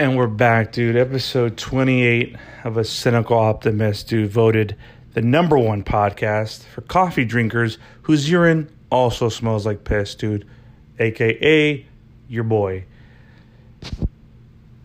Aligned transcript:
And 0.00 0.16
we're 0.16 0.28
back, 0.28 0.72
dude. 0.72 0.96
Episode 0.96 1.58
28 1.58 2.34
of 2.64 2.78
A 2.78 2.84
Cynical 2.84 3.36
Optimist, 3.36 4.08
dude, 4.08 4.30
voted 4.30 4.74
the 5.12 5.20
number 5.20 5.58
one 5.58 5.84
podcast 5.84 6.62
for 6.62 6.80
coffee 6.80 7.26
drinkers 7.26 7.76
whose 8.04 8.30
urine 8.30 8.74
also 8.90 9.28
smells 9.28 9.66
like 9.66 9.84
piss, 9.84 10.14
dude. 10.14 10.48
AKA 10.98 11.84
your 12.30 12.44
boy. 12.44 12.86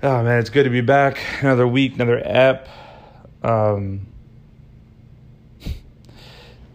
Oh, 0.03 0.21
man, 0.21 0.39
it's 0.39 0.49
good 0.49 0.65
to 0.65 0.69
be 0.69 0.81
back. 0.81 1.17
Another 1.39 1.65
week, 1.65 1.95
another 1.95 2.21
app. 2.21 2.67
Um, 3.41 4.07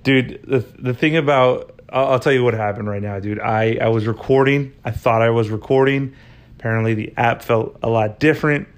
dude, 0.03 0.41
the, 0.45 0.61
the 0.79 0.95
thing 0.95 1.15
about, 1.15 1.79
I'll, 1.91 2.13
I'll 2.13 2.21
tell 2.21 2.33
you 2.33 2.43
what 2.43 2.55
happened 2.55 2.89
right 2.89 3.03
now, 3.03 3.21
dude. 3.21 3.39
I, 3.39 3.77
I 3.79 3.89
was 3.89 4.07
recording. 4.07 4.73
I 4.83 4.93
thought 4.93 5.21
I 5.21 5.29
was 5.29 5.51
recording 5.51 6.15
Apparently, 6.61 6.93
the 6.93 7.15
app 7.17 7.41
felt 7.41 7.79
a 7.83 7.89
lot 7.89 8.21
different, 8.21 8.69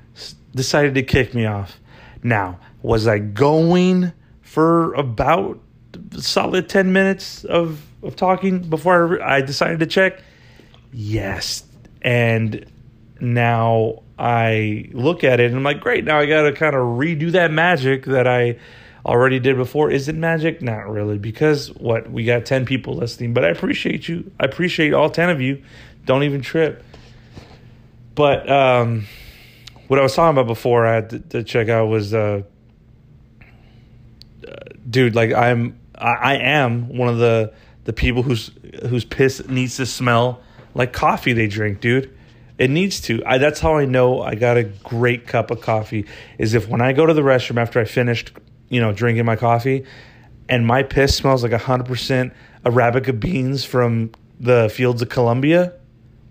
decided 0.54 0.94
to 0.94 1.02
kick 1.02 1.34
me 1.34 1.46
off. 1.46 1.80
Now, 2.22 2.60
was 2.80 3.08
I 3.08 3.18
going 3.18 4.12
for 4.40 4.94
about 4.94 5.58
solid 6.16 6.68
10 6.68 6.92
minutes 6.92 7.42
of, 7.42 7.84
of 8.04 8.14
talking 8.14 8.60
before 8.60 9.20
I 9.20 9.40
decided 9.40 9.80
to 9.80 9.86
check? 9.86 10.20
Yes. 10.92 11.64
And 12.02 12.64
now 13.20 14.04
I 14.16 14.88
look 14.92 15.24
at 15.24 15.40
it 15.40 15.46
and 15.46 15.56
I'm 15.56 15.64
like, 15.64 15.80
great, 15.80 16.04
now 16.04 16.20
I 16.20 16.26
got 16.26 16.42
to 16.42 16.52
kind 16.52 16.76
of 16.76 16.82
redo 16.82 17.32
that 17.32 17.50
magic 17.50 18.04
that 18.04 18.28
I 18.28 18.60
already 19.04 19.40
did 19.40 19.56
before. 19.56 19.90
Is 19.90 20.06
it 20.06 20.14
magic? 20.14 20.62
Not 20.62 20.88
really, 20.88 21.18
because 21.18 21.72
what? 21.74 22.12
We 22.12 22.24
got 22.24 22.46
10 22.46 22.64
people 22.64 22.94
listening, 22.94 23.34
but 23.34 23.44
I 23.44 23.48
appreciate 23.48 24.06
you. 24.06 24.30
I 24.38 24.44
appreciate 24.44 24.94
all 24.94 25.10
10 25.10 25.30
of 25.30 25.40
you. 25.40 25.60
Don't 26.04 26.22
even 26.22 26.42
trip. 26.42 26.84
But 28.14 28.50
um, 28.50 29.06
what 29.88 29.98
I 29.98 30.02
was 30.02 30.14
talking 30.14 30.36
about 30.36 30.46
before 30.46 30.86
I 30.86 30.94
had 30.94 31.10
to, 31.10 31.18
to 31.20 31.44
check 31.44 31.68
out 31.68 31.86
was, 31.86 32.12
uh, 32.12 32.42
dude, 34.88 35.14
like 35.14 35.32
I'm, 35.32 35.78
I, 35.94 36.12
I 36.12 36.34
am 36.34 36.96
one 36.96 37.08
of 37.08 37.18
the 37.18 37.52
the 37.84 37.92
people 37.92 38.22
whose 38.22 38.50
whose 38.88 39.04
piss 39.04 39.46
needs 39.48 39.76
to 39.76 39.86
smell 39.86 40.40
like 40.74 40.92
coffee 40.92 41.32
they 41.32 41.46
drink, 41.46 41.80
dude. 41.80 42.16
It 42.58 42.70
needs 42.70 43.00
to. 43.02 43.22
I, 43.26 43.38
that's 43.38 43.60
how 43.60 43.76
I 43.76 43.86
know 43.86 44.22
I 44.22 44.34
got 44.34 44.56
a 44.56 44.64
great 44.64 45.26
cup 45.26 45.50
of 45.50 45.60
coffee. 45.60 46.06
Is 46.38 46.54
if 46.54 46.68
when 46.68 46.80
I 46.80 46.92
go 46.92 47.06
to 47.06 47.14
the 47.14 47.22
restroom 47.22 47.60
after 47.60 47.80
I 47.80 47.84
finished, 47.84 48.32
you 48.68 48.80
know, 48.80 48.92
drinking 48.92 49.24
my 49.24 49.36
coffee, 49.36 49.84
and 50.48 50.66
my 50.66 50.82
piss 50.82 51.16
smells 51.16 51.42
like 51.42 51.52
hundred 51.52 51.86
percent 51.86 52.32
arabica 52.64 53.18
beans 53.18 53.64
from 53.64 54.12
the 54.38 54.70
fields 54.72 55.02
of 55.02 55.08
Colombia, 55.08 55.72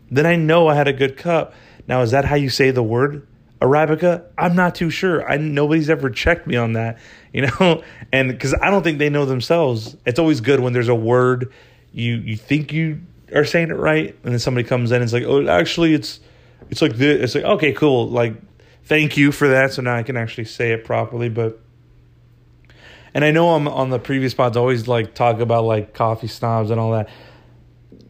then 0.09 0.25
I 0.25 0.36
know 0.36 0.67
I 0.67 0.75
had 0.75 0.88
a 0.88 0.94
good 0.94 1.17
cup. 1.17 1.53
Now, 1.92 2.03
is 2.03 2.11
that 2.11 2.23
how 2.23 2.36
you 2.36 2.50
say 2.50 2.72
the 2.72 2.81
word 2.81 3.28
Arabica? 3.59 4.23
I'm 4.38 4.56
not 4.56 4.75
too 4.75 4.89
sure. 4.89 5.30
I 5.30 5.36
nobody's 5.36 5.89
ever 5.89 6.09
checked 6.09 6.47
me 6.47 6.56
on 6.56 6.72
that, 6.72 7.00
you 7.34 7.42
know, 7.42 7.84
and 8.14 8.30
because 8.30 8.53
I 8.53 8.70
don't 8.70 8.81
think 8.81 8.97
they 8.97 9.09
know 9.09 9.25
themselves. 9.25 9.97
It's 10.06 10.17
always 10.17 10.39
good 10.39 10.62
when 10.62 10.72
there's 10.72 10.88
a 10.88 10.95
word 10.95 11.52
you 11.92 12.14
you 12.14 12.38
think 12.38 12.72
you 12.72 13.02
are 13.36 13.44
saying 13.44 13.72
it 13.72 13.73
right, 13.73 14.16
and 14.23 14.31
then 14.31 14.39
somebody 14.39 14.66
comes 14.66 14.92
in 14.92 14.95
and 14.95 15.03
it's 15.03 15.12
like, 15.12 15.25
oh, 15.25 15.45
actually, 15.50 15.94
it's 15.94 16.22
it's 16.69 16.81
like 16.81 16.94
this. 16.94 17.23
It's 17.23 17.36
like 17.36 17.44
okay, 17.44 17.73
cool. 17.73 18.08
Like, 18.08 18.36
thank 18.86 19.17
you 19.17 19.34
for 19.34 19.50
that. 19.50 19.73
So 19.73 19.81
now 19.81 19.97
I 19.97 20.03
can 20.03 20.16
actually 20.16 20.45
say 20.45 20.72
it 20.72 20.86
properly, 20.86 21.28
but. 21.28 21.59
And 23.14 23.25
I 23.25 23.31
know 23.31 23.50
I'm 23.50 23.67
on 23.67 23.89
the 23.89 24.00
previous 24.00 24.34
pods 24.34 24.56
always 24.56 24.88
like 24.88 25.14
talk 25.14 25.42
about 25.42 25.66
like 25.66 25.94
coffee 25.94 26.28
snobs 26.28 26.72
and 26.72 26.80
all 26.80 26.94
that. 26.94 27.09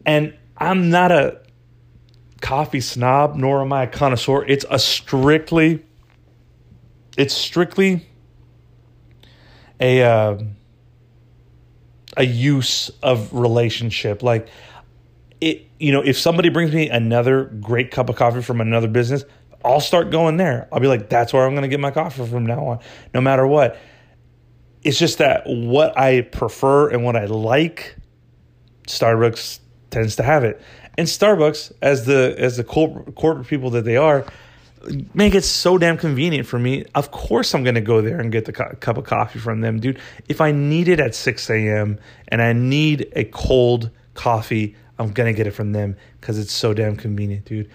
And 0.06 0.34
I'm 0.56 0.90
not 0.90 1.10
a 1.10 1.41
coffee 2.42 2.80
snob, 2.80 3.36
nor 3.36 3.62
am 3.62 3.72
I 3.72 3.84
a 3.84 3.86
connoisseur. 3.86 4.44
It's 4.44 4.66
a 4.68 4.78
strictly, 4.78 5.82
it's 7.16 7.34
strictly 7.34 8.06
a 9.80 10.02
uh, 10.02 10.38
a 12.16 12.24
use 12.24 12.90
of 13.02 13.32
relationship. 13.32 14.22
Like 14.22 14.48
it, 15.40 15.66
you 15.78 15.92
know, 15.92 16.02
if 16.02 16.18
somebody 16.18 16.50
brings 16.50 16.72
me 16.72 16.90
another 16.90 17.44
great 17.44 17.90
cup 17.90 18.10
of 18.10 18.16
coffee 18.16 18.42
from 18.42 18.60
another 18.60 18.88
business, 18.88 19.24
I'll 19.64 19.80
start 19.80 20.10
going 20.10 20.36
there. 20.36 20.68
I'll 20.72 20.80
be 20.80 20.88
like, 20.88 21.08
that's 21.08 21.32
where 21.32 21.46
I'm 21.46 21.52
going 21.52 21.62
to 21.62 21.68
get 21.68 21.80
my 21.80 21.90
coffee 21.90 22.26
from 22.26 22.44
now 22.44 22.66
on, 22.66 22.78
no 23.14 23.20
matter 23.20 23.46
what. 23.46 23.78
It's 24.82 24.98
just 24.98 25.18
that 25.18 25.44
what 25.46 25.96
I 25.96 26.22
prefer 26.22 26.90
and 26.90 27.04
what 27.04 27.14
I 27.16 27.26
like, 27.26 27.96
Starbucks 28.88 29.60
tends 29.90 30.16
to 30.16 30.24
have 30.24 30.42
it. 30.42 30.60
And 30.98 31.06
Starbucks, 31.06 31.72
as 31.80 32.04
the 32.06 32.34
as 32.38 32.56
the 32.56 32.64
corporate, 32.64 33.46
people 33.46 33.70
that 33.70 33.84
they 33.84 33.96
are, 33.96 34.26
make 35.14 35.34
it 35.34 35.44
so 35.44 35.78
damn 35.78 35.96
convenient 35.96 36.46
for 36.46 36.58
me. 36.58 36.84
Of 36.94 37.10
course, 37.10 37.54
I'm 37.54 37.62
going 37.62 37.76
to 37.76 37.80
go 37.80 38.00
there 38.02 38.20
and 38.20 38.30
get 38.30 38.44
the 38.44 38.52
cup 38.52 38.96
of 38.96 39.04
coffee 39.04 39.38
from 39.38 39.60
them, 39.60 39.80
dude. 39.80 39.98
If 40.28 40.40
I 40.40 40.52
need 40.52 40.88
it 40.88 41.00
at 41.00 41.14
6 41.14 41.50
a.m. 41.50 41.98
and 42.28 42.42
I 42.42 42.52
need 42.52 43.10
a 43.14 43.24
cold 43.24 43.90
coffee, 44.14 44.76
I'm 44.98 45.12
going 45.12 45.32
to 45.32 45.36
get 45.36 45.46
it 45.46 45.52
from 45.52 45.72
them 45.72 45.96
because 46.20 46.38
it's 46.38 46.52
so 46.52 46.74
damn 46.74 46.96
convenient, 46.96 47.46
dude. 47.46 47.70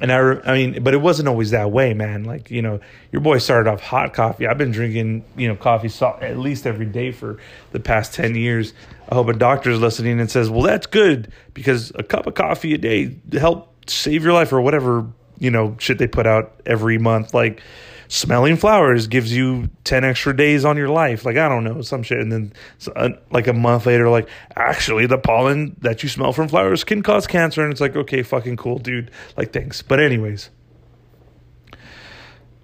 And 0.00 0.12
I, 0.12 0.18
I 0.44 0.54
mean, 0.54 0.82
but 0.82 0.94
it 0.94 0.98
wasn't 0.98 1.28
always 1.28 1.50
that 1.50 1.70
way, 1.70 1.92
man. 1.92 2.24
Like, 2.24 2.50
you 2.50 2.62
know, 2.62 2.80
your 3.10 3.20
boy 3.20 3.38
started 3.38 3.68
off 3.68 3.80
hot 3.80 4.14
coffee. 4.14 4.46
I've 4.46 4.58
been 4.58 4.70
drinking, 4.70 5.24
you 5.36 5.48
know, 5.48 5.56
coffee 5.56 5.90
at 6.04 6.38
least 6.38 6.66
every 6.66 6.86
day 6.86 7.10
for 7.10 7.38
the 7.72 7.80
past 7.80 8.14
10 8.14 8.34
years. 8.34 8.72
I 9.08 9.14
hope 9.14 9.28
a 9.28 9.32
doctor 9.32 9.70
is 9.70 9.80
listening 9.80 10.20
and 10.20 10.30
says, 10.30 10.50
well, 10.50 10.62
that's 10.62 10.86
good 10.86 11.32
because 11.54 11.90
a 11.96 12.02
cup 12.02 12.26
of 12.26 12.34
coffee 12.34 12.74
a 12.74 12.78
day 12.78 13.16
help 13.32 13.74
save 13.90 14.22
your 14.22 14.32
life 14.32 14.52
or 14.52 14.60
whatever, 14.60 15.06
you 15.38 15.50
know, 15.50 15.74
shit 15.78 15.98
they 15.98 16.06
put 16.06 16.26
out 16.26 16.60
every 16.64 16.98
month. 16.98 17.34
Like, 17.34 17.60
smelling 18.08 18.56
flowers 18.56 19.06
gives 19.06 19.32
you 19.32 19.68
10 19.84 20.04
extra 20.04 20.36
days 20.36 20.64
on 20.64 20.76
your 20.76 20.88
life. 20.88 21.24
Like, 21.24 21.36
I 21.36 21.48
don't 21.48 21.62
know, 21.62 21.82
some 21.82 22.02
shit. 22.02 22.18
And 22.18 22.32
then, 22.32 22.52
uh, 22.96 23.10
like, 23.30 23.46
a 23.46 23.52
month 23.52 23.86
later, 23.86 24.08
like, 24.08 24.28
actually, 24.56 25.06
the 25.06 25.18
pollen 25.18 25.76
that 25.80 26.02
you 26.02 26.08
smell 26.08 26.32
from 26.32 26.48
flowers 26.48 26.84
can 26.84 27.02
cause 27.02 27.26
cancer. 27.26 27.62
And 27.62 27.70
it's 27.70 27.80
like, 27.80 27.94
okay, 27.94 28.22
fucking 28.22 28.56
cool, 28.56 28.78
dude. 28.78 29.10
Like, 29.36 29.52
thanks. 29.52 29.82
But, 29.82 30.00
anyways, 30.00 30.50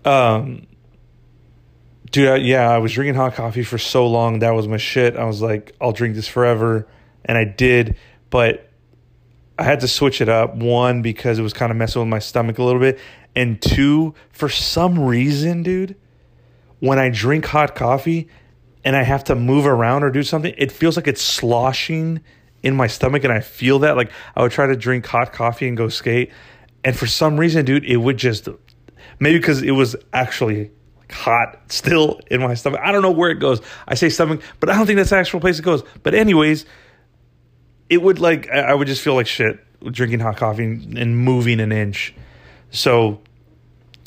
um, 0.05 0.67
dude, 2.11 2.29
I, 2.29 2.37
yeah, 2.37 2.71
I 2.71 2.79
was 2.79 2.93
drinking 2.93 3.15
hot 3.15 3.35
coffee 3.35 3.65
for 3.65 3.79
so 3.79 4.07
long. 4.07 4.39
That 4.39 4.51
was 4.51 4.67
my 4.67 4.79
shit. 4.79 5.17
I 5.17 5.25
was 5.25 5.43
like, 5.43 5.75
I'll 5.81 5.93
drink 5.93 6.15
this 6.15 6.29
forever. 6.29 6.89
And 7.27 7.37
I 7.37 7.45
did. 7.45 7.97
But, 8.31 8.71
I 9.59 9.63
had 9.63 9.81
to 9.81 9.89
switch 9.89 10.21
it 10.21 10.29
up. 10.29 10.55
One, 10.57 11.03
because 11.03 11.39
it 11.39 11.43
was 11.43 11.53
kind 11.53 11.71
of 11.71 11.77
messing 11.77 12.01
with 12.01 12.09
my 12.09 12.19
stomach 12.19 12.59
a 12.59 12.65
little 12.65 12.81
bit. 12.81 12.99
And 13.37 13.61
two, 13.61 14.15
for 14.31 14.49
some 14.49 14.99
reason, 14.99 15.63
dude, 15.63 15.97
when 16.81 16.99
I 16.99 17.09
drink 17.11 17.47
hot 17.47 17.75
coffee 17.75 18.29
and 18.85 18.97
I 18.97 19.03
have 19.03 19.25
to 19.25 19.35
move 19.35 19.67
around 19.67 20.03
or 20.03 20.11
do 20.11 20.23
something, 20.23 20.55
it 20.59 20.71
feels 20.71 20.97
like 20.97 21.07
it's 21.07 21.23
sloshing 21.23 22.21
in 22.63 22.75
my 22.75 22.87
stomach. 22.87 23.25
And 23.25 23.33
I 23.33 23.41
feel 23.41 23.81
that. 23.81 23.97
Like 23.97 24.11
I 24.37 24.43
would 24.43 24.53
try 24.53 24.67
to 24.67 24.77
drink 24.77 25.07
hot 25.07 25.33
coffee 25.33 25.69
and 25.69 25.77
go 25.77 25.89
skate. 25.89 26.31
And 26.85 26.97
for 26.97 27.07
some 27.07 27.39
reason, 27.39 27.65
dude, 27.65 27.85
it 27.85 27.97
would 27.97 28.17
just 28.17 28.49
maybe 29.19 29.39
because 29.39 29.63
it 29.63 29.73
was 29.73 29.97
actually 30.13 30.71
hot 31.11 31.61
still 31.73 32.21
in 32.31 32.41
my 32.41 32.55
stomach. 32.55 32.81
I 32.83 32.93
don't 32.93 33.03
know 33.03 33.11
where 33.11 33.31
it 33.31 33.37
goes. 33.37 33.61
I 33.87 33.95
say 33.95 34.09
stomach, 34.09 34.43
but 34.61 34.69
I 34.69 34.77
don't 34.77 34.87
think 34.87 34.97
that's 34.97 35.11
the 35.11 35.17
actual 35.17 35.41
place 35.41 35.59
it 35.59 35.63
goes. 35.63 35.83
But 36.03 36.15
anyways, 36.15 36.67
it 37.89 38.03
would 38.03 38.19
like 38.19 38.49
I 38.49 38.75
would 38.75 38.89
just 38.89 39.03
feel 39.03 39.15
like 39.15 39.27
shit 39.27 39.61
drinking 39.93 40.21
hot 40.21 40.37
coffee 40.37 40.65
and 40.65 41.19
moving 41.19 41.61
an 41.61 41.73
inch. 41.73 42.15
So 42.71 43.21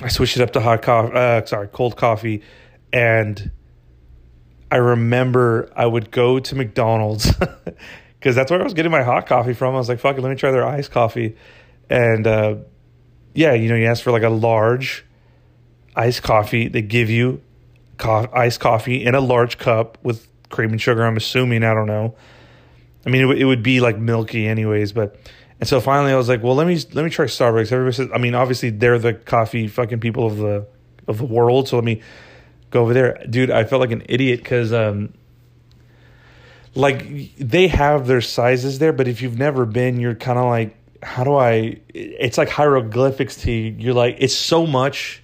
I 0.01 0.09
switched 0.09 0.37
it 0.37 0.43
up 0.43 0.51
to 0.53 0.61
hot 0.61 0.81
coffee, 0.81 1.13
uh, 1.13 1.45
sorry, 1.45 1.67
cold 1.67 1.95
coffee. 1.95 2.41
And 2.91 3.51
I 4.71 4.77
remember 4.77 5.71
I 5.75 5.85
would 5.85 6.11
go 6.11 6.39
to 6.39 6.55
McDonald's 6.55 7.31
because 8.19 8.35
that's 8.35 8.51
where 8.51 8.59
I 8.59 8.63
was 8.63 8.73
getting 8.73 8.91
my 8.91 9.03
hot 9.03 9.27
coffee 9.27 9.53
from. 9.53 9.75
I 9.75 9.77
was 9.77 9.89
like, 9.89 9.99
fuck 9.99 10.17
it, 10.17 10.21
let 10.21 10.29
me 10.29 10.35
try 10.35 10.51
their 10.51 10.65
iced 10.65 10.91
coffee. 10.91 11.35
And 11.89 12.27
uh, 12.27 12.55
yeah, 13.33 13.53
you 13.53 13.69
know, 13.69 13.75
you 13.75 13.85
ask 13.85 14.03
for 14.03 14.11
like 14.11 14.23
a 14.23 14.29
large 14.29 15.05
iced 15.95 16.23
coffee. 16.23 16.67
They 16.67 16.81
give 16.81 17.09
you 17.09 17.41
co- 17.97 18.29
iced 18.33 18.59
coffee 18.59 19.03
in 19.05 19.15
a 19.15 19.21
large 19.21 19.57
cup 19.57 19.97
with 20.03 20.27
cream 20.49 20.71
and 20.71 20.81
sugar, 20.81 21.05
I'm 21.05 21.17
assuming. 21.17 21.63
I 21.63 21.73
don't 21.73 21.87
know. 21.87 22.15
I 23.07 23.09
mean, 23.09 23.21
it, 23.21 23.25
w- 23.27 23.41
it 23.41 23.45
would 23.45 23.63
be 23.63 23.79
like 23.79 23.97
milky, 23.97 24.47
anyways, 24.47 24.91
but 24.91 25.15
and 25.61 25.67
so 25.67 25.79
finally, 25.79 26.11
I 26.11 26.17
was 26.17 26.27
like, 26.27 26.43
well, 26.43 26.55
let 26.55 26.67
me 26.67 26.77
let 26.91 27.05
me 27.05 27.09
try 27.09 27.25
Starbucks. 27.25 27.71
Everybody 27.71 27.95
says, 27.95 28.09
I 28.13 28.17
mean, 28.17 28.35
obviously 28.35 28.69
they're 28.69 28.99
the 28.99 29.13
coffee 29.13 29.67
fucking 29.67 30.01
people 30.01 30.27
of 30.27 30.37
the 30.37 30.67
of 31.07 31.17
the 31.17 31.25
world. 31.25 31.69
So 31.69 31.77
let 31.77 31.85
me 31.85 32.01
go 32.69 32.81
over 32.81 32.93
there, 32.93 33.25
dude. 33.29 33.49
I 33.49 33.63
felt 33.63 33.79
like 33.79 33.91
an 33.91 34.03
idiot 34.09 34.43
because 34.43 34.73
um, 34.73 35.13
like 36.75 37.35
they 37.37 37.69
have 37.69 38.07
their 38.07 38.21
sizes 38.21 38.79
there, 38.79 38.91
but 38.91 39.07
if 39.07 39.21
you've 39.21 39.37
never 39.39 39.65
been, 39.65 39.99
you're 39.99 40.13
kind 40.13 40.37
of 40.37 40.45
like, 40.45 40.75
how 41.01 41.23
do 41.23 41.33
I? 41.33 41.79
It's 41.93 42.37
like 42.37 42.49
hieroglyphics 42.49 43.37
to 43.43 43.51
you. 43.51 43.75
You're 43.79 43.93
like, 43.93 44.17
it's 44.19 44.35
so 44.35 44.67
much. 44.67 45.23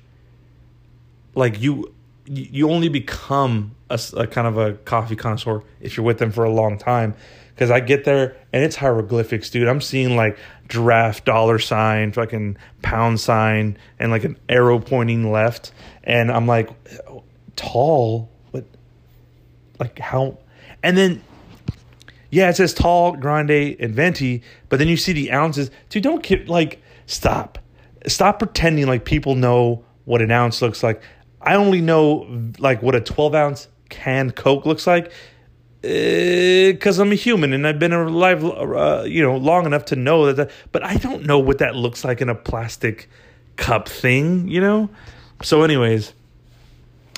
Like 1.35 1.61
you, 1.61 1.93
you 2.25 2.69
only 2.71 2.89
become 2.89 3.75
a, 3.89 3.99
a 4.15 4.25
kind 4.25 4.47
of 4.47 4.57
a 4.57 4.73
coffee 4.73 5.15
connoisseur 5.15 5.63
if 5.81 5.97
you're 5.97 6.05
with 6.05 6.19
them 6.19 6.31
for 6.31 6.43
a 6.43 6.49
long 6.49 6.77
time. 6.77 7.15
Because 7.53 7.69
I 7.69 7.79
get 7.79 8.03
there 8.03 8.35
and 8.51 8.63
it's 8.63 8.75
hieroglyphics, 8.75 9.49
dude. 9.49 9.67
I'm 9.67 9.81
seeing 9.81 10.15
like 10.15 10.37
giraffe, 10.69 11.23
dollar 11.23 11.59
sign, 11.59 12.11
fucking 12.11 12.57
pound 12.81 13.19
sign, 13.19 13.77
and 13.99 14.11
like 14.11 14.23
an 14.23 14.37
arrow 14.49 14.79
pointing 14.79 15.31
left. 15.31 15.71
And 16.03 16.31
I'm 16.31 16.47
like, 16.47 16.69
tall, 17.55 18.29
but 18.51 18.65
like 19.79 19.99
how? 19.99 20.39
And 20.81 20.97
then, 20.97 21.23
yeah, 22.31 22.49
it 22.49 22.55
says 22.55 22.73
tall, 22.73 23.15
grande, 23.15 23.75
and 23.79 23.93
venti, 23.93 24.41
but 24.69 24.79
then 24.79 24.87
you 24.87 24.97
see 24.97 25.13
the 25.13 25.31
ounces. 25.31 25.69
Dude, 25.89 26.03
don't 26.03 26.23
get 26.23 26.49
like, 26.49 26.81
stop. 27.05 27.59
Stop 28.07 28.39
pretending 28.39 28.87
like 28.87 29.05
people 29.05 29.35
know 29.35 29.85
what 30.05 30.21
an 30.21 30.31
ounce 30.31 30.61
looks 30.61 30.83
like. 30.83 31.01
I 31.41 31.55
only 31.55 31.81
know 31.81 32.51
like 32.57 32.81
what 32.81 32.95
a 32.95 33.01
12 33.01 33.35
ounce 33.35 33.67
canned 33.89 34.35
Coke 34.35 34.65
looks 34.65 34.87
like 34.87 35.11
because 35.83 36.97
uh, 36.97 37.01
I'm 37.01 37.11
a 37.11 37.15
human 37.15 37.51
and 37.51 37.67
I've 37.67 37.77
been 37.77 37.91
alive, 37.91 38.41
uh, 38.45 39.03
you 39.05 39.21
know, 39.21 39.35
long 39.35 39.65
enough 39.65 39.83
to 39.85 39.97
know 39.97 40.27
that, 40.27 40.37
that. 40.37 40.51
But 40.71 40.81
I 40.81 40.95
don't 40.95 41.25
know 41.25 41.39
what 41.39 41.57
that 41.57 41.75
looks 41.75 42.05
like 42.05 42.21
in 42.21 42.29
a 42.29 42.35
plastic 42.35 43.09
cup 43.57 43.89
thing, 43.89 44.47
you 44.47 44.61
know. 44.61 44.89
So, 45.41 45.61
anyways, 45.63 46.13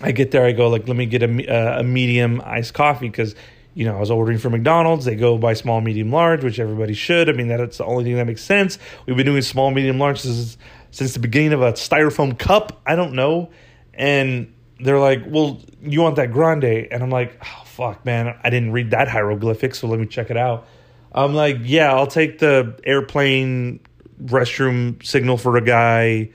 I 0.01 0.13
get 0.13 0.31
there. 0.31 0.47
I 0.47 0.51
go 0.51 0.67
like, 0.67 0.87
let 0.87 0.97
me 0.97 1.05
get 1.05 1.21
a 1.21 1.47
uh, 1.47 1.81
a 1.81 1.83
medium 1.83 2.41
iced 2.43 2.73
coffee 2.73 3.07
because 3.07 3.35
you 3.75 3.85
know 3.85 3.97
I 3.97 3.99
was 3.99 4.09
ordering 4.09 4.39
from 4.39 4.53
McDonald's. 4.53 5.05
They 5.05 5.15
go 5.15 5.37
by 5.37 5.53
small, 5.53 5.79
medium, 5.79 6.11
large, 6.11 6.43
which 6.43 6.57
everybody 6.57 6.95
should. 6.95 7.29
I 7.29 7.33
mean, 7.33 7.47
that's 7.47 7.77
the 7.77 7.85
only 7.85 8.03
thing 8.03 8.15
that 8.15 8.25
makes 8.25 8.43
sense. 8.43 8.79
We've 9.05 9.15
been 9.15 9.27
doing 9.27 9.43
small, 9.43 9.69
medium, 9.69 9.99
large 9.99 10.21
since 10.21 10.57
since 10.89 11.13
the 11.13 11.19
beginning 11.19 11.53
of 11.53 11.61
a 11.61 11.73
styrofoam 11.73 12.35
cup. 12.39 12.81
I 12.83 12.95
don't 12.95 13.13
know, 13.13 13.51
and 13.93 14.51
they're 14.79 14.99
like, 14.99 15.23
well, 15.27 15.61
you 15.81 16.01
want 16.01 16.17
that 16.17 16.31
grande? 16.31 16.63
And 16.63 17.01
I'm 17.01 17.09
like, 17.09 17.39
oh, 17.43 17.63
fuck, 17.65 18.05
man, 18.05 18.37
I 18.43 18.49
didn't 18.49 18.71
read 18.71 18.91
that 18.91 19.07
hieroglyphic, 19.07 19.75
so 19.75 19.87
let 19.87 19.99
me 19.99 20.05
check 20.05 20.29
it 20.29 20.37
out. 20.37 20.67
I'm 21.13 21.33
like, 21.33 21.57
yeah, 21.61 21.93
I'll 21.93 22.07
take 22.07 22.39
the 22.39 22.77
airplane 22.83 23.79
restroom 24.23 25.03
signal 25.05 25.37
for 25.37 25.55
a 25.57 25.61
guy, 25.61 26.31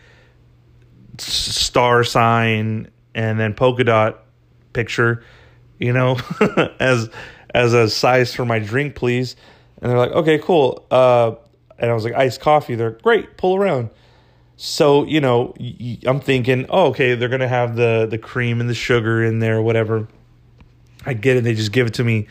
star 1.19 2.03
sign, 2.05 2.91
and 3.15 3.39
then 3.39 3.55
polka 3.55 3.85
dot 3.85 4.25
picture, 4.73 5.23
you 5.79 5.93
know, 5.93 6.19
as 6.81 7.11
as 7.55 7.75
a 7.75 7.91
size 7.91 8.35
for 8.35 8.45
my 8.45 8.59
drink, 8.59 8.95
please. 8.95 9.37
And 9.83 9.91
they're 9.91 9.99
like, 9.99 10.13
okay, 10.13 10.39
cool. 10.39 10.87
Uh, 10.91 11.33
and 11.79 11.91
I 11.91 11.95
was 11.95 12.05
like, 12.05 12.15
iced 12.15 12.41
coffee. 12.41 12.75
They're 12.75 12.93
great. 12.93 13.37
Pull 13.37 13.57
around. 13.57 13.91
So 14.63 15.05
you 15.05 15.23
know, 15.23 15.55
I'm 16.05 16.21
thinking, 16.21 16.67
oh, 16.69 16.89
okay, 16.89 17.15
they're 17.15 17.31
gonna 17.31 17.49
have 17.49 17.77
the 17.77 18.07
the 18.09 18.19
cream 18.19 18.61
and 18.61 18.69
the 18.69 18.75
sugar 18.75 19.25
in 19.25 19.39
there, 19.39 19.63
whatever. 19.63 20.07
I 21.07 21.15
get 21.15 21.39
it. 21.39 21.45
They 21.45 21.55
just 21.55 21.73
give 21.73 21.87
it 21.87 21.95
to 21.95 22.05
me 22.05 22.29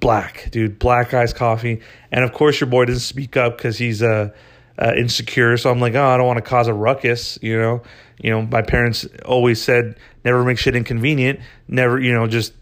black, 0.00 0.48
dude, 0.50 0.78
black 0.78 1.12
iced 1.12 1.36
coffee. 1.36 1.82
And 2.10 2.24
of 2.24 2.32
course, 2.32 2.58
your 2.58 2.70
boy 2.70 2.86
doesn't 2.86 3.00
speak 3.00 3.36
up 3.36 3.58
because 3.58 3.76
he's 3.76 4.02
uh, 4.02 4.30
uh, 4.78 4.94
insecure. 4.96 5.58
So 5.58 5.70
I'm 5.70 5.78
like, 5.78 5.94
oh, 5.94 6.02
I 6.02 6.16
don't 6.16 6.26
want 6.26 6.38
to 6.38 6.42
cause 6.42 6.68
a 6.68 6.72
ruckus, 6.72 7.38
you 7.42 7.60
know. 7.60 7.82
You 8.16 8.30
know, 8.30 8.40
my 8.40 8.62
parents 8.62 9.06
always 9.26 9.62
said 9.62 9.98
never 10.24 10.42
make 10.42 10.56
shit 10.56 10.74
inconvenient. 10.74 11.40
Never, 11.68 12.00
you 12.00 12.14
know, 12.14 12.28
just 12.28 12.54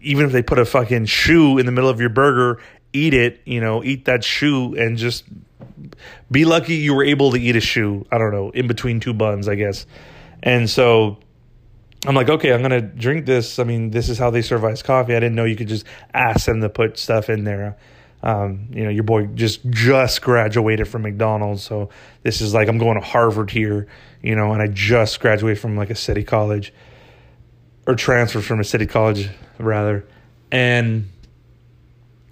even 0.00 0.26
if 0.26 0.32
they 0.32 0.42
put 0.42 0.58
a 0.58 0.64
fucking 0.64 1.06
shoe 1.06 1.58
in 1.58 1.66
the 1.66 1.70
middle 1.70 1.88
of 1.88 2.00
your 2.00 2.10
burger, 2.10 2.60
eat 2.92 3.14
it. 3.14 3.40
You 3.44 3.60
know, 3.60 3.84
eat 3.84 4.06
that 4.06 4.24
shoe 4.24 4.74
and 4.74 4.98
just 4.98 5.22
be 6.30 6.44
lucky 6.44 6.74
you 6.74 6.94
were 6.94 7.04
able 7.04 7.30
to 7.32 7.40
eat 7.40 7.56
a 7.56 7.60
shoe. 7.60 8.06
I 8.10 8.18
don't 8.18 8.32
know, 8.32 8.50
in 8.50 8.66
between 8.66 9.00
two 9.00 9.14
buns, 9.14 9.48
I 9.48 9.54
guess. 9.54 9.86
And 10.42 10.68
so 10.68 11.18
I'm 12.06 12.14
like, 12.14 12.28
okay, 12.28 12.52
I'm 12.52 12.62
gonna 12.62 12.80
drink 12.80 13.26
this. 13.26 13.58
I 13.58 13.64
mean, 13.64 13.90
this 13.90 14.08
is 14.08 14.18
how 14.18 14.30
they 14.30 14.42
serve 14.42 14.64
iced 14.64 14.84
coffee. 14.84 15.14
I 15.14 15.20
didn't 15.20 15.34
know 15.34 15.44
you 15.44 15.56
could 15.56 15.68
just 15.68 15.84
ask 16.14 16.46
them 16.46 16.60
to 16.62 16.68
put 16.68 16.98
stuff 16.98 17.28
in 17.28 17.44
there. 17.44 17.76
Um, 18.22 18.68
you 18.70 18.84
know, 18.84 18.90
your 18.90 19.02
boy 19.04 19.26
just 19.26 19.64
just 19.70 20.20
graduated 20.20 20.86
from 20.88 21.02
McDonald's, 21.02 21.62
so 21.62 21.88
this 22.22 22.42
is 22.42 22.52
like 22.52 22.68
I'm 22.68 22.76
going 22.76 23.00
to 23.00 23.06
Harvard 23.06 23.50
here, 23.50 23.86
you 24.22 24.36
know, 24.36 24.52
and 24.52 24.60
I 24.60 24.66
just 24.66 25.20
graduated 25.20 25.58
from 25.58 25.74
like 25.76 25.88
a 25.88 25.94
city 25.94 26.22
college, 26.22 26.72
or 27.86 27.94
transferred 27.94 28.44
from 28.44 28.60
a 28.60 28.64
city 28.64 28.86
college 28.86 29.30
rather, 29.58 30.06
and 30.52 31.08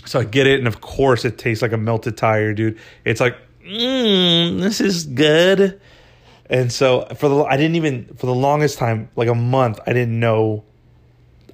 so 0.05 0.21
I 0.21 0.25
get 0.25 0.47
it, 0.47 0.59
and 0.59 0.69
of 0.69 0.83
course 0.83 1.25
it 1.25 1.39
tastes 1.39 1.63
like 1.63 1.73
a 1.73 1.79
melted 1.79 2.19
tire, 2.19 2.53
dude. 2.53 2.79
It's 3.07 3.21
like, 3.21 3.37
mm, 3.69 4.61
this 4.61 4.81
is 4.81 5.05
good 5.05 5.81
and 6.51 6.73
so 6.73 7.07
for 7.17 7.29
the 7.29 7.45
I 7.45 7.57
didn't 7.57 7.77
even 7.77 8.07
for 8.17 8.27
the 8.27 8.35
longest 8.35 8.79
time, 8.79 9.11
like 9.17 9.29
a 9.29 9.35
month, 9.35 9.81
I 9.87 9.93
didn't 9.93 10.19
know. 10.19 10.65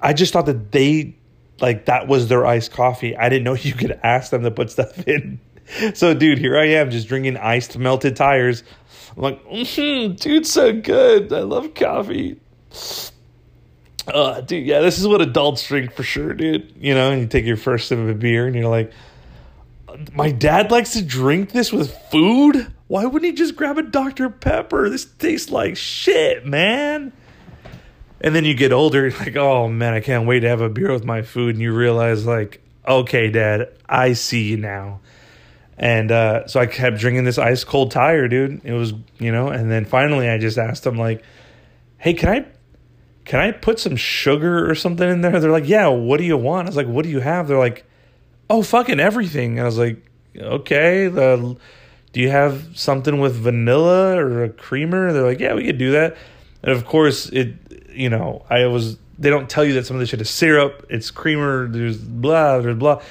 I 0.01 0.13
just 0.13 0.33
thought 0.33 0.45
that 0.45 0.71
they 0.71 1.15
like 1.59 1.85
that 1.85 2.07
was 2.07 2.27
their 2.27 2.45
iced 2.45 2.71
coffee. 2.71 3.15
I 3.15 3.29
didn't 3.29 3.43
know 3.43 3.53
you 3.59 3.73
could 3.73 3.99
ask 4.03 4.31
them 4.31 4.43
to 4.43 4.51
put 4.51 4.71
stuff 4.71 5.07
in. 5.07 5.39
So, 5.95 6.13
dude, 6.13 6.37
here 6.37 6.55
I 6.59 6.65
am 6.65 6.91
just 6.91 7.07
drinking 7.07 7.37
iced 7.37 7.75
melted 7.75 8.15
tires. 8.15 8.61
I'm 9.17 9.23
like, 9.23 9.43
mm-hmm, 9.45 10.13
dude, 10.13 10.45
so 10.45 10.71
good. 10.79 11.33
I 11.33 11.39
love 11.39 11.73
coffee. 11.73 12.39
Uh, 14.05 14.41
dude, 14.41 14.63
yeah, 14.63 14.81
this 14.81 14.99
is 14.99 15.07
what 15.07 15.21
adults 15.21 15.67
drink 15.67 15.91
for 15.91 16.03
sure, 16.03 16.35
dude. 16.35 16.71
You 16.77 16.93
know, 16.93 17.09
and 17.09 17.19
you 17.19 17.25
take 17.25 17.45
your 17.45 17.57
first 17.57 17.87
sip 17.87 17.97
of 17.97 18.07
a 18.07 18.13
beer 18.13 18.45
and 18.45 18.55
you're 18.55 18.69
like, 18.69 18.91
my 20.13 20.31
dad 20.31 20.71
likes 20.71 20.93
to 20.93 21.03
drink 21.03 21.51
this 21.51 21.71
with 21.71 21.95
food? 22.11 22.71
Why 22.87 23.05
wouldn't 23.05 23.25
he 23.25 23.31
just 23.31 23.55
grab 23.55 23.77
a 23.77 23.83
Dr. 23.83 24.29
Pepper? 24.29 24.89
This 24.89 25.05
tastes 25.05 25.49
like 25.49 25.77
shit, 25.77 26.45
man. 26.45 27.13
And 28.21 28.35
then 28.35 28.45
you 28.45 28.53
get 28.53 28.71
older, 28.71 29.11
like, 29.11 29.35
oh 29.35 29.67
man, 29.67 29.93
I 29.93 29.99
can't 29.99 30.27
wait 30.27 30.41
to 30.41 30.49
have 30.49 30.61
a 30.61 30.69
beer 30.69 30.91
with 30.91 31.05
my 31.05 31.21
food. 31.21 31.55
And 31.55 31.61
you 31.61 31.73
realize, 31.73 32.25
like, 32.25 32.61
okay, 32.87 33.29
dad, 33.29 33.69
I 33.87 34.13
see 34.13 34.43
you 34.43 34.57
now. 34.57 35.01
And 35.77 36.11
uh, 36.11 36.47
so 36.47 36.59
I 36.59 36.67
kept 36.67 36.97
drinking 36.97 37.25
this 37.25 37.37
ice 37.37 37.63
cold 37.63 37.91
tire, 37.91 38.27
dude. 38.27 38.61
It 38.63 38.71
was, 38.71 38.93
you 39.19 39.31
know, 39.31 39.49
and 39.49 39.69
then 39.69 39.85
finally 39.85 40.29
I 40.29 40.37
just 40.37 40.57
asked 40.57 40.85
him, 40.85 40.97
like, 40.97 41.23
hey, 41.97 42.13
can 42.13 42.29
I 42.29 42.45
can 43.25 43.39
I 43.39 43.51
put 43.51 43.79
some 43.79 43.95
sugar 43.95 44.69
or 44.69 44.75
something 44.75 45.09
in 45.09 45.21
there? 45.21 45.39
They're 45.39 45.51
like, 45.51 45.67
yeah, 45.67 45.87
what 45.87 46.17
do 46.17 46.23
you 46.23 46.37
want? 46.37 46.67
I 46.67 46.69
was 46.69 46.77
like, 46.77 46.87
what 46.87 47.03
do 47.03 47.09
you 47.09 47.19
have? 47.19 47.47
They're 47.47 47.57
like, 47.57 47.85
oh, 48.49 48.61
fucking 48.61 48.99
everything. 48.99 49.53
And 49.53 49.61
I 49.61 49.65
was 49.65 49.77
like, 49.77 50.05
okay, 50.37 51.07
the 51.07 51.57
do 52.15 52.21
you 52.21 52.29
have 52.29 52.79
something 52.79 53.19
with 53.19 53.35
vanilla 53.35 54.15
or 54.15 54.45
a 54.45 54.49
creamer? 54.49 55.11
They're 55.11 55.25
like, 55.25 55.41
yeah, 55.41 55.53
we 55.53 55.65
could 55.65 55.77
do 55.77 55.91
that. 55.91 56.15
And 56.63 56.71
of 56.71 56.85
course, 56.85 57.27
it, 57.27 57.55
you 57.91 58.09
know, 58.09 58.45
I 58.49 58.67
was, 58.67 58.97
they 59.19 59.29
don't 59.29 59.49
tell 59.49 59.65
you 59.65 59.73
that 59.73 59.85
some 59.85 59.97
of 59.97 59.99
this 59.99 60.11
shit 60.11 60.21
is 60.21 60.29
syrup, 60.29 60.85
it's 60.89 61.11
creamer, 61.11 61.67
there's 61.67 61.97
blah, 61.97 62.59
there's 62.59 62.77
blah. 62.77 63.01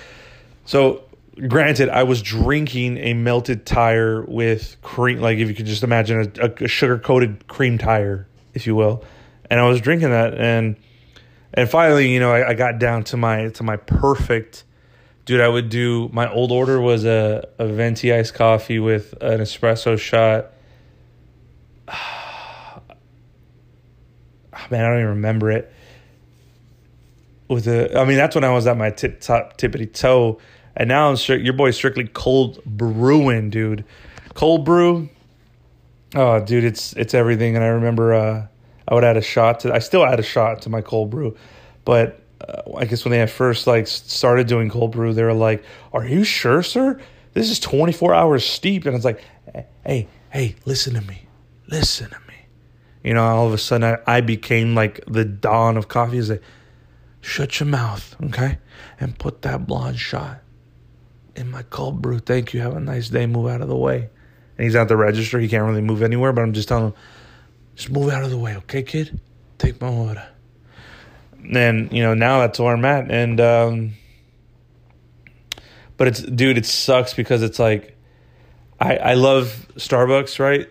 So, 0.65 1.05
granted, 1.49 1.91
I 1.91 2.05
was 2.05 2.23
drinking 2.23 2.97
a 2.97 3.13
melted 3.13 3.67
tire 3.67 4.23
with 4.23 4.79
cream, 4.81 5.21
like 5.21 5.37
if 5.37 5.49
you 5.49 5.55
could 5.55 5.67
just 5.67 5.83
imagine 5.83 6.33
a, 6.41 6.65
a 6.65 6.67
sugar 6.67 6.99
coated 6.99 7.47
cream 7.47 7.77
tire, 7.77 8.27
if 8.55 8.67
you 8.67 8.75
will. 8.75 9.05
And 9.51 9.61
I 9.61 9.69
was 9.69 9.83
drinking 9.83 10.13
that. 10.13 10.33
And, 10.33 10.77
and 11.53 11.69
finally, 11.69 12.11
you 12.11 12.21
know, 12.21 12.33
I, 12.33 12.49
I 12.49 12.55
got 12.55 12.79
down 12.79 13.05
to 13.05 13.19
my, 13.19 13.49
to 13.51 13.63
my 13.63 13.77
perfect, 13.77 14.65
dude, 15.25 15.41
I 15.41 15.49
would 15.49 15.69
do 15.69 16.09
my 16.13 16.31
old 16.31 16.53
order 16.53 16.81
was 16.81 17.05
a, 17.05 17.49
a 17.59 17.67
venti 17.67 18.13
iced 18.13 18.35
coffee 18.35 18.79
with 18.79 19.13
an 19.21 19.41
espresso 19.41 19.99
shot. 19.99 20.51
Man, 24.71 24.85
I 24.85 24.89
don't 24.89 24.99
even 24.99 25.09
remember 25.09 25.51
it. 25.51 25.73
With 27.49 27.69
a, 27.69 27.99
I 27.99 28.05
mean, 28.05 28.17
that's 28.17 28.35
when 28.35 28.45
I 28.45 28.51
was 28.51 28.67
at 28.67 28.77
my 28.77 28.91
tip 28.91 29.21
top 29.21 29.59
tippity 29.59 29.93
toe, 29.93 30.39
and 30.75 30.89
now 30.89 31.11
I'm 31.11 31.17
stri- 31.17 31.45
your 31.45 31.53
boy's 31.53 31.77
strictly 31.77 32.09
cold 32.09 32.65
brewing, 32.65 33.51
dude. 33.51 33.85
Cold 34.33 34.65
brew. 34.65 35.11
Oh, 36.15 36.41
dude, 36.41 36.65
it's 36.65 36.95
it's 36.95 37.13
everything. 37.13 37.55
And 37.57 37.65
I 37.65 37.69
remember 37.69 38.15
uh, 38.15 38.47
I 38.89 38.95
would 38.95 39.05
add 39.05 39.19
a 39.19 39.23
shot 39.23 39.61
to. 39.61 39.75
I 39.75 39.81
still 39.81 40.07
add 40.07 40.19
a 40.19 40.23
shot 40.23 40.63
to 40.63 40.71
my 40.71 40.81
cold 40.81 41.11
brew, 41.11 41.37
but 41.85 42.24
uh, 42.49 42.63
I 42.77 42.85
guess 42.85 43.05
when 43.05 43.13
they 43.13 43.19
had 43.19 43.31
first 43.31 43.67
like 43.67 43.87
started 43.87 44.47
doing 44.47 44.69
cold 44.69 44.93
brew, 44.93 45.13
they 45.13 45.23
were 45.23 45.33
like, 45.33 45.65
"Are 45.93 46.07
you 46.07 46.25
sure, 46.25 46.63
sir? 46.63 47.01
This 47.33 47.51
is 47.51 47.59
24 47.61 48.15
hours 48.15 48.45
steep." 48.45 48.87
And 48.87 48.95
it's 48.95 49.05
like, 49.05 49.23
"Hey, 49.85 50.09
hey, 50.31 50.57
listen 50.65 50.95
to 50.95 51.01
me, 51.01 51.27
listen 51.69 52.11
to 52.11 52.19
me." 52.29 52.35
You 53.03 53.15
know, 53.15 53.25
all 53.25 53.47
of 53.47 53.53
a 53.53 53.59
sudden, 53.59 53.99
I, 54.07 54.17
I 54.17 54.21
became 54.21 54.75
like 54.75 55.01
the 55.07 55.25
dawn 55.25 55.77
of 55.77 55.89
coffee. 55.89 56.19
Is 56.19 56.31
like, 56.31 56.43
shut 57.21 57.61
your 57.61 57.69
mouth, 57.69 58.17
okay, 58.25 58.59
and 59.01 59.19
put 59.19 59.43
that 59.43 59.67
blonde 59.67 59.99
shot 59.99 60.41
in 61.37 61.51
my 61.51 61.63
cold 61.63 62.03
brew. 62.03 62.19
Thank 62.19 62.53
you. 62.55 62.61
Have 62.61 62.77
a 62.77 62.81
nice 62.81 63.09
day. 63.09 63.27
Move 63.27 63.49
out 63.49 63.61
of 63.61 63.69
the 63.69 63.77
way. 63.77 64.11
And 64.57 64.65
he's 64.65 64.77
at 64.77 64.89
the 64.89 64.97
register. 64.97 65.41
He 65.41 65.49
can't 65.49 65.65
really 65.65 65.83
move 65.83 66.03
anywhere. 66.03 66.33
But 66.33 66.43
I'm 66.43 66.53
just 66.53 66.69
telling 66.69 66.87
him, 66.87 66.95
just 67.75 67.91
move 67.91 68.11
out 68.11 68.23
of 68.23 68.31
the 68.31 68.39
way, 68.39 68.57
okay, 68.57 68.83
kid. 68.83 69.21
Take 69.59 69.81
my 69.81 69.89
order 69.89 70.29
and 71.51 71.93
you 71.93 72.03
know 72.03 72.15
now 72.15 72.41
that's 72.41 72.59
where 72.59 72.75
I'm 72.75 72.85
at, 72.85 73.11
and 73.11 73.41
um, 73.41 73.95
but 75.97 76.09
it's 76.09 76.21
dude, 76.23 76.59
it 76.59 76.67
sucks 76.67 77.15
because 77.15 77.43
it's 77.43 77.59
like 77.59 77.97
I 78.81 78.97
I 78.97 79.15
love 79.15 79.67
Starbucks, 79.77 80.39
right? 80.39 80.69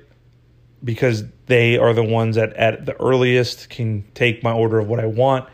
Because 0.84 1.24
they 1.46 1.78
are 1.78 1.94
the 1.94 2.04
ones 2.04 2.36
that 2.36 2.54
at 2.54 2.86
the 2.86 3.00
earliest 3.02 3.70
can 3.70 4.04
take 4.14 4.44
my 4.44 4.52
order 4.52 4.80
of 4.80 4.88
what 4.88 5.00
I 5.00 5.06
want. 5.06 5.48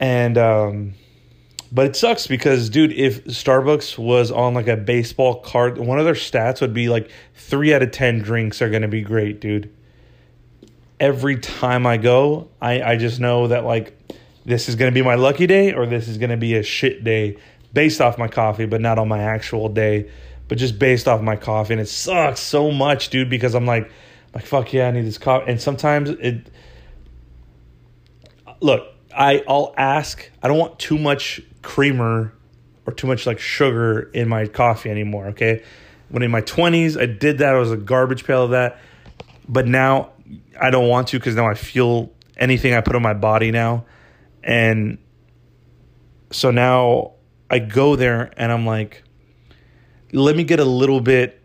And 0.00 0.38
um 0.38 0.94
but 1.70 1.84
it 1.84 1.96
sucks 1.96 2.26
because 2.26 2.70
dude, 2.70 2.92
if 2.92 3.24
Starbucks 3.26 3.98
was 3.98 4.30
on 4.30 4.54
like 4.54 4.68
a 4.68 4.76
baseball 4.76 5.40
card, 5.40 5.76
one 5.76 5.98
of 5.98 6.06
their 6.06 6.14
stats 6.14 6.62
would 6.62 6.72
be 6.72 6.88
like 6.88 7.10
3 7.34 7.74
out 7.74 7.82
of 7.82 7.90
10 7.90 8.20
drinks 8.20 8.62
are 8.62 8.70
to 8.70 8.88
be 8.88 9.02
great, 9.02 9.38
dude. 9.40 9.70
Every 11.00 11.38
time 11.38 11.86
I 11.86 11.96
go, 11.96 12.48
I 12.60 12.82
I 12.82 12.96
just 12.96 13.20
know 13.20 13.48
that 13.48 13.64
like 13.64 13.96
this 14.44 14.68
is 14.68 14.76
going 14.76 14.90
to 14.90 14.94
be 14.94 15.02
my 15.02 15.14
lucky 15.14 15.46
day 15.46 15.74
or 15.74 15.86
this 15.86 16.08
is 16.08 16.18
going 16.18 16.30
to 16.30 16.36
be 16.36 16.54
a 16.54 16.62
shit 16.62 17.04
day 17.04 17.36
based 17.72 18.00
off 18.00 18.16
my 18.18 18.28
coffee, 18.28 18.66
but 18.66 18.80
not 18.80 18.98
on 18.98 19.06
my 19.06 19.22
actual 19.22 19.68
day, 19.68 20.10
but 20.48 20.56
just 20.58 20.78
based 20.78 21.06
off 21.06 21.20
my 21.20 21.36
coffee. 21.36 21.74
And 21.74 21.80
it 21.80 21.88
sucks 21.88 22.40
so 22.40 22.70
much, 22.70 23.10
dude, 23.10 23.28
because 23.28 23.54
I'm 23.54 23.66
like, 23.66 23.90
like 24.34 24.46
fuck 24.46 24.72
yeah, 24.72 24.88
I 24.88 24.90
need 24.90 25.04
this 25.04 25.18
coffee. 25.18 25.50
And 25.50 25.60
sometimes 25.60 26.10
it, 26.10 26.48
look, 28.60 28.86
I 29.14 29.44
I'll 29.46 29.74
ask. 29.76 30.30
I 30.42 30.48
don't 30.48 30.58
want 30.58 30.78
too 30.78 30.98
much 30.98 31.40
creamer 31.62 32.32
or 32.86 32.92
too 32.92 33.06
much 33.06 33.26
like 33.26 33.38
sugar 33.38 34.10
in 34.14 34.28
my 34.28 34.46
coffee 34.46 34.90
anymore. 34.90 35.26
Okay, 35.28 35.62
when 36.08 36.22
in 36.22 36.30
my 36.30 36.40
twenties 36.40 36.96
I 36.96 37.06
did 37.06 37.38
that, 37.38 37.54
I 37.54 37.58
was 37.58 37.70
a 37.70 37.76
garbage 37.76 38.24
pail 38.24 38.44
of 38.44 38.50
that. 38.50 38.78
But 39.48 39.66
now 39.66 40.10
I 40.60 40.70
don't 40.70 40.88
want 40.88 41.08
to 41.08 41.18
because 41.18 41.34
now 41.36 41.48
I 41.48 41.54
feel 41.54 42.12
anything 42.36 42.74
I 42.74 42.80
put 42.80 42.96
on 42.96 43.02
my 43.02 43.14
body 43.14 43.50
now, 43.50 43.86
and 44.42 44.98
so 46.30 46.50
now 46.50 47.12
I 47.50 47.58
go 47.58 47.96
there 47.96 48.30
and 48.36 48.52
I'm 48.52 48.66
like, 48.66 49.02
let 50.12 50.36
me 50.36 50.44
get 50.44 50.60
a 50.60 50.64
little 50.64 51.00
bit, 51.00 51.40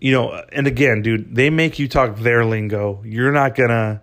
you 0.00 0.12
know. 0.12 0.42
And 0.52 0.66
again, 0.66 1.02
dude, 1.02 1.34
they 1.34 1.50
make 1.50 1.78
you 1.78 1.88
talk 1.88 2.18
their 2.18 2.44
lingo. 2.44 3.02
You're 3.04 3.32
not 3.32 3.54
gonna 3.54 4.02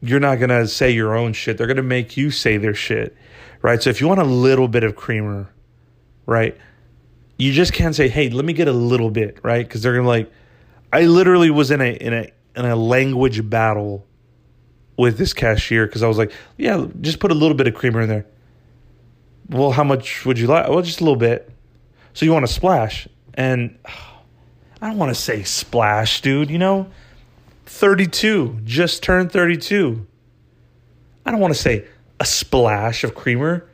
you're 0.00 0.20
not 0.20 0.36
gonna 0.36 0.66
say 0.66 0.90
your 0.90 1.16
own 1.16 1.32
shit. 1.32 1.58
They're 1.58 1.66
gonna 1.66 1.82
make 1.82 2.16
you 2.16 2.30
say 2.30 2.56
their 2.56 2.74
shit, 2.74 3.16
right? 3.62 3.82
So 3.82 3.90
if 3.90 4.00
you 4.00 4.08
want 4.08 4.20
a 4.20 4.24
little 4.24 4.68
bit 4.68 4.84
of 4.84 4.96
creamer, 4.96 5.52
right, 6.26 6.56
you 7.38 7.52
just 7.52 7.72
can't 7.72 7.94
say, 7.94 8.08
"Hey, 8.08 8.28
let 8.30 8.44
me 8.44 8.52
get 8.52 8.68
a 8.68 8.72
little 8.72 9.10
bit," 9.10 9.38
right? 9.42 9.66
Because 9.66 9.82
they're 9.82 9.94
gonna 9.94 10.08
like. 10.08 10.30
I 10.92 11.02
literally 11.02 11.50
was 11.50 11.70
in 11.70 11.80
a 11.80 11.92
in 11.92 12.12
a 12.12 12.30
in 12.56 12.64
a 12.64 12.76
language 12.76 13.48
battle 13.48 14.06
with 14.96 15.18
this 15.18 15.32
cashier 15.32 15.86
because 15.86 16.02
I 16.02 16.08
was 16.08 16.18
like, 16.18 16.32
"Yeah, 16.56 16.86
just 17.00 17.20
put 17.20 17.30
a 17.30 17.34
little 17.34 17.56
bit 17.56 17.66
of 17.66 17.74
creamer 17.74 18.00
in 18.00 18.08
there." 18.08 18.26
Well, 19.48 19.70
how 19.70 19.84
much 19.84 20.24
would 20.24 20.38
you 20.38 20.46
like? 20.46 20.68
Well, 20.68 20.82
just 20.82 21.00
a 21.00 21.04
little 21.04 21.18
bit. 21.18 21.50
So 22.14 22.24
you 22.24 22.32
want 22.32 22.44
a 22.44 22.48
splash, 22.48 23.06
and 23.34 23.78
I 24.80 24.88
don't 24.88 24.98
want 24.98 25.14
to 25.14 25.20
say 25.20 25.42
splash, 25.42 26.20
dude. 26.20 26.50
You 26.50 26.58
know 26.58 26.88
32, 27.66 28.60
just 28.64 29.02
turned 29.02 29.30
32. 29.30 30.06
I 31.26 31.30
don't 31.30 31.40
want 31.40 31.52
to 31.52 31.60
say 31.60 31.84
a 32.20 32.24
splash 32.24 33.04
of 33.04 33.14
creamer, 33.14 33.68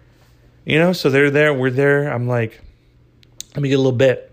you 0.65 0.79
know? 0.79 0.93
So 0.93 1.11
they're 1.11 1.31
there, 1.31 1.55
we're 1.55 1.71
there. 1.71 2.09
I'm 2.09 2.27
like, 2.27 2.61
let 3.55 3.62
me 3.62 3.69
get 3.69 3.77
a 3.77 3.79
little 3.79 3.93
bit. 3.93 4.33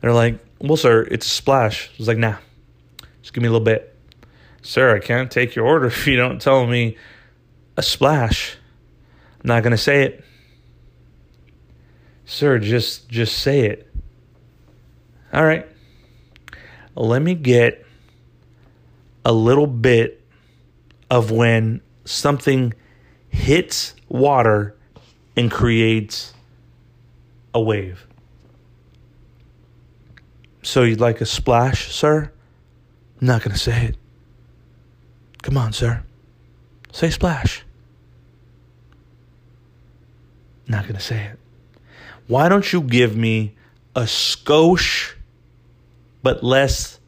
They're 0.00 0.14
like, 0.14 0.38
well, 0.60 0.76
sir, 0.76 1.02
it's 1.02 1.26
a 1.26 1.30
splash. 1.30 1.88
I 1.88 1.92
was 1.98 2.08
like, 2.08 2.16
nah, 2.16 2.36
just 3.22 3.32
give 3.32 3.42
me 3.42 3.48
a 3.48 3.52
little 3.52 3.64
bit. 3.64 3.94
Sir, 4.62 4.94
I 4.94 4.98
can't 4.98 5.30
take 5.30 5.54
your 5.54 5.66
order 5.66 5.86
if 5.88 6.06
you 6.06 6.16
don't 6.16 6.40
tell 6.40 6.66
me 6.66 6.96
a 7.76 7.82
splash. 7.82 8.56
I'm 9.40 9.48
not 9.48 9.62
going 9.62 9.72
to 9.72 9.78
say 9.78 10.04
it. 10.04 10.24
Sir, 12.24 12.58
just 12.58 13.08
just 13.08 13.38
say 13.38 13.60
it. 13.62 13.92
All 15.32 15.44
right. 15.44 15.66
Let 16.94 17.22
me 17.22 17.34
get 17.34 17.84
a 19.24 19.32
little 19.32 19.66
bit 19.66 20.22
of 21.10 21.30
when 21.30 21.80
something 22.04 22.74
hits 23.28 23.94
water 24.08 24.76
and 25.36 25.50
creates 25.50 26.34
a 27.54 27.60
wave. 27.60 28.06
So 30.62 30.82
you'd 30.82 31.00
like 31.00 31.20
a 31.20 31.26
splash, 31.26 31.92
sir? 31.92 32.32
I'm 33.20 33.26
not 33.26 33.42
going 33.42 33.52
to 33.52 33.58
say 33.58 33.86
it. 33.86 33.96
Come 35.42 35.56
on, 35.56 35.72
sir. 35.72 36.02
Say 36.92 37.10
splash. 37.10 37.64
Not 40.66 40.84
going 40.84 40.94
to 40.94 41.00
say 41.00 41.24
it. 41.24 41.38
Why 42.26 42.48
don't 42.48 42.72
you 42.72 42.80
give 42.80 43.16
me 43.16 43.56
a 43.94 44.02
skosh, 44.02 45.14
but 46.22 46.42
less 46.44 46.98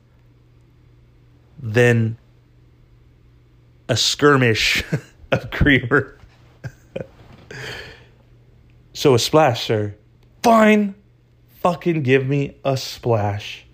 than 1.61 2.19
a 3.88 3.97
skirmish 3.97 4.85
of 5.33 5.50
creamer. 5.50 6.19
so 8.92 9.14
a 9.14 9.19
splash, 9.19 9.64
sir. 9.66 9.95
Fine. 10.42 10.95
Fucking 11.61 12.02
give 12.02 12.26
me 12.26 12.57
a 12.64 12.76
splash. 12.76 13.64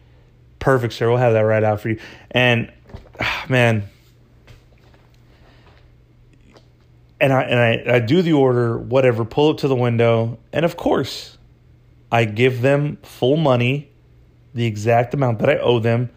Perfect, 0.58 0.94
sir. 0.94 1.08
We'll 1.08 1.18
have 1.18 1.32
that 1.34 1.40
right 1.40 1.62
out 1.62 1.80
for 1.80 1.90
you. 1.90 2.00
And 2.30 2.72
ah, 3.20 3.46
man. 3.48 3.84
And 7.20 7.32
I 7.32 7.42
and 7.42 7.90
I, 7.90 7.96
I 7.96 7.98
do 7.98 8.22
the 8.22 8.32
order, 8.32 8.78
whatever, 8.78 9.24
pull 9.24 9.50
it 9.50 9.58
to 9.58 9.68
the 9.68 9.74
window, 9.74 10.38
and 10.52 10.64
of 10.64 10.76
course, 10.76 11.36
I 12.12 12.24
give 12.24 12.62
them 12.62 12.98
full 13.02 13.36
money, 13.36 13.90
the 14.54 14.66
exact 14.66 15.14
amount 15.14 15.40
that 15.40 15.50
I 15.50 15.58
owe 15.58 15.80
them 15.80 16.10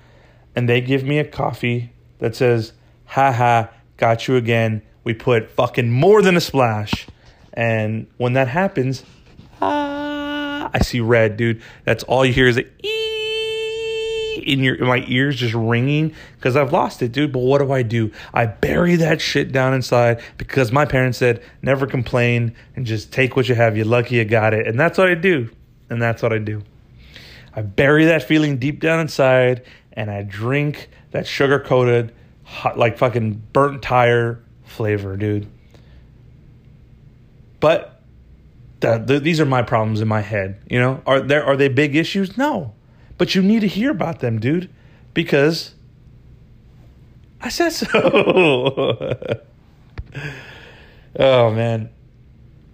and 0.56 0.68
they 0.68 0.82
give 0.82 1.04
me 1.04 1.20
a 1.20 1.24
coffee 1.24 1.92
that 2.20 2.36
says, 2.36 2.74
"Ha 3.06 3.32
ha, 3.32 3.70
got 3.98 4.28
you 4.28 4.36
again. 4.36 4.82
We 5.04 5.14
put 5.14 5.50
fucking 5.50 5.92
more 5.92 6.22
than 6.22 6.36
a 6.36 6.42
splash." 6.42 7.08
And 7.54 8.08
when 8.18 8.34
that 8.34 8.48
happens, 8.48 9.04
ah, 9.62 10.70
I 10.74 10.80
see 10.80 11.00
red, 11.00 11.38
dude. 11.38 11.62
That's 11.86 12.04
all 12.04 12.26
you 12.26 12.34
hear 12.34 12.48
is 12.48 12.58
a 12.58 12.66
ee 12.86 13.01
in 14.42 14.60
your 14.60 14.78
my 14.86 15.04
ears 15.08 15.36
just 15.36 15.54
ringing 15.54 16.14
because 16.36 16.56
I've 16.56 16.74
lost 16.74 17.02
it, 17.02 17.12
dude. 17.12 17.32
But 17.32 17.40
what 17.40 17.60
do 17.60 17.72
I 17.72 17.84
do? 17.84 18.12
I 18.34 18.46
bury 18.46 18.96
that 18.98 19.22
shit 19.22 19.52
down 19.52 19.74
inside 19.74 20.22
because 20.38 20.72
my 20.72 20.86
parents 20.86 21.18
said 21.18 21.44
never 21.62 21.88
complain 21.88 22.56
and 22.76 22.86
just 22.86 23.12
take 23.12 23.36
what 23.36 23.50
you 23.50 23.56
have. 23.56 23.76
You're 23.76 23.86
lucky 23.86 24.16
you 24.16 24.26
got 24.26 24.54
it, 24.54 24.68
and 24.68 24.80
that's 24.80 24.98
what 24.98 25.10
I 25.10 25.16
do. 25.16 25.50
And 25.90 26.02
that's 26.02 26.24
what 26.24 26.32
I 26.32 26.38
do. 26.38 26.64
I 27.54 27.62
bury 27.62 28.06
that 28.06 28.24
feeling 28.24 28.58
deep 28.58 28.80
down 28.80 29.02
inside 29.02 29.64
and 29.94 30.10
I 30.10 30.24
drink 30.24 30.90
that 31.12 31.28
sugar 31.28 31.60
coated, 31.60 32.14
hot 32.44 32.78
like 32.78 32.98
fucking 32.98 33.42
burnt 33.52 33.82
tire 33.82 34.42
flavor, 34.64 35.18
dude. 35.18 35.48
But 37.60 38.02
the, 38.80 38.98
the, 38.98 39.20
these 39.20 39.40
are 39.40 39.46
my 39.46 39.62
problems 39.62 40.02
in 40.02 40.08
my 40.08 40.22
head. 40.22 40.62
You 40.70 40.80
know, 40.80 41.02
are 41.06 41.20
there 41.20 41.46
are 41.46 41.56
they 41.56 41.68
big 41.68 41.96
issues? 41.96 42.38
No, 42.38 42.74
but 43.22 43.36
you 43.36 43.44
need 43.44 43.60
to 43.60 43.68
hear 43.68 43.92
about 43.92 44.20
them, 44.20 44.40
dude, 44.40 44.68
because 45.14 45.76
I 47.40 47.50
said 47.50 47.70
so. 47.70 47.86
oh 51.20 51.52
man, 51.52 51.92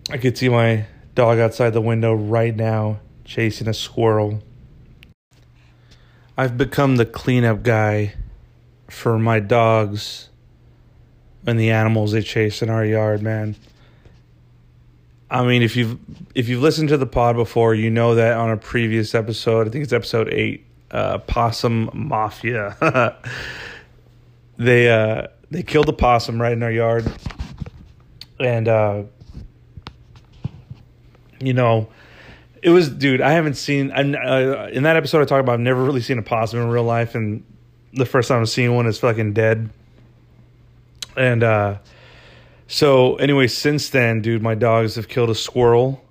I 0.09 0.17
could 0.17 0.37
see 0.37 0.47
my 0.47 0.85
dog 1.15 1.39
outside 1.39 1.71
the 1.71 1.81
window 1.81 2.13
right 2.13 2.55
now 2.55 3.01
chasing 3.25 3.67
a 3.67 3.73
squirrel. 3.73 4.41
I've 6.37 6.57
become 6.57 6.95
the 6.95 7.05
cleanup 7.05 7.63
guy 7.63 8.13
for 8.89 9.19
my 9.19 9.41
dogs 9.41 10.29
and 11.45 11.59
the 11.59 11.71
animals 11.71 12.13
they 12.13 12.21
chase 12.21 12.61
in 12.61 12.69
our 12.69 12.85
yard, 12.85 13.21
man. 13.21 13.57
I 15.29 15.43
mean, 15.46 15.62
if 15.62 15.75
you've 15.75 15.98
if 16.36 16.48
you've 16.48 16.62
listened 16.62 16.89
to 16.89 16.98
the 16.98 17.05
pod 17.05 17.36
before, 17.36 17.75
you 17.75 17.89
know 17.89 18.15
that 18.15 18.38
on 18.38 18.50
a 18.50 18.57
previous 18.57 19.13
episode, 19.13 19.67
I 19.67 19.69
think 19.69 19.84
it's 19.84 19.93
episode 19.93 20.31
eight, 20.31 20.65
uh, 20.91 21.17
possum 21.19 21.89
mafia. 21.93 22.77
they 24.57 24.89
uh, 24.89 25.27
they 25.51 25.63
killed 25.63 25.89
a 25.89 25.93
possum 25.93 26.41
right 26.41 26.53
in 26.53 26.63
our 26.63 26.72
yard, 26.72 27.12
and 28.39 28.67
uh, 28.69 29.03
you 31.41 31.53
know, 31.53 31.89
it 32.62 32.69
was, 32.69 32.89
dude. 32.89 33.22
I 33.22 33.31
haven't 33.31 33.55
seen. 33.55 33.91
Uh, 33.91 34.69
in 34.72 34.84
that 34.84 34.96
episode, 34.96 35.22
I 35.22 35.25
talked 35.25 35.41
about 35.41 35.53
I've 35.53 35.60
never 35.60 35.84
really 35.84 36.01
seen 36.01 36.19
a 36.19 36.24
possum 36.24 36.62
in 36.62 36.69
real 36.69 36.84
life, 36.84 37.15
and 37.15 37.43
the 37.93 38.05
first 38.05 38.29
time 38.29 38.41
I've 38.41 38.50
seen 38.50 38.74
one 38.74 38.88
is 38.88 38.98
fucking 39.00 39.34
dead. 39.34 39.69
And 41.15 41.43
uh, 41.43 41.77
so, 42.67 43.15
anyway, 43.15 43.47
since 43.47 43.89
then, 43.89 44.21
dude, 44.21 44.41
my 44.41 44.55
dogs 44.55 44.95
have 44.95 45.07
killed 45.07 45.29
a 45.29 45.36
squirrel, 45.36 46.03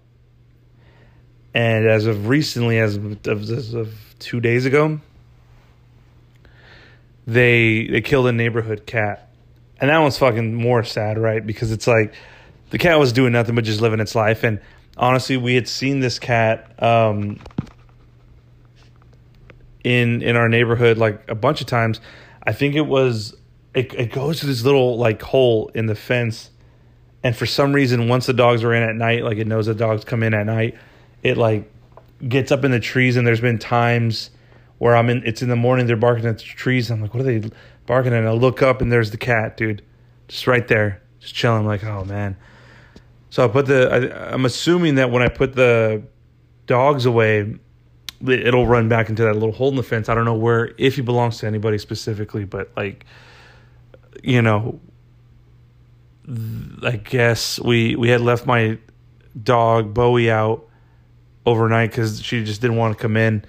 and 1.53 1.87
as 1.87 2.07
of 2.07 2.29
recently, 2.29 2.79
as 2.79 2.97
of, 2.97 3.27
as 3.27 3.75
of 3.75 3.95
two 4.19 4.41
days 4.41 4.65
ago, 4.65 5.01
they 7.27 7.89
they 7.89 8.01
killed 8.01 8.27
a 8.27 8.33
neighborhood 8.33 8.87
cat, 8.87 9.31
and 9.81 9.91
that 9.91 9.99
one's 9.99 10.17
fucking 10.17 10.55
more 10.55 10.83
sad, 10.83 11.19
right? 11.19 11.45
Because 11.45 11.73
it's 11.73 11.87
like 11.87 12.15
the 12.71 12.79
cat 12.79 12.99
was 12.99 13.13
doing 13.13 13.33
nothing 13.33 13.55
but 13.55 13.65
just 13.65 13.83
living 13.83 14.01
its 14.01 14.15
life, 14.15 14.43
and 14.43 14.61
honestly, 14.97 15.37
we 15.37 15.55
had 15.55 15.69
seen 15.69 16.01
this 16.01 16.19
cat 16.19 16.83
um, 16.83 17.39
in 19.85 20.23
in 20.23 20.37
our 20.37 20.49
neighborhood 20.49 20.97
like 20.97 21.29
a 21.29 21.35
bunch 21.35 21.61
of 21.61 21.67
times. 21.67 22.01
I 22.43 22.53
think 22.53 22.77
it 22.77 22.87
was 22.87 23.37
it, 23.77 23.95
it 23.95 24.11
goes 24.11 24.41
to 24.41 24.47
this 24.47 24.65
little 24.65 24.97
like 24.97 25.23
hole 25.23 25.71
in 25.75 25.87
the 25.87 25.95
fence, 25.95 26.51
And 27.27 27.37
for 27.37 27.45
some 27.45 27.73
reason, 27.73 28.07
once 28.07 28.27
the 28.27 28.33
dogs 28.33 28.63
are 28.63 28.73
in 28.73 28.85
at 28.85 28.95
night, 28.95 29.25
like 29.25 29.39
it 29.39 29.49
knows 29.49 29.67
the 29.67 29.75
dogs 29.75 30.05
come 30.05 30.23
in 30.23 30.33
at 30.33 30.47
night, 30.47 30.77
it 31.25 31.37
like 31.37 31.69
gets 32.29 32.53
up 32.53 32.65
in 32.65 32.71
the 32.71 32.79
trees. 32.79 33.17
And 33.17 33.27
there's 33.27 33.41
been 33.41 33.59
times 33.59 34.31
where 34.79 34.95
I'm 34.95 35.11
in, 35.11 35.27
it's 35.27 35.43
in 35.43 35.49
the 35.49 35.57
morning, 35.57 35.89
they're 35.89 35.97
barking 35.97 36.25
at 36.27 36.39
the 36.39 36.45
trees. 36.45 36.89
I'm 36.89 37.03
like, 37.03 37.15
what 37.15 37.23
are 37.23 37.25
they 37.25 37.51
barking 37.85 38.13
at? 38.13 38.21
And 38.21 38.29
I 38.29 38.31
look 38.31 38.63
up 38.63 38.81
and 38.81 38.93
there's 38.93 39.11
the 39.11 39.17
cat, 39.17 39.57
dude, 39.57 39.83
just 40.29 40.47
right 40.47 40.69
there, 40.69 41.03
just 41.19 41.35
chilling. 41.35 41.63
I'm 41.63 41.67
like, 41.67 41.83
oh 41.83 42.05
man. 42.05 42.37
So 43.31 43.45
I 43.45 43.49
put 43.49 43.67
the, 43.67 43.91
I, 43.91 44.33
I'm 44.33 44.45
assuming 44.45 44.95
that 44.95 45.11
when 45.11 45.25
I 45.25 45.29
put 45.29 45.57
the 45.57 46.05
dogs 46.67 47.07
away, 47.07 47.57
it'll 48.25 48.69
run 48.69 48.89
back 48.89 49.09
into 49.09 49.25
that 49.25 49.35
little 49.35 49.51
hole 49.51 49.71
in 49.71 49.75
the 49.75 49.83
fence. 49.83 50.09
I 50.09 50.15
don't 50.15 50.27
know 50.27 50.35
where, 50.35 50.75
if 50.79 50.95
he 50.95 51.03
belongs 51.03 51.39
to 51.39 51.49
anybody 51.49 51.79
specifically, 51.79 52.45
but 52.45 52.71
like, 52.77 53.05
you 54.23 54.43
know, 54.43 54.81
I 56.83 56.97
guess 56.97 57.61
we 57.61 57.97
we 57.97 58.09
had 58.09 58.21
left 58.21 58.47
my 58.47 58.79
dog 59.41 59.95
Bowie 59.95 60.31
out 60.31 60.67
overnight 61.45 61.91
because 61.91 62.21
she 62.21 62.45
just 62.45 62.61
didn't 62.61 62.77
want 62.77 62.97
to 62.97 63.03
come 63.03 63.17
in, 63.17 63.45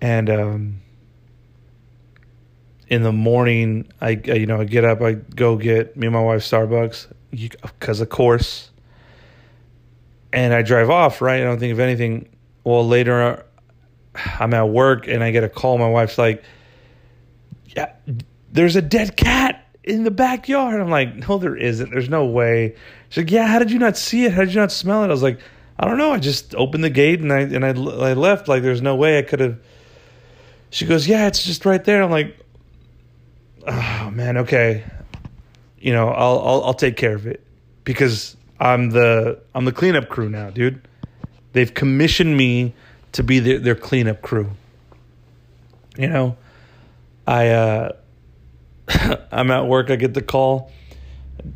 and 0.00 0.28
um, 0.28 0.80
in 2.88 3.02
the 3.02 3.12
morning 3.12 3.90
I, 4.00 4.20
I 4.28 4.32
you 4.32 4.46
know 4.46 4.60
I 4.60 4.64
get 4.64 4.84
up 4.84 5.00
I 5.00 5.12
go 5.14 5.56
get 5.56 5.96
me 5.96 6.06
and 6.06 6.14
my 6.14 6.22
wife 6.22 6.42
Starbucks 6.42 7.06
because 7.30 8.00
of 8.00 8.08
course, 8.08 8.70
and 10.32 10.52
I 10.52 10.62
drive 10.62 10.90
off 10.90 11.20
right. 11.22 11.40
I 11.40 11.44
don't 11.44 11.58
think 11.58 11.72
of 11.72 11.80
anything. 11.80 12.28
Well, 12.64 12.86
later 12.86 13.44
I'm 14.38 14.52
at 14.54 14.68
work 14.68 15.08
and 15.08 15.22
I 15.22 15.30
get 15.30 15.44
a 15.44 15.48
call. 15.48 15.78
My 15.78 15.88
wife's 15.88 16.18
like, 16.18 16.42
"Yeah, 17.64 17.92
there's 18.52 18.76
a 18.76 18.82
dead 18.82 19.16
cat." 19.16 19.57
In 19.88 20.04
the 20.04 20.10
backyard. 20.10 20.80
I'm 20.80 20.90
like, 20.90 21.14
no, 21.14 21.38
there 21.38 21.56
isn't. 21.56 21.90
There's 21.90 22.08
no 22.08 22.26
way. 22.26 22.76
She's 23.08 23.24
like, 23.24 23.30
yeah. 23.30 23.46
How 23.46 23.58
did 23.58 23.70
you 23.70 23.78
not 23.78 23.96
see 23.96 24.24
it? 24.24 24.32
How 24.32 24.42
did 24.42 24.54
you 24.54 24.60
not 24.60 24.72
smell 24.72 25.02
it? 25.02 25.06
I 25.06 25.10
was 25.10 25.22
like, 25.22 25.40
I 25.78 25.86
don't 25.86 25.98
know. 25.98 26.12
I 26.12 26.18
just 26.18 26.54
opened 26.54 26.84
the 26.84 26.90
gate 26.90 27.20
and 27.20 27.32
I 27.32 27.40
and 27.40 27.64
I, 27.64 27.70
I 27.70 28.12
left. 28.12 28.48
Like, 28.48 28.62
there's 28.62 28.82
no 28.82 28.96
way 28.96 29.18
I 29.18 29.22
could 29.22 29.40
have. 29.40 29.58
She 30.70 30.86
goes, 30.86 31.08
yeah, 31.08 31.26
it's 31.26 31.44
just 31.44 31.64
right 31.64 31.82
there. 31.82 32.02
I'm 32.02 32.10
like, 32.10 32.36
oh 33.66 34.10
man, 34.12 34.38
okay. 34.38 34.84
You 35.78 35.92
know, 35.92 36.08
I'll 36.08 36.38
I'll 36.40 36.64
I'll 36.64 36.74
take 36.74 36.96
care 36.96 37.14
of 37.14 37.26
it 37.26 37.44
because 37.84 38.36
I'm 38.58 38.90
the 38.90 39.40
I'm 39.54 39.64
the 39.64 39.72
cleanup 39.72 40.08
crew 40.08 40.28
now, 40.28 40.50
dude. 40.50 40.86
They've 41.52 41.72
commissioned 41.72 42.36
me 42.36 42.74
to 43.12 43.22
be 43.22 43.38
their, 43.38 43.58
their 43.58 43.74
cleanup 43.74 44.20
crew. 44.20 44.50
You 45.96 46.08
know, 46.08 46.36
I 47.26 47.48
uh 47.48 47.92
I'm 49.32 49.50
at 49.50 49.66
work. 49.66 49.90
I 49.90 49.96
get 49.96 50.14
the 50.14 50.22
call, 50.22 50.72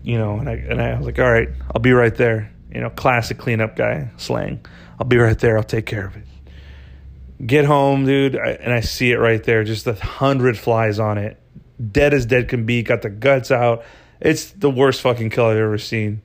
you 0.02 0.18
know, 0.18 0.38
and 0.38 0.48
I 0.48 0.54
and 0.54 0.80
I 0.80 0.96
was 0.96 1.06
like, 1.06 1.18
all 1.18 1.30
right, 1.30 1.48
I'll 1.74 1.80
be 1.80 1.92
right 1.92 2.14
there. 2.14 2.52
You 2.72 2.80
know, 2.80 2.90
classic 2.90 3.38
cleanup 3.38 3.76
guy 3.76 4.10
slang. 4.16 4.64
I'll 4.98 5.06
be 5.06 5.18
right 5.18 5.38
there. 5.38 5.56
I'll 5.56 5.64
take 5.64 5.86
care 5.86 6.06
of 6.06 6.16
it. 6.16 6.24
Get 7.44 7.64
home, 7.64 8.06
dude, 8.06 8.36
I, 8.36 8.50
and 8.50 8.72
I 8.72 8.80
see 8.80 9.10
it 9.10 9.16
right 9.16 9.42
there. 9.42 9.64
Just 9.64 9.86
a 9.86 9.94
hundred 9.94 10.56
flies 10.56 10.98
on 10.98 11.18
it, 11.18 11.40
dead 11.90 12.14
as 12.14 12.24
dead 12.24 12.48
can 12.48 12.64
be. 12.64 12.82
Got 12.82 13.02
the 13.02 13.10
guts 13.10 13.50
out. 13.50 13.84
It's 14.20 14.50
the 14.50 14.70
worst 14.70 15.00
fucking 15.00 15.30
kill 15.30 15.46
I've 15.46 15.56
ever 15.56 15.78
seen. 15.78 16.22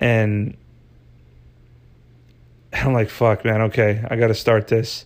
And 0.00 0.56
I'm 2.72 2.92
like, 2.92 3.10
fuck, 3.10 3.44
man. 3.44 3.62
Okay, 3.62 4.04
I 4.10 4.16
got 4.16 4.28
to 4.28 4.34
start 4.34 4.68
this. 4.68 5.04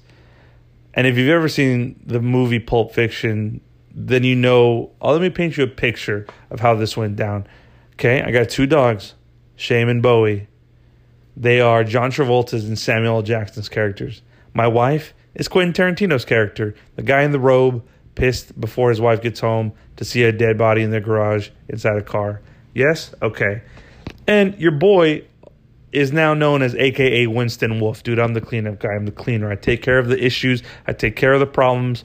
And 0.93 1.07
if 1.07 1.19
you've 1.19 1.31
ever 1.31 1.49
seen 1.49 2.01
the 2.07 2.21
movie 2.21 2.61
Pulp 2.61 2.95
Fiction, 2.95 3.61
then 3.95 4.25
you 4.25 4.35
know. 4.35 4.91
Oh, 5.01 5.13
let 5.13 5.21
me 5.21 5.31
paint 5.31 5.57
you 5.57 5.65
a 5.65 5.69
picture 5.69 6.27
of 6.51 6.61
how 6.61 6.75
this 6.75 6.97
went 6.97 7.17
down. 7.17 7.47
Okay, 7.95 8.21
I 8.23 8.31
got 8.33 8.51
two 8.51 8.67
dogs, 8.67 9.15
Shame 9.57 9.89
and 9.89 10.03
Bowie. 10.03 10.49
They 11.37 11.61
are 11.61 11.85
John 11.85 12.11
Travolta's 12.11 12.67
and 12.67 12.79
Samuel. 12.79 13.23
Jackson's 13.23 13.69
characters. 13.69 14.23
My 14.53 14.67
wife 14.69 15.15
is 15.35 15.49
Quentin 15.49 15.73
Tarantino's 15.73 16.25
character, 16.25 16.75
the 16.97 17.03
guy 17.03 17.23
in 17.23 17.33
the 17.33 17.41
robe, 17.41 17.85
pissed 18.15 18.59
before 18.61 18.91
his 18.91 19.01
wife 19.01 19.23
gets 19.23 19.41
home 19.41 19.73
to 19.97 20.05
see 20.05 20.23
a 20.23 20.33
dead 20.33 20.59
body 20.59 20.83
in 20.83 20.91
their 20.91 21.01
garage 21.01 21.51
inside 21.69 21.97
a 21.97 22.03
car. 22.03 22.41
Yes? 22.73 23.15
Okay. 23.23 23.63
And 24.27 24.57
your 24.59 24.73
boy 24.73 25.25
is 25.93 26.13
now 26.13 26.35
known 26.35 26.63
as 26.63 26.75
AKA 26.75 27.27
Winston 27.29 27.81
Wolf. 27.81 28.03
Dude, 28.03 28.19
I'm 28.19 28.35
the 28.35 28.41
cleanup 28.41 28.81
guy. 28.81 28.91
I'm 28.91 29.07
the 29.07 29.13
cleaner. 29.13 29.51
I 29.51 29.57
take 29.57 29.83
care 29.83 29.99
of 29.99 30.09
the 30.09 30.25
issues, 30.25 30.63
I 30.87 30.93
take 30.93 31.17
care 31.17 31.33
of 31.33 31.41
the 31.41 31.47
problems 31.47 32.05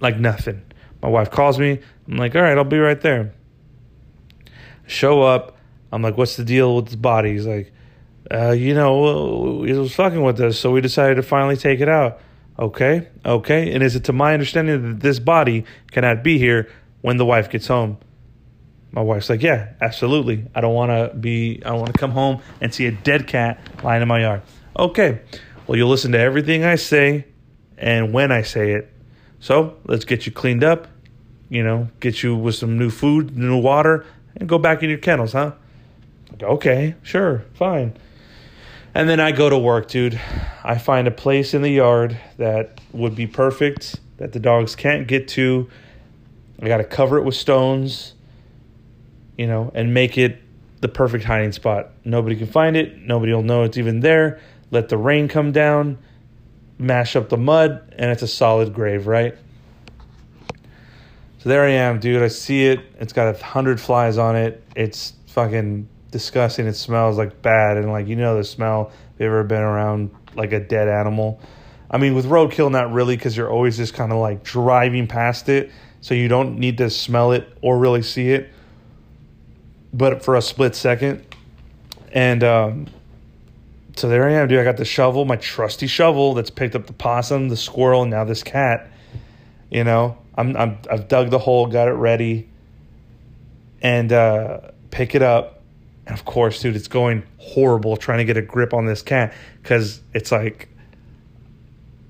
like 0.00 0.18
nothing. 0.18 0.62
My 1.02 1.08
wife 1.08 1.30
calls 1.30 1.58
me. 1.58 1.80
I'm 2.08 2.16
like, 2.16 2.34
all 2.34 2.42
right, 2.42 2.56
I'll 2.56 2.64
be 2.64 2.78
right 2.78 3.00
there. 3.00 3.32
Show 4.86 5.22
up. 5.22 5.56
I'm 5.92 6.02
like, 6.02 6.16
what's 6.16 6.36
the 6.36 6.44
deal 6.44 6.76
with 6.76 6.88
the 6.88 6.96
body? 6.96 7.32
He's 7.32 7.46
like, 7.46 7.72
uh, 8.30 8.50
you 8.50 8.74
know, 8.74 9.62
he 9.62 9.72
was 9.72 9.94
fucking 9.94 10.22
with 10.22 10.40
us, 10.40 10.58
so 10.58 10.70
we 10.70 10.80
decided 10.80 11.14
to 11.14 11.22
finally 11.22 11.56
take 11.56 11.80
it 11.80 11.88
out. 11.88 12.20
Okay, 12.58 13.08
okay. 13.24 13.72
And 13.72 13.82
is 13.82 13.96
it 13.96 14.04
to 14.04 14.12
my 14.12 14.34
understanding 14.34 14.82
that 14.82 15.00
this 15.00 15.18
body 15.18 15.64
cannot 15.92 16.22
be 16.22 16.38
here 16.38 16.68
when 17.00 17.16
the 17.16 17.24
wife 17.24 17.48
gets 17.50 17.68
home? 17.68 17.98
My 18.90 19.00
wife's 19.00 19.30
like, 19.30 19.42
yeah, 19.42 19.74
absolutely. 19.80 20.46
I 20.54 20.60
don't 20.60 20.74
want 20.74 20.90
to 20.90 21.16
be, 21.16 21.62
I 21.64 21.72
want 21.72 21.86
to 21.86 21.98
come 21.98 22.10
home 22.10 22.42
and 22.60 22.74
see 22.74 22.86
a 22.86 22.90
dead 22.90 23.28
cat 23.28 23.60
lying 23.82 24.02
in 24.02 24.08
my 24.08 24.20
yard. 24.20 24.42
Okay, 24.78 25.20
well, 25.66 25.76
you'll 25.76 25.88
listen 25.88 26.12
to 26.12 26.18
everything 26.18 26.64
I 26.64 26.76
say 26.76 27.26
and 27.76 28.12
when 28.12 28.32
I 28.32 28.42
say 28.42 28.72
it, 28.72 28.92
so 29.40 29.76
let's 29.84 30.04
get 30.04 30.26
you 30.26 30.32
cleaned 30.32 30.64
up, 30.64 30.88
you 31.48 31.62
know, 31.62 31.88
get 32.00 32.22
you 32.22 32.34
with 32.36 32.54
some 32.54 32.78
new 32.78 32.90
food, 32.90 33.36
new 33.36 33.58
water, 33.58 34.04
and 34.36 34.48
go 34.48 34.58
back 34.58 34.82
in 34.82 34.88
your 34.88 34.98
kennels, 34.98 35.32
huh? 35.32 35.52
Okay, 36.42 36.94
sure, 37.02 37.44
fine. 37.54 37.96
And 38.94 39.08
then 39.08 39.20
I 39.20 39.32
go 39.32 39.48
to 39.48 39.58
work, 39.58 39.88
dude. 39.88 40.20
I 40.64 40.78
find 40.78 41.06
a 41.06 41.10
place 41.10 41.54
in 41.54 41.62
the 41.62 41.70
yard 41.70 42.18
that 42.36 42.80
would 42.92 43.14
be 43.14 43.26
perfect, 43.26 44.00
that 44.16 44.32
the 44.32 44.40
dogs 44.40 44.74
can't 44.74 45.06
get 45.06 45.28
to. 45.28 45.68
I 46.60 46.66
got 46.66 46.78
to 46.78 46.84
cover 46.84 47.18
it 47.18 47.22
with 47.22 47.36
stones, 47.36 48.14
you 49.36 49.46
know, 49.46 49.70
and 49.74 49.94
make 49.94 50.18
it 50.18 50.38
the 50.80 50.88
perfect 50.88 51.24
hiding 51.24 51.52
spot. 51.52 51.90
Nobody 52.04 52.34
can 52.36 52.46
find 52.46 52.76
it. 52.76 52.98
Nobody 52.98 53.32
will 53.32 53.42
know 53.42 53.62
it's 53.62 53.78
even 53.78 54.00
there. 54.00 54.40
Let 54.70 54.88
the 54.88 54.96
rain 54.96 55.28
come 55.28 55.52
down 55.52 55.98
mash 56.78 57.16
up 57.16 57.28
the 57.28 57.36
mud, 57.36 57.94
and 57.98 58.10
it's 58.10 58.22
a 58.22 58.28
solid 58.28 58.72
grave, 58.72 59.06
right? 59.06 59.36
So 61.38 61.48
there 61.48 61.64
I 61.64 61.70
am, 61.70 62.00
dude. 62.00 62.22
I 62.22 62.28
see 62.28 62.66
it. 62.66 62.80
It's 62.98 63.12
got 63.12 63.34
a 63.34 63.42
hundred 63.42 63.80
flies 63.80 64.18
on 64.18 64.36
it. 64.36 64.62
It's 64.74 65.12
fucking 65.28 65.88
disgusting. 66.10 66.66
It 66.66 66.74
smells 66.74 67.18
like 67.18 67.42
bad, 67.42 67.76
and 67.76 67.90
like 67.90 68.06
you 68.06 68.16
know 68.16 68.36
the 68.36 68.44
smell. 68.44 68.92
If 69.14 69.20
you've 69.20 69.26
ever 69.26 69.44
been 69.44 69.62
around 69.62 70.10
like 70.34 70.52
a 70.52 70.60
dead 70.60 70.88
animal, 70.88 71.40
I 71.90 71.98
mean 71.98 72.14
with 72.14 72.26
roadkill, 72.26 72.70
not 72.70 72.92
really, 72.92 73.16
because 73.16 73.36
you're 73.36 73.50
always 73.50 73.76
just 73.76 73.94
kind 73.94 74.12
of 74.12 74.18
like 74.18 74.42
driving 74.42 75.06
past 75.06 75.48
it, 75.48 75.70
so 76.00 76.14
you 76.14 76.28
don't 76.28 76.58
need 76.58 76.78
to 76.78 76.90
smell 76.90 77.32
it 77.32 77.48
or 77.62 77.78
really 77.78 78.02
see 78.02 78.30
it. 78.30 78.50
But 79.92 80.22
for 80.24 80.36
a 80.36 80.42
split 80.42 80.74
second, 80.74 81.24
and 82.12 82.44
um, 82.44 82.86
so 83.98 84.08
there 84.08 84.28
I 84.28 84.32
am, 84.32 84.48
dude. 84.48 84.60
I 84.60 84.64
got 84.64 84.76
the 84.76 84.84
shovel, 84.84 85.24
my 85.24 85.36
trusty 85.36 85.86
shovel 85.86 86.34
that's 86.34 86.50
picked 86.50 86.74
up 86.74 86.86
the 86.86 86.92
possum, 86.92 87.48
the 87.48 87.56
squirrel, 87.56 88.02
and 88.02 88.10
now 88.10 88.24
this 88.24 88.42
cat. 88.42 88.88
You 89.70 89.84
know, 89.84 90.16
I'm, 90.36 90.56
I'm 90.56 90.78
I've 90.90 91.08
dug 91.08 91.30
the 91.30 91.38
hole, 91.38 91.66
got 91.66 91.88
it 91.88 91.92
ready, 91.92 92.48
and 93.82 94.12
uh, 94.12 94.60
pick 94.90 95.14
it 95.14 95.22
up. 95.22 95.62
And 96.06 96.16
of 96.16 96.24
course, 96.24 96.62
dude, 96.62 96.76
it's 96.76 96.88
going 96.88 97.24
horrible 97.38 97.96
trying 97.96 98.18
to 98.18 98.24
get 98.24 98.36
a 98.36 98.42
grip 98.42 98.72
on 98.72 98.86
this 98.86 99.02
cat 99.02 99.34
because 99.62 100.00
it's 100.14 100.32
like 100.32 100.68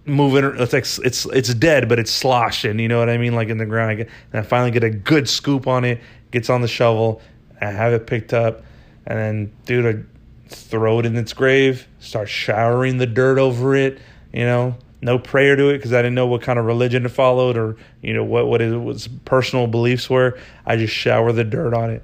moving. 0.05 0.45
It's 0.61 0.73
like 0.73 0.87
it's 1.07 1.27
it's 1.27 1.55
dead, 1.55 1.89
but 1.89 1.99
it's 1.99 2.13
sloshing. 2.13 2.79
You 2.79 2.89
know 2.89 2.99
what 2.99 3.09
I 3.09 3.19
mean? 3.19 3.35
Like 3.35 3.49
in 3.49 3.59
the 3.59 3.67
ground. 3.67 3.91
I 3.91 3.95
get, 3.95 4.09
and 4.33 4.41
I 4.41 4.43
finally 4.45 4.71
get 4.71 4.85
a 4.85 4.91
good 4.91 5.29
scoop 5.29 5.67
on 5.67 5.85
it. 5.85 6.01
Gets 6.31 6.51
on 6.51 6.61
the 6.61 6.69
shovel. 6.69 7.23
I 7.61 7.67
have 7.67 7.93
it 7.93 8.07
picked 8.07 8.33
up, 8.33 8.63
and 9.07 9.19
then, 9.19 9.53
dude, 9.65 9.87
I 9.87 10.18
throw 10.49 10.99
it 10.99 11.07
in 11.07 11.17
its 11.17 11.33
grave, 11.33 11.87
start 12.01 12.29
showering 12.29 12.99
the 12.99 13.07
dirt 13.07 13.39
over 13.39 13.75
it, 13.75 13.99
you 14.33 14.45
know, 14.45 14.77
no 15.01 15.19
prayer 15.19 15.55
to 15.57 15.69
it 15.69 15.79
because 15.79 15.93
I 15.93 15.99
didn't 15.99 16.15
know 16.15 16.27
what 16.27 16.43
kind 16.43 16.59
of 16.59 16.65
religion 16.65 17.07
it 17.07 17.11
followed 17.11 17.57
or, 17.57 17.77
you 18.03 18.15
know, 18.15 18.25
what, 18.25 18.47
what 18.47 18.61
its 18.61 19.09
personal 19.25 19.67
beliefs 19.67 20.11
were. 20.11 20.39
I 20.67 20.77
just 20.77 20.93
shower 20.93 21.33
the 21.33 21.45
dirt 21.45 21.75
on 21.75 21.91
it. 21.91 22.03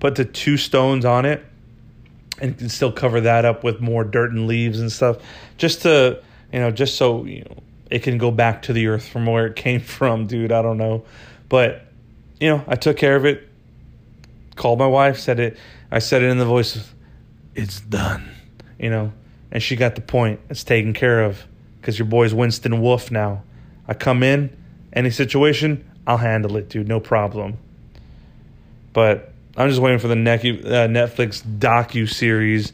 Put 0.00 0.16
the 0.16 0.24
two 0.24 0.56
stones 0.56 1.04
on 1.04 1.24
it 1.24 1.44
and 2.40 2.58
can 2.58 2.68
still 2.68 2.90
cover 2.90 3.20
that 3.22 3.44
up 3.44 3.62
with 3.62 3.80
more 3.80 4.04
dirt 4.04 4.32
and 4.32 4.46
leaves 4.46 4.80
and 4.80 4.90
stuff 4.90 5.18
just 5.56 5.82
to, 5.82 6.22
you 6.52 6.58
know, 6.58 6.70
just 6.70 6.96
so, 6.96 7.24
you 7.24 7.44
know, 7.44 7.56
it 7.90 8.02
can 8.02 8.18
go 8.18 8.30
back 8.30 8.62
to 8.62 8.72
the 8.72 8.88
earth 8.88 9.06
from 9.06 9.26
where 9.26 9.46
it 9.46 9.56
came 9.56 9.80
from, 9.80 10.26
dude. 10.26 10.52
I 10.52 10.62
don't 10.62 10.78
know. 10.78 11.04
But, 11.48 11.86
you 12.40 12.48
know, 12.48 12.64
I 12.66 12.74
took 12.74 12.96
care 12.96 13.14
of 13.14 13.24
it, 13.24 13.48
called 14.56 14.78
my 14.78 14.86
wife, 14.86 15.18
said 15.18 15.38
it, 15.38 15.56
I 15.90 16.00
said 16.00 16.22
it 16.22 16.26
in 16.26 16.38
the 16.38 16.44
voice 16.44 16.74
of, 16.74 16.93
it's 17.54 17.80
done, 17.80 18.30
you 18.78 18.90
know. 18.90 19.12
And 19.50 19.62
she 19.62 19.76
got 19.76 19.94
the 19.94 20.00
point. 20.00 20.40
It's 20.50 20.64
taken 20.64 20.92
care 20.92 21.22
of 21.24 21.44
because 21.80 21.98
your 21.98 22.06
boy's 22.06 22.34
Winston 22.34 22.80
Wolf 22.80 23.10
now. 23.10 23.42
I 23.86 23.94
come 23.94 24.22
in, 24.22 24.56
any 24.92 25.10
situation, 25.10 25.84
I'll 26.06 26.16
handle 26.16 26.56
it, 26.56 26.68
dude, 26.68 26.88
no 26.88 27.00
problem. 27.00 27.58
But 28.92 29.32
I'm 29.56 29.68
just 29.68 29.80
waiting 29.80 29.98
for 29.98 30.08
the 30.08 30.14
uh, 30.14 30.88
Netflix 30.88 31.42
docu 31.42 32.08
series. 32.08 32.72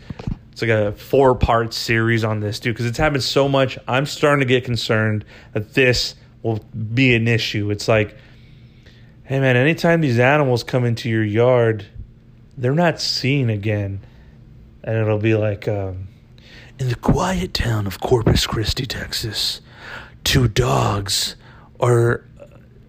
It's 0.53 0.62
like 0.62 0.71
a 0.71 0.93
four 0.93 1.35
part 1.35 1.75
series 1.75 2.25
on 2.25 2.40
this 2.40 2.61
dude 2.61 2.75
because 2.75 2.87
it's 2.87 2.99
happened 2.99 3.23
so 3.23 3.49
much. 3.49 3.79
I'm 3.87 4.07
starting 4.07 4.40
to 4.40 4.47
get 4.47 4.64
concerned 4.64 5.25
that 5.53 5.75
this 5.75 6.14
will 6.43 6.61
be 6.95 7.14
an 7.14 7.29
issue. 7.29 7.71
It's 7.71 7.88
like, 7.88 8.16
hey 9.25 9.40
man, 9.40 9.57
anytime 9.57 10.01
these 10.01 10.19
animals 10.19 10.64
come 10.64 10.85
into 10.85 11.09
your 11.09 11.25
yard, 11.25 11.87
they're 12.57 12.75
not 12.75 13.01
seen 13.01 13.51
again, 13.51 14.01
and 14.83 14.97
it'll 14.97 15.19
be 15.19 15.35
like, 15.35 15.69
um, 15.69 16.09
in 16.79 16.88
the 16.88 16.97
quiet 16.97 17.55
town 17.55 17.87
of 17.87 18.01
Corpus 18.01 18.47
Christi, 18.47 18.87
Texas, 18.87 19.61
two 20.25 20.49
dogs 20.49 21.37
are 21.79 22.25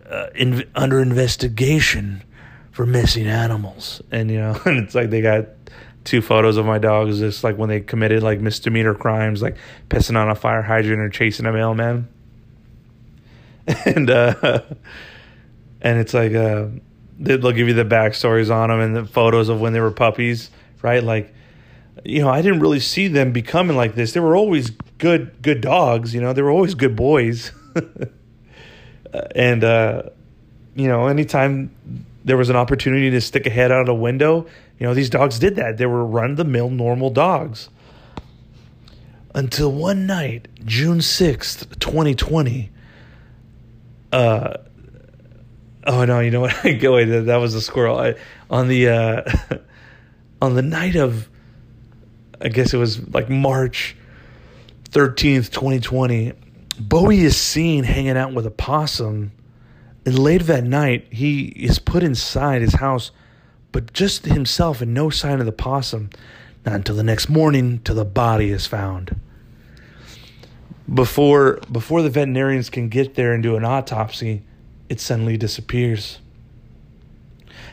uh, 0.10 0.28
in, 0.36 0.68
under 0.76 1.02
investigation 1.02 2.24
for 2.72 2.86
missing 2.86 3.28
animals, 3.28 4.02
and 4.12 4.32
you 4.32 4.40
know, 4.40 4.60
and 4.66 4.78
it's 4.78 4.96
like 4.96 5.10
they 5.10 5.22
got 5.22 5.48
two 6.04 6.22
photos 6.22 6.58
of 6.58 6.66
my 6.66 6.78
dogs. 6.78 7.20
Just 7.20 7.44
like 7.44 7.58
when 7.58 7.70
they 7.70 7.82
committed 7.82 8.24
like 8.24 8.40
misdemeanor 8.40 8.96
crimes 8.96 9.42
like 9.42 9.58
pissing 9.90 10.18
on 10.18 10.30
a 10.30 10.36
fire 10.36 10.62
hydrant 10.62 11.02
or 11.02 11.10
chasing 11.10 11.46
a 11.46 11.52
mailman. 11.52 12.08
And 13.86 14.10
uh 14.10 14.34
and 15.82 16.00
it's 16.00 16.16
like 16.16 16.34
uh 16.34 16.66
they'll 17.20 17.52
give 17.52 17.68
you 17.68 17.76
the 17.76 17.86
backstories 17.86 18.54
on 18.54 18.70
them 18.70 18.80
and 18.80 18.96
the 18.96 19.06
photos 19.06 19.50
of 19.50 19.62
when 19.62 19.72
they 19.72 19.80
were 19.80 19.92
puppies 19.92 20.50
right? 20.82 21.04
Like 21.04 21.34
you 22.04 22.22
know 22.22 22.30
i 22.30 22.42
didn't 22.42 22.60
really 22.60 22.80
see 22.80 23.08
them 23.08 23.32
becoming 23.32 23.78
like 23.78 23.96
this 23.96 24.14
they 24.14 24.20
were 24.20 24.36
always 24.36 24.72
good 24.98 25.42
good 25.42 25.62
dogs 25.62 26.14
you 26.14 26.22
know 26.22 26.34
they 26.34 26.42
were 26.42 26.52
always 26.52 26.74
good 26.74 26.96
boys 26.96 27.52
and 29.36 29.64
uh 29.64 30.04
you 30.76 30.88
know 30.88 31.08
anytime 31.08 31.74
there 32.24 32.38
was 32.38 32.50
an 32.50 32.56
opportunity 32.56 33.10
to 33.10 33.20
stick 33.20 33.46
a 33.46 33.50
head 33.50 33.72
out 33.72 33.82
of 33.82 33.90
a 33.90 33.94
window 33.94 34.48
you 34.82 34.88
know, 34.88 34.96
these 34.96 35.12
dogs 35.12 35.38
did 35.38 35.58
that. 35.58 35.78
They 35.78 35.86
were 35.86 36.04
run 36.04 36.34
the 36.34 36.44
mill 36.44 36.72
normal 36.72 37.12
dogs. 37.12 37.70
Until 39.36 39.72
one 39.72 40.08
night, 40.08 40.48
June 40.66 40.98
6th, 40.98 41.78
2020, 41.78 42.72
uh, 44.12 44.58
oh 45.86 46.06
no, 46.06 46.20
you 46.20 46.32
know 46.32 46.42
what? 46.42 46.66
I 46.66 46.72
go, 46.82 46.96
wait, 46.96 47.06
that 47.06 47.36
was 47.36 47.54
a 47.54 47.62
squirrel. 47.62 48.00
I, 48.00 48.16
on 48.50 48.70
the, 48.70 48.90
uh, 48.90 49.58
on 50.42 50.56
the 50.56 50.64
night 50.64 50.96
of, 50.96 51.30
I 52.42 52.50
guess 52.50 52.74
it 52.74 52.78
was 52.78 53.08
like 53.10 53.30
March 53.30 53.96
13th, 54.92 55.52
2020, 55.52 56.34
Bowie 56.80 57.22
is 57.22 57.38
seen 57.38 57.84
hanging 57.84 58.18
out 58.18 58.34
with 58.34 58.46
a 58.46 58.52
possum. 58.52 59.32
And 60.06 60.18
later 60.18 60.44
that 60.46 60.64
night, 60.64 61.08
he 61.12 61.46
is 61.46 61.80
put 61.80 62.04
inside 62.04 62.62
his 62.62 62.76
house 62.76 63.12
but 63.72 63.94
just 63.94 64.26
himself 64.26 64.82
and 64.82 64.94
no 64.94 65.10
sign 65.10 65.40
of 65.40 65.46
the 65.46 65.52
possum. 65.52 66.10
Not 66.66 66.76
until 66.76 66.96
the 66.96 67.04
next 67.04 67.30
morning 67.30 67.80
till 67.84 67.96
the 67.96 68.06
body 68.06 68.52
is 68.52 68.68
found. 68.68 69.16
Before 70.94 71.60
before 71.72 72.02
the 72.02 72.10
veterinarians 72.10 72.70
can 72.70 72.90
get 72.90 73.16
there 73.16 73.34
and 73.34 73.42
do 73.42 73.56
an 73.56 73.64
autopsy, 73.64 74.44
it 74.90 75.00
suddenly 75.00 75.38
disappears. 75.38 76.20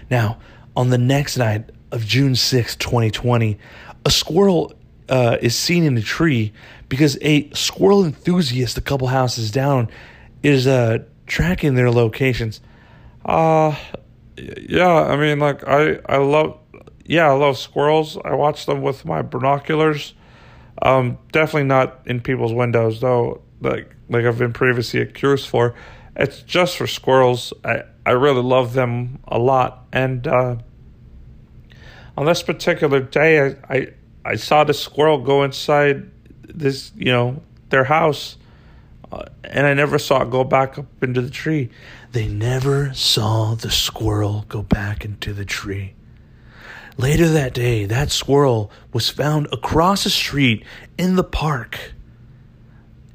Now, 0.09 0.39
on 0.77 0.91
the 0.91 0.99
next 0.99 1.37
night 1.37 1.71
of 1.91 2.07
June 2.07 2.37
6, 2.37 2.77
2020, 2.77 3.59
a 4.05 4.11
squirrel 4.11 4.73
uh, 5.09 5.39
is 5.41 5.57
seen 5.57 5.85
in 5.85 5.97
a 5.97 6.03
tree 6.03 6.53
because 6.89 7.19
a 7.23 7.51
squirrel 7.51 8.05
enthusiast 8.05 8.79
a 8.79 8.81
couple 8.81 9.09
houses 9.09 9.51
down 9.51 9.89
is 10.43 10.67
uh, 10.67 10.99
tracking 11.27 11.75
their 11.75 11.91
locations. 11.91 12.61
Uh, 13.25 13.75
yeah, 14.37 14.89
I 14.89 15.17
mean, 15.17 15.39
like 15.39 15.67
I 15.67 15.99
I 16.09 16.19
love 16.19 16.59
yeah 17.05 17.29
I 17.29 17.33
love 17.33 17.59
squirrels. 17.59 18.17
I 18.25 18.35
watch 18.35 18.67
them 18.67 18.83
with 18.83 19.05
my 19.05 19.23
binoculars. 19.23 20.15
Um, 20.81 21.19
definitely 21.33 21.65
not 21.65 22.03
in 22.07 22.21
people's 22.21 22.53
windows 22.53 23.01
though. 23.01 23.43
Like 23.61 23.95
like 24.09 24.25
I've 24.25 24.39
been 24.39 24.53
previously 24.53 25.01
accused 25.01 25.49
for. 25.49 25.75
It's 26.17 26.43
just 26.43 26.77
for 26.77 26.87
squirrels. 26.87 27.53
I 27.65 27.83
I 28.07 28.13
really 28.13 28.43
love 28.43 28.73
them 28.73 29.19
a 29.27 29.39
lot. 29.39 29.87
And 29.93 30.27
uh, 30.27 30.57
on 32.19 32.27
this 32.27 32.43
particular 32.43 32.99
day, 32.99 33.41
I, 33.41 33.75
I 33.75 33.89
I 34.25 34.35
saw 34.35 34.65
the 34.65 34.75
squirrel 34.75 35.19
go 35.19 35.45
inside 35.45 36.11
this 36.43 36.91
you 36.97 37.13
know 37.13 37.41
their 37.69 37.85
house, 37.85 38.37
uh, 39.13 39.27
and 39.45 39.65
I 39.65 39.73
never 39.75 40.01
saw 40.01 40.23
it 40.23 40.31
go 40.31 40.43
back 40.43 40.79
up 40.79 40.87
into 41.01 41.23
the 41.23 41.31
tree. 41.31 41.71
They 42.11 42.27
never 42.27 42.93
saw 42.93 43.55
the 43.55 43.71
squirrel 43.71 44.47
go 44.49 44.63
back 44.63 45.05
into 45.05 45.33
the 45.33 45.45
tree. 45.45 45.95
Later 46.97 47.29
that 47.29 47.55
day, 47.55 47.85
that 47.85 48.11
squirrel 48.11 48.73
was 48.93 49.09
found 49.09 49.47
across 49.53 50.03
the 50.03 50.11
street 50.11 50.65
in 50.99 51.15
the 51.15 51.23
park. 51.23 51.93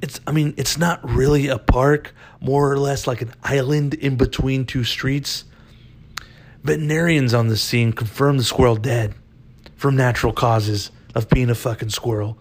It's, 0.02 0.22
I 0.26 0.32
mean, 0.32 0.54
it's 0.56 0.78
not 0.78 1.04
really 1.04 1.50
a 1.50 1.58
park, 1.58 2.16
more 2.40 2.72
or 2.72 2.78
less 2.78 3.06
like 3.06 3.22
an 3.22 3.34
island 3.44 3.96
in 3.96 4.16
between 4.16 4.66
two 4.66 4.86
streets. 4.86 5.44
Veterinarians 6.64 7.34
on 7.34 7.48
the 7.48 7.58
scene 7.58 7.94
confirmed 7.94 8.40
the 8.40 8.44
squirrel 8.44 8.76
dead 8.76 9.14
from 9.76 9.96
natural 9.96 10.32
causes 10.32 10.92
of 11.14 11.30
being 11.30 11.50
a 11.50 11.56
fucking 11.56 11.90
squirrel 11.90 12.38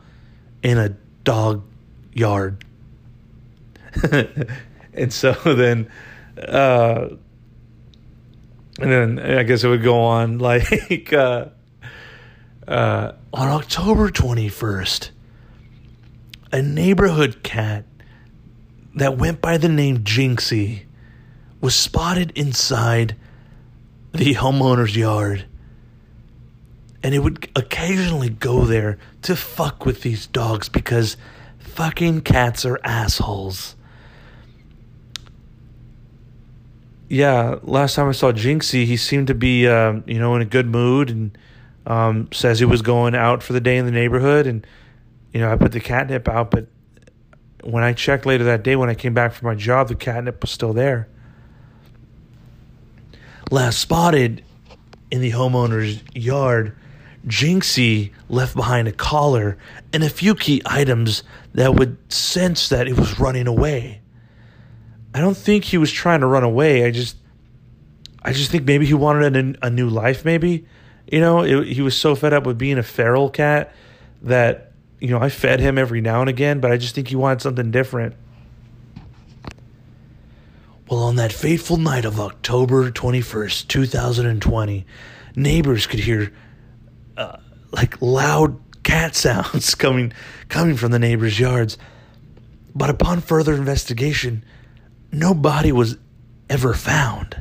in 0.62 0.78
a 0.78 0.90
dog 1.24 1.64
yard. 2.12 2.64
and 4.94 5.12
so 5.12 5.32
then 5.32 5.90
uh, 6.38 7.08
and 8.78 8.90
then 8.90 9.18
I 9.18 9.42
guess 9.42 9.64
it 9.64 9.68
would 9.68 9.82
go 9.82 10.00
on 10.00 10.38
like 10.38 11.12
uh, 11.12 11.46
uh, 12.66 13.12
on 13.32 13.48
October 13.48 14.08
21st, 14.08 15.10
a 16.52 16.62
neighborhood 16.62 17.42
cat 17.42 17.84
that 18.94 19.18
went 19.18 19.40
by 19.40 19.58
the 19.58 19.68
name 19.68 19.98
Jinxie 19.98 20.84
was 21.60 21.74
spotted 21.74 22.32
inside 22.36 23.16
the 24.12 24.34
homeowner's 24.34 24.96
yard. 24.96 25.46
And 27.02 27.14
it 27.14 27.18
would 27.18 27.50
occasionally 27.56 28.28
go 28.28 28.64
there 28.64 28.98
to 29.22 29.34
fuck 29.34 29.84
with 29.84 30.02
these 30.02 30.26
dogs 30.26 30.68
because 30.68 31.16
fucking 31.58 32.20
cats 32.20 32.64
are 32.64 32.78
assholes. 32.84 33.74
yeah, 37.12 37.56
last 37.62 37.94
time 37.94 38.08
I 38.08 38.12
saw 38.12 38.32
Jinxie, 38.32 38.86
he 38.86 38.96
seemed 38.96 39.26
to 39.26 39.34
be, 39.34 39.68
uh, 39.68 40.00
you 40.06 40.18
know, 40.18 40.34
in 40.34 40.40
a 40.40 40.46
good 40.46 40.66
mood 40.66 41.10
and 41.10 41.36
um, 41.84 42.32
says 42.32 42.58
he 42.58 42.64
was 42.64 42.80
going 42.80 43.14
out 43.14 43.42
for 43.42 43.52
the 43.52 43.60
day 43.60 43.76
in 43.76 43.84
the 43.84 43.92
neighborhood. 43.92 44.46
And, 44.46 44.66
you 45.30 45.40
know, 45.40 45.52
I 45.52 45.56
put 45.56 45.72
the 45.72 45.80
catnip 45.80 46.26
out, 46.26 46.50
but 46.50 46.68
when 47.64 47.84
I 47.84 47.92
checked 47.92 48.24
later 48.24 48.44
that 48.44 48.62
day 48.62 48.76
when 48.76 48.88
I 48.88 48.94
came 48.94 49.12
back 49.12 49.34
from 49.34 49.46
my 49.46 49.54
job, 49.54 49.88
the 49.88 49.94
catnip 49.94 50.40
was 50.40 50.50
still 50.50 50.72
there. 50.72 51.06
Last 53.52 53.80
spotted 53.80 54.42
in 55.10 55.20
the 55.20 55.32
homeowner's 55.32 56.02
yard, 56.14 56.74
Jinxie 57.26 58.10
left 58.30 58.56
behind 58.56 58.88
a 58.88 58.92
collar 58.92 59.58
and 59.92 60.02
a 60.02 60.08
few 60.08 60.34
key 60.34 60.62
items 60.64 61.22
that 61.52 61.74
would 61.74 61.98
sense 62.10 62.70
that 62.70 62.88
it 62.88 62.98
was 62.98 63.20
running 63.20 63.46
away. 63.46 64.00
I 65.12 65.20
don't 65.20 65.36
think 65.36 65.64
he 65.64 65.76
was 65.76 65.92
trying 65.92 66.20
to 66.20 66.26
run 66.26 66.44
away. 66.44 66.86
I 66.86 66.90
just, 66.92 67.18
I 68.22 68.32
just 68.32 68.50
think 68.50 68.64
maybe 68.64 68.86
he 68.86 68.94
wanted 68.94 69.36
a, 69.36 69.66
a 69.66 69.68
new 69.68 69.90
life. 69.90 70.24
Maybe, 70.24 70.64
you 71.10 71.20
know, 71.20 71.42
it, 71.42 71.68
he 71.68 71.82
was 71.82 71.94
so 71.94 72.14
fed 72.14 72.32
up 72.32 72.46
with 72.46 72.56
being 72.56 72.78
a 72.78 72.82
feral 72.82 73.28
cat 73.28 73.74
that 74.22 74.72
you 74.98 75.08
know 75.08 75.18
I 75.20 75.28
fed 75.28 75.60
him 75.60 75.76
every 75.76 76.00
now 76.00 76.22
and 76.22 76.30
again, 76.30 76.60
but 76.60 76.72
I 76.72 76.78
just 76.78 76.94
think 76.94 77.08
he 77.08 77.16
wanted 77.16 77.42
something 77.42 77.70
different. 77.70 78.14
Well, 80.92 81.04
on 81.04 81.16
that 81.16 81.32
fateful 81.32 81.78
night 81.78 82.04
of 82.04 82.20
October 82.20 82.90
21st, 82.90 83.66
2020, 83.66 84.84
neighbors 85.34 85.86
could 85.86 86.00
hear 86.00 86.30
uh, 87.16 87.38
like 87.70 88.02
loud 88.02 88.60
cat 88.82 89.14
sounds 89.16 89.74
coming 89.74 90.12
coming 90.50 90.76
from 90.76 90.92
the 90.92 90.98
neighbors' 90.98 91.40
yards. 91.40 91.78
But 92.74 92.90
upon 92.90 93.22
further 93.22 93.54
investigation, 93.54 94.44
no 95.10 95.32
body 95.32 95.72
was 95.72 95.96
ever 96.50 96.74
found. 96.74 97.40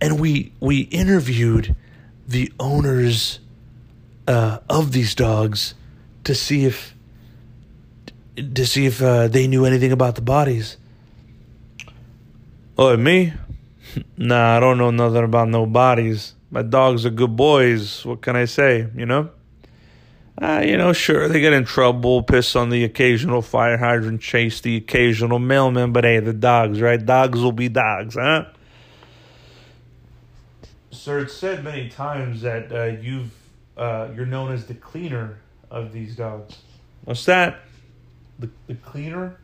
And 0.00 0.18
we 0.18 0.52
we 0.58 0.80
interviewed 0.80 1.76
the 2.26 2.52
owners 2.58 3.38
uh, 4.26 4.58
of 4.68 4.90
these 4.90 5.14
dogs 5.14 5.76
to 6.24 6.34
see 6.34 6.64
if 6.64 6.92
to 8.34 8.66
see 8.66 8.86
if 8.86 9.00
uh, 9.00 9.28
they 9.28 9.46
knew 9.46 9.64
anything 9.64 9.92
about 9.92 10.16
the 10.16 10.22
bodies. 10.22 10.76
Oh, 12.82 12.96
me? 12.96 13.34
nah, 14.16 14.56
I 14.56 14.60
don't 14.60 14.78
know 14.78 14.90
nothing 14.90 15.22
about 15.22 15.48
no 15.48 15.66
bodies. 15.66 16.32
My 16.50 16.62
dogs 16.62 17.04
are 17.04 17.10
good 17.10 17.36
boys. 17.36 18.06
What 18.06 18.22
can 18.22 18.36
I 18.36 18.46
say? 18.46 18.88
You 18.96 19.04
know. 19.04 19.28
Uh, 20.40 20.62
you 20.64 20.78
know, 20.78 20.94
sure, 20.94 21.28
they 21.28 21.40
get 21.40 21.52
in 21.52 21.66
trouble, 21.66 22.22
piss 22.22 22.56
on 22.56 22.70
the 22.70 22.82
occasional 22.84 23.42
fire 23.42 23.76
hydrant, 23.76 24.22
chase 24.22 24.62
the 24.62 24.76
occasional 24.76 25.38
mailman, 25.38 25.92
but 25.92 26.04
hey, 26.04 26.20
the 26.20 26.32
dogs, 26.32 26.80
right? 26.80 27.04
Dogs 27.04 27.38
will 27.40 27.52
be 27.52 27.68
dogs, 27.68 28.14
huh? 28.14 28.46
Sir, 30.90 31.18
it's 31.18 31.34
said 31.34 31.62
many 31.62 31.90
times 31.90 32.40
that 32.40 32.72
uh, 32.72 32.98
you've 33.02 33.30
uh, 33.76 34.08
you're 34.16 34.24
known 34.24 34.52
as 34.52 34.64
the 34.64 34.74
cleaner 34.74 35.38
of 35.70 35.92
these 35.92 36.16
dogs. 36.16 36.56
What's 37.04 37.26
that? 37.26 37.60
The 38.38 38.48
the 38.68 38.74
cleaner, 38.76 39.36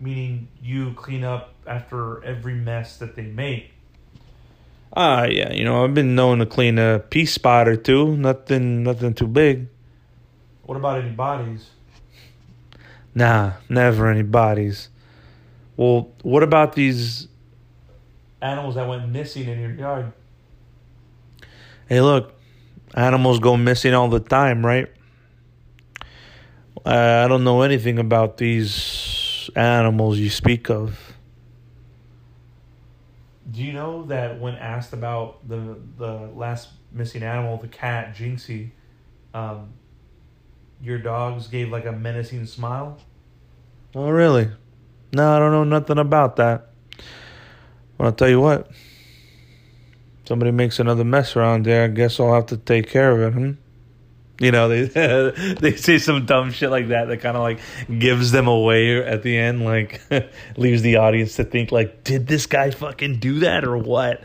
meaning 0.00 0.48
you 0.62 0.92
clean 0.94 1.24
up 1.24 1.54
after 1.66 2.22
every 2.24 2.54
mess 2.54 2.96
that 2.98 3.16
they 3.16 3.22
make. 3.22 3.70
Ah, 4.92 5.24
yeah, 5.24 5.52
you 5.52 5.64
know 5.64 5.84
I've 5.84 5.94
been 5.94 6.14
known 6.14 6.38
to 6.38 6.46
clean 6.46 6.78
a 6.78 6.98
pee 6.98 7.26
spot 7.26 7.68
or 7.68 7.76
two. 7.76 8.16
Nothing, 8.16 8.82
nothing 8.82 9.14
too 9.14 9.26
big. 9.26 9.68
What 10.64 10.76
about 10.76 11.00
any 11.00 11.10
bodies? 11.10 11.70
Nah, 13.14 13.52
never 13.68 14.08
any 14.10 14.22
bodies. 14.22 14.88
Well, 15.76 16.10
what 16.22 16.42
about 16.42 16.74
these 16.74 17.28
animals 18.40 18.74
that 18.76 18.88
went 18.88 19.08
missing 19.08 19.48
in 19.48 19.60
your 19.60 19.72
yard? 19.72 20.12
Hey, 21.88 22.00
look, 22.00 22.34
animals 22.94 23.38
go 23.38 23.56
missing 23.56 23.94
all 23.94 24.08
the 24.08 24.20
time, 24.20 24.64
right? 24.64 24.88
Uh, 26.84 27.22
I 27.24 27.28
don't 27.28 27.44
know 27.44 27.62
anything 27.62 27.98
about 27.98 28.36
these 28.38 29.15
animals 29.56 30.18
you 30.18 30.30
speak 30.30 30.70
of. 30.70 31.14
Do 33.50 33.62
you 33.62 33.72
know 33.72 34.04
that 34.06 34.40
when 34.40 34.54
asked 34.54 34.92
about 34.92 35.48
the 35.48 35.78
the 35.96 36.30
last 36.34 36.68
missing 36.92 37.22
animal, 37.22 37.56
the 37.56 37.68
cat 37.68 38.14
Jinxie, 38.14 38.70
um, 39.34 39.72
your 40.82 40.98
dogs 40.98 41.46
gave 41.46 41.70
like 41.70 41.86
a 41.86 41.92
menacing 41.92 42.46
smile? 42.46 42.98
Oh, 43.94 44.10
really? 44.10 44.50
No, 45.12 45.36
I 45.36 45.38
don't 45.38 45.52
know 45.52 45.64
nothing 45.64 45.98
about 45.98 46.36
that. 46.36 46.70
Well, 47.96 48.08
I'll 48.08 48.12
tell 48.12 48.28
you 48.28 48.40
what. 48.40 48.70
Somebody 50.26 50.50
makes 50.50 50.80
another 50.80 51.04
mess 51.04 51.36
around 51.36 51.64
there. 51.64 51.84
I 51.84 51.88
guess 51.88 52.18
I'll 52.18 52.34
have 52.34 52.46
to 52.46 52.56
take 52.56 52.90
care 52.90 53.12
of 53.12 53.20
it. 53.20 53.38
Hmm? 53.38 53.52
You 54.38 54.52
know, 54.52 54.68
they 54.68 55.54
they 55.60 55.76
say 55.76 55.98
some 55.98 56.26
dumb 56.26 56.52
shit 56.52 56.70
like 56.70 56.88
that 56.88 57.08
that 57.08 57.18
kind 57.18 57.36
of 57.36 57.42
like 57.42 57.60
gives 57.98 58.32
them 58.32 58.48
away 58.48 59.02
at 59.02 59.22
the 59.22 59.36
end, 59.36 59.64
like 59.64 60.00
leaves 60.56 60.82
the 60.82 60.96
audience 60.96 61.36
to 61.36 61.44
think 61.44 61.72
like, 61.72 62.04
did 62.04 62.26
this 62.26 62.46
guy 62.46 62.70
fucking 62.70 63.18
do 63.18 63.40
that 63.40 63.64
or 63.64 63.78
what? 63.78 64.22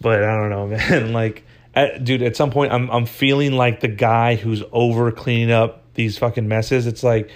But 0.00 0.24
I 0.24 0.36
don't 0.36 0.50
know, 0.50 0.66
man. 0.76 1.12
Like, 1.12 1.44
at, 1.74 2.02
dude, 2.02 2.22
at 2.22 2.36
some 2.36 2.50
point, 2.50 2.72
I'm 2.72 2.90
I'm 2.90 3.06
feeling 3.06 3.52
like 3.52 3.80
the 3.80 3.88
guy 3.88 4.36
who's 4.36 4.62
over 4.72 5.12
cleaning 5.12 5.52
up 5.52 5.84
these 5.94 6.16
fucking 6.16 6.48
messes. 6.48 6.86
It's 6.86 7.02
like 7.02 7.30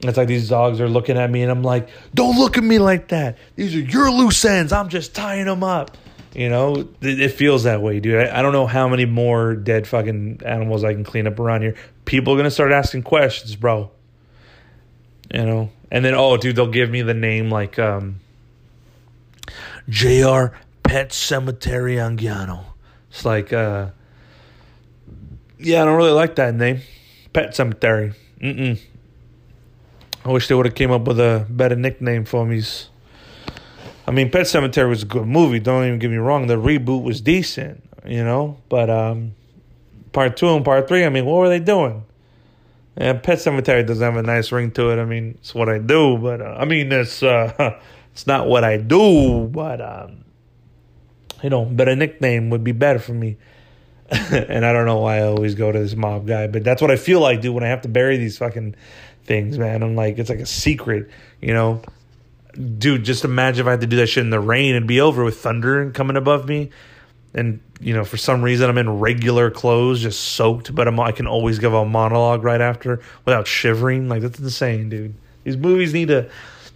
it's 0.00 0.16
like 0.16 0.28
these 0.28 0.48
dogs 0.48 0.80
are 0.80 0.88
looking 0.88 1.16
at 1.16 1.30
me, 1.30 1.42
and 1.42 1.50
I'm 1.50 1.62
like, 1.62 1.88
don't 2.14 2.38
look 2.38 2.58
at 2.58 2.64
me 2.64 2.78
like 2.78 3.08
that. 3.08 3.38
These 3.54 3.74
are 3.76 3.80
your 3.80 4.10
loose 4.10 4.44
ends. 4.44 4.72
I'm 4.72 4.88
just 4.88 5.14
tying 5.14 5.46
them 5.46 5.62
up. 5.62 5.96
You 6.34 6.48
know, 6.48 6.88
it 7.00 7.30
feels 7.30 7.64
that 7.64 7.80
way, 7.80 8.00
dude. 8.00 8.26
I, 8.26 8.42
don't 8.42 8.52
know 8.52 8.66
how 8.66 8.86
many 8.88 9.06
more 9.06 9.54
dead 9.54 9.86
fucking 9.86 10.42
animals 10.44 10.84
I 10.84 10.92
can 10.92 11.02
clean 11.02 11.26
up 11.26 11.40
around 11.40 11.62
here. 11.62 11.74
People 12.04 12.34
are 12.34 12.36
gonna 12.36 12.50
start 12.50 12.70
asking 12.70 13.02
questions, 13.02 13.56
bro. 13.56 13.90
You 15.32 15.44
know, 15.44 15.70
and 15.90 16.04
then 16.04 16.14
oh, 16.14 16.36
dude, 16.36 16.56
they'll 16.56 16.66
give 16.66 16.90
me 16.90 17.02
the 17.02 17.14
name 17.14 17.50
like 17.50 17.78
um, 17.78 18.20
Jr. 19.88 20.56
Pet 20.82 21.12
Cemetery 21.12 21.96
Anguiano. 21.96 22.64
It's 23.10 23.24
like, 23.24 23.52
uh, 23.52 23.88
yeah, 25.58 25.82
I 25.82 25.84
don't 25.86 25.96
really 25.96 26.12
like 26.12 26.36
that 26.36 26.54
name, 26.54 26.82
Pet 27.32 27.54
Cemetery. 27.54 28.12
Mm-mm. 28.40 28.78
I 30.24 30.30
wish 30.30 30.48
they 30.48 30.54
would 30.54 30.66
have 30.66 30.74
came 30.74 30.90
up 30.90 31.02
with 31.02 31.18
a 31.18 31.46
better 31.48 31.74
nickname 31.74 32.24
for 32.24 32.44
me. 32.44 32.62
I 34.08 34.10
mean, 34.10 34.30
Pet 34.30 34.46
Cemetery 34.46 34.88
was 34.88 35.02
a 35.02 35.06
good 35.06 35.26
movie. 35.26 35.60
Don't 35.60 35.84
even 35.84 35.98
get 35.98 36.10
me 36.10 36.16
wrong. 36.16 36.46
The 36.46 36.56
reboot 36.56 37.02
was 37.02 37.20
decent, 37.20 37.84
you 38.06 38.24
know. 38.24 38.56
But 38.70 38.88
um, 38.88 39.34
part 40.12 40.34
two 40.38 40.48
and 40.48 40.64
part 40.64 40.88
three, 40.88 41.04
I 41.04 41.10
mean, 41.10 41.26
what 41.26 41.36
were 41.36 41.50
they 41.50 41.58
doing? 41.60 42.06
Yeah, 42.98 43.12
Pet 43.12 43.38
Cemetery 43.38 43.82
doesn't 43.82 44.02
have 44.02 44.16
a 44.16 44.22
nice 44.22 44.50
ring 44.50 44.70
to 44.72 44.92
it. 44.92 44.98
I 44.98 45.04
mean, 45.04 45.36
it's 45.40 45.54
what 45.54 45.68
I 45.68 45.76
do, 45.76 46.16
but 46.16 46.40
uh, 46.40 46.56
I 46.58 46.64
mean, 46.64 46.90
it's 46.90 47.22
uh, 47.22 47.78
it's 48.12 48.26
not 48.26 48.46
what 48.46 48.64
I 48.64 48.78
do. 48.78 49.46
But 49.46 49.82
um, 49.82 50.24
you 51.42 51.50
know, 51.50 51.66
but 51.66 51.86
a 51.86 51.94
nickname 51.94 52.48
would 52.48 52.64
be 52.64 52.72
better 52.72 53.00
for 53.00 53.12
me. 53.12 53.36
and 54.08 54.64
I 54.64 54.72
don't 54.72 54.86
know 54.86 55.00
why 55.00 55.18
I 55.18 55.24
always 55.24 55.54
go 55.54 55.70
to 55.70 55.78
this 55.78 55.94
mob 55.94 56.26
guy, 56.26 56.46
but 56.46 56.64
that's 56.64 56.80
what 56.80 56.90
I 56.90 56.96
feel 56.96 57.20
like, 57.20 57.42
dude. 57.42 57.54
When 57.54 57.62
I 57.62 57.68
have 57.68 57.82
to 57.82 57.88
bury 57.88 58.16
these 58.16 58.38
fucking 58.38 58.74
things, 59.24 59.58
man, 59.58 59.82
I'm 59.82 59.96
like, 59.96 60.18
it's 60.18 60.30
like 60.30 60.38
a 60.38 60.46
secret, 60.46 61.10
you 61.42 61.52
know 61.52 61.82
dude, 62.58 63.04
just 63.04 63.24
imagine 63.24 63.60
if 63.60 63.68
I 63.68 63.72
had 63.72 63.80
to 63.82 63.86
do 63.86 63.96
that 63.96 64.08
shit 64.08 64.24
in 64.24 64.30
the 64.30 64.40
rain. 64.40 64.74
It'd 64.74 64.86
be 64.86 65.00
over 65.00 65.24
with 65.24 65.38
thunder 65.38 65.90
coming 65.90 66.16
above 66.16 66.48
me. 66.48 66.70
And, 67.34 67.60
you 67.78 67.94
know, 67.94 68.04
for 68.04 68.16
some 68.16 68.42
reason 68.42 68.68
I'm 68.68 68.78
in 68.78 68.98
regular 68.98 69.50
clothes, 69.50 70.00
just 70.00 70.20
soaked, 70.20 70.74
but 70.74 70.88
I'm, 70.88 70.98
I 70.98 71.12
can 71.12 71.26
always 71.26 71.58
give 71.58 71.72
a 71.74 71.84
monologue 71.84 72.42
right 72.42 72.60
after 72.60 73.00
without 73.24 73.46
shivering. 73.46 74.08
Like, 74.08 74.22
that's 74.22 74.38
insane, 74.38 74.88
dude. 74.88 75.14
These 75.44 75.56
movies 75.56 75.92
need 75.92 76.08
to. 76.08 76.30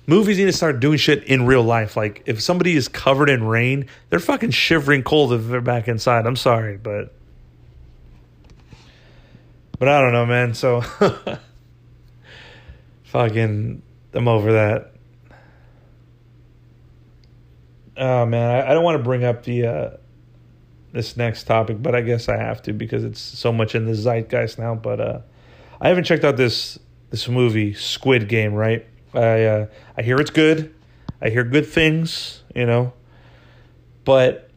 Movies 0.07 0.37
need 0.37 0.47
to 0.47 0.53
start 0.53 0.81
doing 0.81 0.99
shit 0.99 1.23
in 1.25 1.47
real 1.47 1.63
life. 1.63 1.97
Like, 1.97 2.25
if 2.27 2.43
somebody 2.43 2.75
is 2.75 2.89
covered 2.89 3.31
in 3.31 3.45
rain, 3.45 3.87
they're 4.11 4.19
fucking 4.19 4.51
shivering 4.51 5.05
cold 5.05 5.33
if 5.33 5.47
they're 5.47 5.61
back 5.61 5.87
inside. 5.89 6.27
I'm 6.27 6.37
sorry, 6.37 6.77
but. 6.77 7.15
But 9.79 9.89
I 9.89 10.01
don't 10.01 10.13
know, 10.13 10.27
man. 10.27 10.55
So. 10.55 10.81
fucking. 13.05 13.83
I'm 14.15 14.29
over 14.29 14.53
that. 14.53 14.92
Oh 17.97 18.27
man, 18.27 18.51
I, 18.51 18.71
I 18.71 18.75
don't 18.75 18.85
want 18.85 18.99
to 18.99 19.03
bring 19.03 19.25
up 19.25 19.43
the 19.45 19.67
uh, 19.67 19.91
this 20.93 21.17
next 21.17 21.45
topic, 21.45 21.83
but 21.83 21.95
I 21.95 22.01
guess 22.01 22.29
I 22.29 22.37
have 22.37 22.63
to 22.63 22.73
because 22.73 23.05
it's 23.05 23.21
so 23.21 23.53
much 23.53 23.75
in 23.75 23.87
the 23.87 23.95
zeitgeist 23.95 24.59
now. 24.59 24.75
But 24.75 25.01
uh, 25.01 25.21
I 25.81 25.89
haven't 25.89 26.05
checked 26.05 26.25
out 26.25 26.37
this 26.37 26.79
this 27.11 27.29
movie 27.29 27.75
Squid 27.75 28.29
Game. 28.29 28.55
Right? 28.55 28.87
I 29.15 29.45
uh, 29.45 29.67
I 29.97 30.03
hear 30.03 30.17
it's 30.19 30.31
good. 30.31 30.75
I 31.21 31.31
hear 31.31 31.45
good 31.45 31.67
things. 31.67 32.43
You 32.55 32.67
know, 32.67 32.93
but 34.05 34.51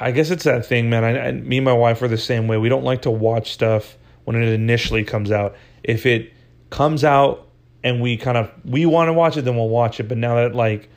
I 0.00 0.10
guess 0.10 0.30
it's 0.30 0.44
that 0.44 0.66
thing, 0.66 0.90
man. 0.90 1.04
I, 1.04 1.28
I, 1.28 1.32
me 1.32 1.58
and 1.58 1.64
my 1.64 1.72
wife 1.72 2.02
are 2.02 2.08
the 2.08 2.18
same 2.18 2.48
way. 2.48 2.58
We 2.58 2.68
don't 2.68 2.84
like 2.84 3.02
to 3.02 3.10
watch 3.10 3.52
stuff 3.52 3.96
when 4.24 4.36
it 4.36 4.48
initially 4.48 5.04
comes 5.04 5.30
out. 5.30 5.56
If 5.82 6.04
it 6.04 6.32
comes 6.68 7.02
out 7.02 7.49
and 7.82 8.00
we 8.00 8.16
kind 8.16 8.36
of 8.36 8.50
we 8.64 8.86
want 8.86 9.08
to 9.08 9.12
watch 9.12 9.36
it, 9.36 9.42
then 9.42 9.56
we'll 9.56 9.68
watch 9.68 10.00
it. 10.00 10.04
But 10.04 10.18
now 10.18 10.36
that 10.36 10.54
like 10.54 10.88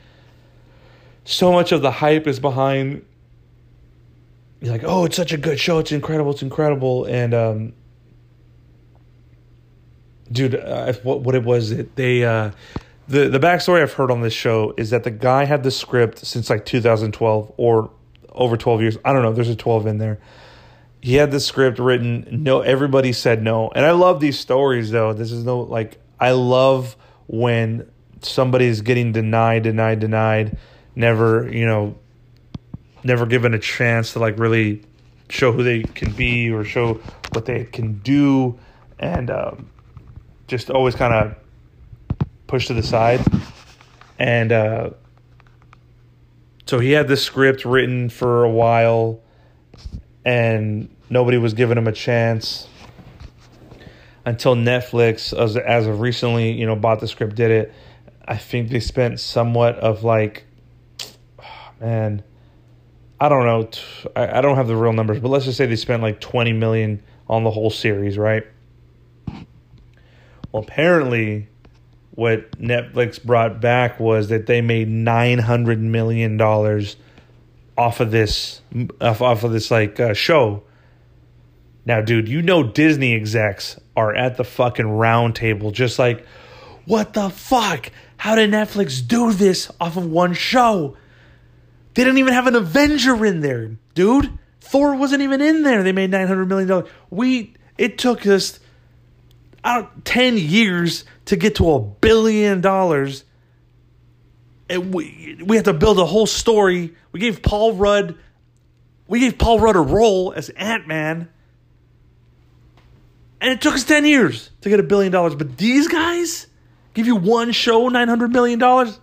so 1.24 1.52
much 1.52 1.72
of 1.72 1.82
the 1.82 1.90
hype 1.90 2.26
is 2.26 2.38
behind, 2.40 3.04
you're 4.60 4.72
like, 4.72 4.84
oh, 4.84 5.04
it's 5.04 5.16
such 5.16 5.32
a 5.32 5.36
good 5.36 5.58
show, 5.58 5.78
it's 5.78 5.92
incredible, 5.92 6.32
it's 6.32 6.42
incredible, 6.42 7.04
and 7.06 7.34
um, 7.34 7.72
dude, 10.30 10.54
uh, 10.54 10.92
what 11.02 11.20
what 11.20 11.34
it 11.34 11.44
was 11.44 11.70
it 11.70 11.96
they 11.96 12.24
uh. 12.24 12.50
The, 13.06 13.28
the 13.28 13.38
backstory 13.38 13.82
I've 13.82 13.92
heard 13.92 14.10
on 14.10 14.22
this 14.22 14.32
show 14.32 14.72
is 14.78 14.88
that 14.88 15.04
the 15.04 15.10
guy 15.10 15.44
had 15.44 15.62
the 15.62 15.70
script 15.70 16.24
since 16.24 16.48
like 16.48 16.64
2012 16.64 17.52
or 17.58 17.90
over 18.32 18.56
12 18.56 18.80
years. 18.80 18.98
I 19.04 19.12
don't 19.12 19.20
know. 19.20 19.34
There's 19.34 19.50
a 19.50 19.56
12 19.56 19.86
in 19.86 19.98
there. 19.98 20.20
He 21.02 21.16
had 21.16 21.30
the 21.30 21.38
script 21.38 21.78
written. 21.78 22.26
No, 22.30 22.62
everybody 22.62 23.12
said 23.12 23.42
no. 23.42 23.68
And 23.74 23.84
I 23.84 23.90
love 23.90 24.20
these 24.20 24.40
stories 24.40 24.90
though. 24.90 25.12
This 25.12 25.32
is 25.32 25.44
no 25.44 25.60
like 25.60 25.98
I 26.24 26.30
love 26.30 26.96
when 27.26 27.86
somebody 28.22 28.64
is 28.64 28.80
getting 28.80 29.12
denied, 29.12 29.64
denied, 29.64 30.00
denied, 30.00 30.56
never, 30.96 31.52
you 31.52 31.66
know, 31.66 31.96
never 33.02 33.26
given 33.26 33.52
a 33.52 33.58
chance 33.58 34.14
to 34.14 34.20
like 34.20 34.38
really 34.38 34.80
show 35.28 35.52
who 35.52 35.62
they 35.62 35.82
can 35.82 36.12
be 36.12 36.50
or 36.50 36.64
show 36.64 36.94
what 37.32 37.44
they 37.44 37.64
can 37.64 37.98
do, 37.98 38.58
and 38.98 39.28
um, 39.28 39.68
just 40.46 40.70
always 40.70 40.94
kind 40.94 41.12
of 41.12 41.36
pushed 42.46 42.68
to 42.68 42.74
the 42.74 42.82
side. 42.82 43.20
And 44.18 44.50
uh, 44.50 44.90
so 46.64 46.78
he 46.78 46.92
had 46.92 47.06
this 47.06 47.22
script 47.22 47.66
written 47.66 48.08
for 48.08 48.44
a 48.44 48.50
while, 48.50 49.20
and 50.24 50.88
nobody 51.10 51.36
was 51.36 51.52
giving 51.52 51.76
him 51.76 51.86
a 51.86 51.92
chance 51.92 52.66
until 54.26 54.56
Netflix, 54.56 55.36
as 55.38 55.56
as 55.56 55.86
of 55.86 56.00
recently, 56.00 56.52
you 56.52 56.66
know, 56.66 56.76
bought 56.76 57.00
the 57.00 57.08
script, 57.08 57.36
did 57.36 57.50
it. 57.50 57.72
I 58.26 58.36
think 58.36 58.70
they 58.70 58.80
spent 58.80 59.20
somewhat 59.20 59.76
of 59.76 60.02
like, 60.02 60.44
man, 61.80 62.22
I 63.20 63.28
don't 63.28 63.44
know, 63.44 63.68
I, 64.16 64.38
I 64.38 64.40
don't 64.40 64.56
have 64.56 64.66
the 64.66 64.76
real 64.76 64.92
numbers, 64.92 65.20
but 65.20 65.28
let's 65.28 65.44
just 65.44 65.58
say 65.58 65.66
they 65.66 65.76
spent 65.76 66.02
like 66.02 66.20
twenty 66.20 66.52
million 66.52 67.02
on 67.28 67.44
the 67.44 67.50
whole 67.50 67.70
series, 67.70 68.18
right? 68.18 68.44
Well, 70.52 70.62
apparently, 70.62 71.48
what 72.12 72.52
Netflix 72.52 73.22
brought 73.22 73.60
back 73.60 73.98
was 73.98 74.28
that 74.28 74.46
they 74.46 74.60
made 74.60 74.88
nine 74.88 75.38
hundred 75.38 75.80
million 75.80 76.36
dollars 76.36 76.96
off 77.76 78.00
of 78.00 78.10
this 78.10 78.62
off, 79.00 79.20
off 79.20 79.44
of 79.44 79.52
this 79.52 79.70
like 79.70 79.98
uh, 80.00 80.14
show 80.14 80.62
now, 81.86 82.00
dude, 82.00 82.28
you 82.28 82.42
know 82.42 82.62
Disney 82.62 83.14
execs 83.14 83.78
are 83.96 84.14
at 84.14 84.36
the 84.36 84.44
fucking 84.44 84.88
round 84.88 85.36
table 85.36 85.70
just 85.70 85.98
like, 85.98 86.26
what 86.84 87.14
the 87.14 87.30
fuck? 87.30 87.90
How 88.16 88.34
did 88.34 88.50
Netflix 88.50 89.06
do 89.06 89.32
this 89.32 89.70
off 89.80 89.96
of 89.96 90.06
one 90.06 90.34
show? 90.34 90.96
They 91.94 92.04
didn't 92.04 92.18
even 92.18 92.32
have 92.32 92.46
an 92.46 92.56
Avenger 92.56 93.24
in 93.24 93.40
there, 93.40 93.76
dude. 93.94 94.38
Thor 94.60 94.94
wasn't 94.96 95.22
even 95.22 95.40
in 95.40 95.62
there. 95.62 95.82
They 95.82 95.92
made 95.92 96.10
nine 96.10 96.26
hundred 96.26 96.48
million 96.48 96.68
dollars. 96.68 96.90
We 97.10 97.54
it 97.78 97.98
took 97.98 98.26
us 98.26 98.58
out 99.62 100.04
ten 100.04 100.36
years 100.36 101.04
to 101.26 101.36
get 101.36 101.56
to 101.56 101.70
a 101.72 101.80
billion 101.80 102.60
dollars. 102.60 103.24
And 104.68 104.92
we 104.92 105.38
we 105.44 105.56
had 105.56 105.66
to 105.66 105.72
build 105.72 105.98
a 105.98 106.06
whole 106.06 106.26
story. 106.26 106.94
We 107.12 107.20
gave 107.20 107.42
Paul 107.42 107.74
Rudd 107.74 108.16
we 109.06 109.20
gave 109.20 109.38
Paul 109.38 109.60
Rudd 109.60 109.76
a 109.76 109.80
role 109.80 110.32
as 110.34 110.48
Ant 110.50 110.86
Man. 110.86 111.28
And 113.44 113.52
it 113.52 113.60
took 113.60 113.74
us 113.74 113.84
10 113.84 114.06
years 114.06 114.48
to 114.62 114.70
get 114.70 114.80
a 114.80 114.82
billion 114.82 115.12
dollars. 115.12 115.34
But 115.34 115.58
these 115.58 115.86
guys 115.86 116.46
give 116.94 117.06
you 117.06 117.14
one 117.14 117.52
show, 117.52 117.90
$900 117.90 118.32
million? 118.32 118.94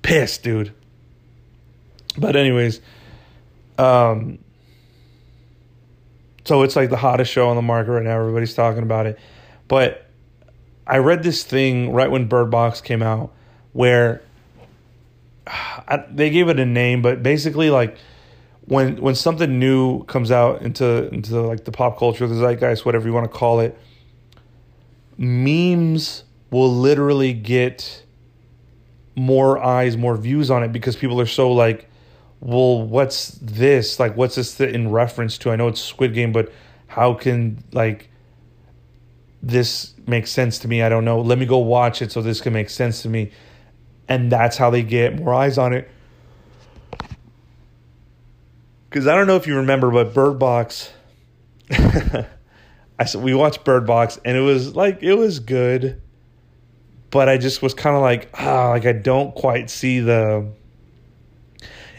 Pissed, 0.00 0.42
dude. 0.42 0.72
But, 2.16 2.36
anyways, 2.36 2.80
um, 3.76 4.38
so 6.46 6.62
it's 6.62 6.74
like 6.74 6.88
the 6.88 6.96
hottest 6.96 7.30
show 7.30 7.50
on 7.50 7.56
the 7.56 7.60
market 7.60 7.92
right 7.92 8.02
now. 8.02 8.18
Everybody's 8.18 8.54
talking 8.54 8.82
about 8.82 9.04
it. 9.04 9.18
But 9.68 10.06
I 10.86 10.96
read 10.96 11.22
this 11.22 11.44
thing 11.44 11.92
right 11.92 12.10
when 12.10 12.28
Bird 12.28 12.50
Box 12.50 12.80
came 12.80 13.02
out 13.02 13.30
where 13.74 14.22
I, 15.46 16.02
they 16.10 16.30
gave 16.30 16.48
it 16.48 16.58
a 16.58 16.64
name, 16.64 17.02
but 17.02 17.22
basically, 17.22 17.68
like, 17.68 17.98
when 18.66 18.96
when 18.96 19.14
something 19.14 19.58
new 19.58 20.04
comes 20.04 20.30
out 20.30 20.62
into 20.62 21.08
into 21.12 21.40
like 21.40 21.64
the 21.64 21.72
pop 21.72 21.98
culture, 21.98 22.26
the 22.26 22.34
zeitgeist, 22.34 22.84
whatever 22.86 23.06
you 23.06 23.12
want 23.12 23.30
to 23.30 23.36
call 23.38 23.60
it, 23.60 23.78
memes 25.18 26.24
will 26.50 26.72
literally 26.72 27.32
get 27.32 28.04
more 29.16 29.62
eyes, 29.62 29.96
more 29.96 30.16
views 30.16 30.50
on 30.50 30.62
it 30.62 30.72
because 30.72 30.96
people 30.96 31.20
are 31.20 31.26
so 31.26 31.52
like, 31.52 31.90
well, 32.40 32.82
what's 32.82 33.32
this? 33.42 34.00
Like, 34.00 34.16
what's 34.16 34.36
this 34.36 34.58
in 34.60 34.90
reference 34.90 35.36
to? 35.38 35.50
I 35.50 35.56
know 35.56 35.68
it's 35.68 35.80
Squid 35.80 36.14
Game, 36.14 36.32
but 36.32 36.52
how 36.86 37.14
can 37.14 37.62
like 37.72 38.08
this 39.42 39.92
make 40.06 40.26
sense 40.26 40.58
to 40.60 40.68
me? 40.68 40.82
I 40.82 40.88
don't 40.88 41.04
know. 41.04 41.20
Let 41.20 41.38
me 41.38 41.44
go 41.44 41.58
watch 41.58 42.00
it 42.00 42.12
so 42.12 42.22
this 42.22 42.40
can 42.40 42.52
make 42.52 42.70
sense 42.70 43.02
to 43.02 43.08
me. 43.10 43.30
And 44.08 44.32
that's 44.32 44.56
how 44.56 44.70
they 44.70 44.82
get 44.82 45.16
more 45.16 45.34
eyes 45.34 45.58
on 45.58 45.72
it 45.72 45.90
because 48.94 49.08
I 49.08 49.16
don't 49.16 49.26
know 49.26 49.34
if 49.34 49.48
you 49.48 49.56
remember, 49.56 49.90
but 49.90 50.14
Bird 50.14 50.38
Box. 50.38 50.92
I 51.72 53.04
said 53.04 53.24
we 53.24 53.34
watched 53.34 53.64
Bird 53.64 53.88
Box 53.88 54.20
and 54.24 54.36
it 54.36 54.40
was 54.40 54.76
like 54.76 55.02
it 55.02 55.14
was 55.14 55.40
good, 55.40 56.00
but 57.10 57.28
I 57.28 57.36
just 57.36 57.60
was 57.60 57.74
kind 57.74 57.96
of 57.96 58.02
like 58.02 58.30
ah, 58.34 58.68
like 58.68 58.86
I 58.86 58.92
don't 58.92 59.34
quite 59.34 59.68
see 59.68 59.98
the. 59.98 60.46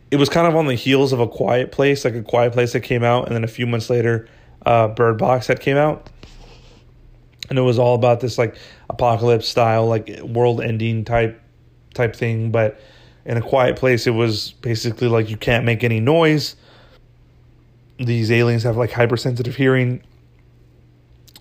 It 0.09 0.15
was 0.15 0.29
kind 0.29 0.47
of 0.47 0.55
on 0.55 0.67
the 0.67 0.75
heels 0.75 1.11
of 1.11 1.19
a 1.19 1.27
Quiet 1.27 1.73
Place, 1.73 2.05
like 2.05 2.15
a 2.15 2.23
Quiet 2.23 2.53
Place 2.53 2.71
that 2.71 2.79
came 2.79 3.03
out, 3.03 3.25
and 3.25 3.35
then 3.35 3.43
a 3.43 3.47
few 3.47 3.67
months 3.67 3.89
later, 3.89 4.29
uh, 4.65 4.87
Bird 4.87 5.17
Box 5.17 5.47
that 5.47 5.59
came 5.59 5.75
out, 5.75 6.09
and 7.49 7.59
it 7.59 7.63
was 7.63 7.77
all 7.77 7.95
about 7.95 8.21
this 8.21 8.37
like 8.37 8.55
apocalypse 8.89 9.49
style, 9.49 9.85
like 9.85 10.21
world 10.21 10.61
ending 10.61 11.03
type 11.03 11.41
type 11.93 12.15
thing. 12.15 12.51
But 12.51 12.79
in 13.25 13.35
a 13.35 13.41
Quiet 13.41 13.75
Place, 13.75 14.07
it 14.07 14.11
was 14.11 14.51
basically 14.61 15.09
like 15.09 15.29
you 15.29 15.35
can't 15.35 15.65
make 15.65 15.83
any 15.83 15.99
noise 15.99 16.55
these 17.97 18.31
aliens 18.31 18.63
have 18.63 18.77
like 18.77 18.91
hypersensitive 18.91 19.55
hearing. 19.55 20.01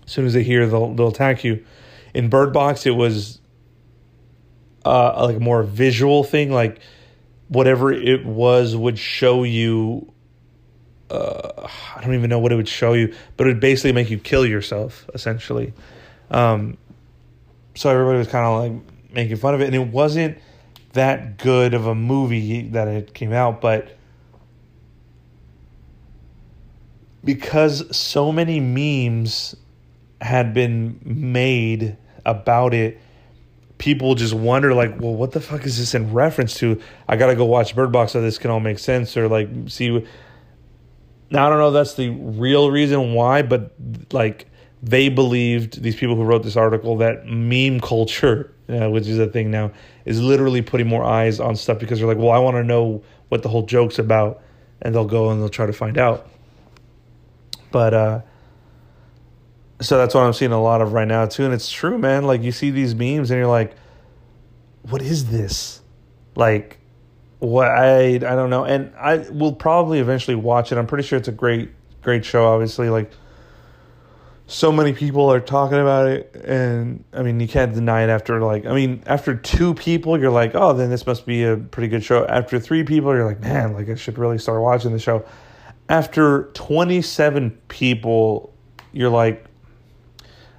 As 0.05 0.11
soon 0.11 0.25
as 0.25 0.33
they 0.33 0.43
hear, 0.43 0.67
they'll 0.67 0.93
they'll 0.93 1.09
attack 1.09 1.43
you. 1.43 1.63
In 2.13 2.29
Bird 2.29 2.53
Box, 2.53 2.85
it 2.85 2.91
was 2.91 3.39
uh, 4.85 5.25
like 5.25 5.37
a 5.37 5.39
more 5.39 5.63
visual 5.63 6.23
thing, 6.23 6.51
like 6.51 6.79
whatever 7.47 7.91
it 7.91 8.25
was 8.25 8.75
would 8.75 8.97
show 8.97 9.43
you. 9.43 10.11
Uh, 11.09 11.67
I 11.95 12.01
don't 12.01 12.13
even 12.13 12.29
know 12.29 12.39
what 12.39 12.51
it 12.51 12.55
would 12.55 12.67
show 12.67 12.93
you, 12.93 13.13
but 13.37 13.47
it 13.47 13.51
would 13.51 13.59
basically 13.59 13.91
make 13.91 14.09
you 14.09 14.17
kill 14.17 14.45
yourself, 14.45 15.07
essentially. 15.13 15.73
Um, 16.31 16.77
so 17.75 17.89
everybody 17.89 18.17
was 18.17 18.27
kind 18.27 18.45
of 18.45 18.59
like 18.63 19.13
making 19.13 19.37
fun 19.37 19.53
of 19.53 19.61
it, 19.61 19.65
and 19.65 19.75
it 19.75 19.87
wasn't 19.87 20.37
that 20.93 21.37
good 21.37 21.73
of 21.73 21.85
a 21.85 21.93
movie 21.93 22.69
that 22.69 22.87
it 22.87 23.13
came 23.13 23.33
out, 23.33 23.61
but 23.61 23.95
because 27.25 27.95
so 27.95 28.31
many 28.31 28.59
memes 28.59 29.55
had 30.21 30.53
been 30.53 30.99
made 31.03 31.97
about 32.25 32.73
it 32.73 33.01
people 33.77 34.15
just 34.15 34.33
wonder 34.33 34.73
like 34.73 34.99
well 35.01 35.13
what 35.13 35.31
the 35.31 35.41
fuck 35.41 35.65
is 35.65 35.77
this 35.77 35.93
in 35.93 36.13
reference 36.13 36.55
to? 36.55 36.79
I 37.07 37.17
gotta 37.17 37.35
go 37.35 37.45
watch 37.45 37.75
bird 37.75 37.91
box 37.91 38.13
so 38.13 38.21
this 38.21 38.37
can 38.37 38.49
all 38.49 38.59
make 38.59 38.79
sense 38.79 39.17
or 39.17 39.27
like 39.27 39.49
see 39.67 40.05
now 41.29 41.47
i 41.47 41.49
don't 41.49 41.59
know 41.59 41.71
that's 41.71 41.95
the 41.95 42.09
real 42.09 42.71
reason 42.71 43.13
why 43.13 43.41
but 43.41 43.73
like 44.11 44.47
they 44.81 45.09
believed 45.09 45.81
these 45.81 45.95
people 45.95 46.15
who 46.15 46.23
wrote 46.23 46.43
this 46.43 46.55
article 46.55 46.97
that 46.97 47.25
meme 47.25 47.79
culture 47.79 48.53
uh, 48.69 48.89
which 48.89 49.07
is 49.07 49.19
a 49.19 49.27
thing 49.27 49.51
now 49.51 49.71
is 50.05 50.21
literally 50.21 50.61
putting 50.61 50.87
more 50.87 51.03
eyes 51.03 51.39
on 51.39 51.55
stuff 51.55 51.79
because 51.79 51.99
they're 51.99 52.07
like 52.07 52.17
well 52.17 52.31
i 52.31 52.39
want 52.39 52.55
to 52.55 52.63
know 52.63 53.03
what 53.29 53.43
the 53.43 53.49
whole 53.49 53.65
joke's 53.65 53.99
about 53.99 54.41
and 54.81 54.95
they'll 54.95 55.05
go 55.05 55.29
and 55.31 55.41
they'll 55.41 55.49
try 55.49 55.65
to 55.65 55.73
find 55.73 55.97
out 55.97 56.29
but 57.75 57.93
uh, 57.93 58.21
so 59.81 59.97
that's 59.97 60.15
what 60.15 60.21
I'm 60.21 60.31
seeing 60.31 60.53
a 60.53 60.61
lot 60.61 60.81
of 60.81 60.93
right 60.93 61.05
now 61.05 61.25
too, 61.25 61.43
and 61.43 61.53
it's 61.53 61.69
true, 61.69 61.97
man. 61.97 62.23
Like 62.23 62.41
you 62.41 62.53
see 62.53 62.71
these 62.71 62.95
memes, 62.95 63.31
and 63.31 63.37
you're 63.37 63.49
like, 63.49 63.75
"What 64.83 65.01
is 65.01 65.29
this?" 65.29 65.81
Like, 66.37 66.79
what 67.39 67.67
I 67.67 68.13
I 68.13 68.17
don't 68.17 68.49
know, 68.49 68.63
and 68.63 68.95
I 68.95 69.17
will 69.29 69.51
probably 69.51 69.99
eventually 69.99 70.35
watch 70.35 70.71
it. 70.71 70.77
I'm 70.77 70.87
pretty 70.87 71.05
sure 71.05 71.19
it's 71.19 71.27
a 71.27 71.33
great 71.33 71.69
great 72.01 72.23
show. 72.23 72.45
Obviously, 72.45 72.89
like 72.89 73.11
so 74.47 74.71
many 74.71 74.93
people 74.93 75.29
are 75.29 75.41
talking 75.41 75.81
about 75.81 76.07
it, 76.07 76.33
and 76.45 77.03
I 77.11 77.23
mean 77.23 77.41
you 77.41 77.47
can't 77.49 77.73
deny 77.73 78.03
it. 78.03 78.09
After 78.09 78.39
like, 78.39 78.65
I 78.65 78.73
mean, 78.73 79.03
after 79.05 79.35
two 79.35 79.73
people, 79.73 80.17
you're 80.17 80.31
like, 80.31 80.55
"Oh, 80.55 80.71
then 80.71 80.89
this 80.89 81.05
must 81.05 81.25
be 81.25 81.43
a 81.43 81.57
pretty 81.57 81.89
good 81.89 82.05
show." 82.05 82.25
After 82.25 82.57
three 82.57 82.85
people, 82.85 83.13
you're 83.13 83.25
like, 83.25 83.41
"Man, 83.41 83.73
like 83.73 83.89
I 83.89 83.95
should 83.95 84.17
really 84.17 84.37
start 84.37 84.61
watching 84.61 84.93
the 84.93 84.99
show." 84.99 85.25
After 85.89 86.49
27 86.53 87.51
people, 87.67 88.53
you're 88.91 89.09
like, 89.09 89.45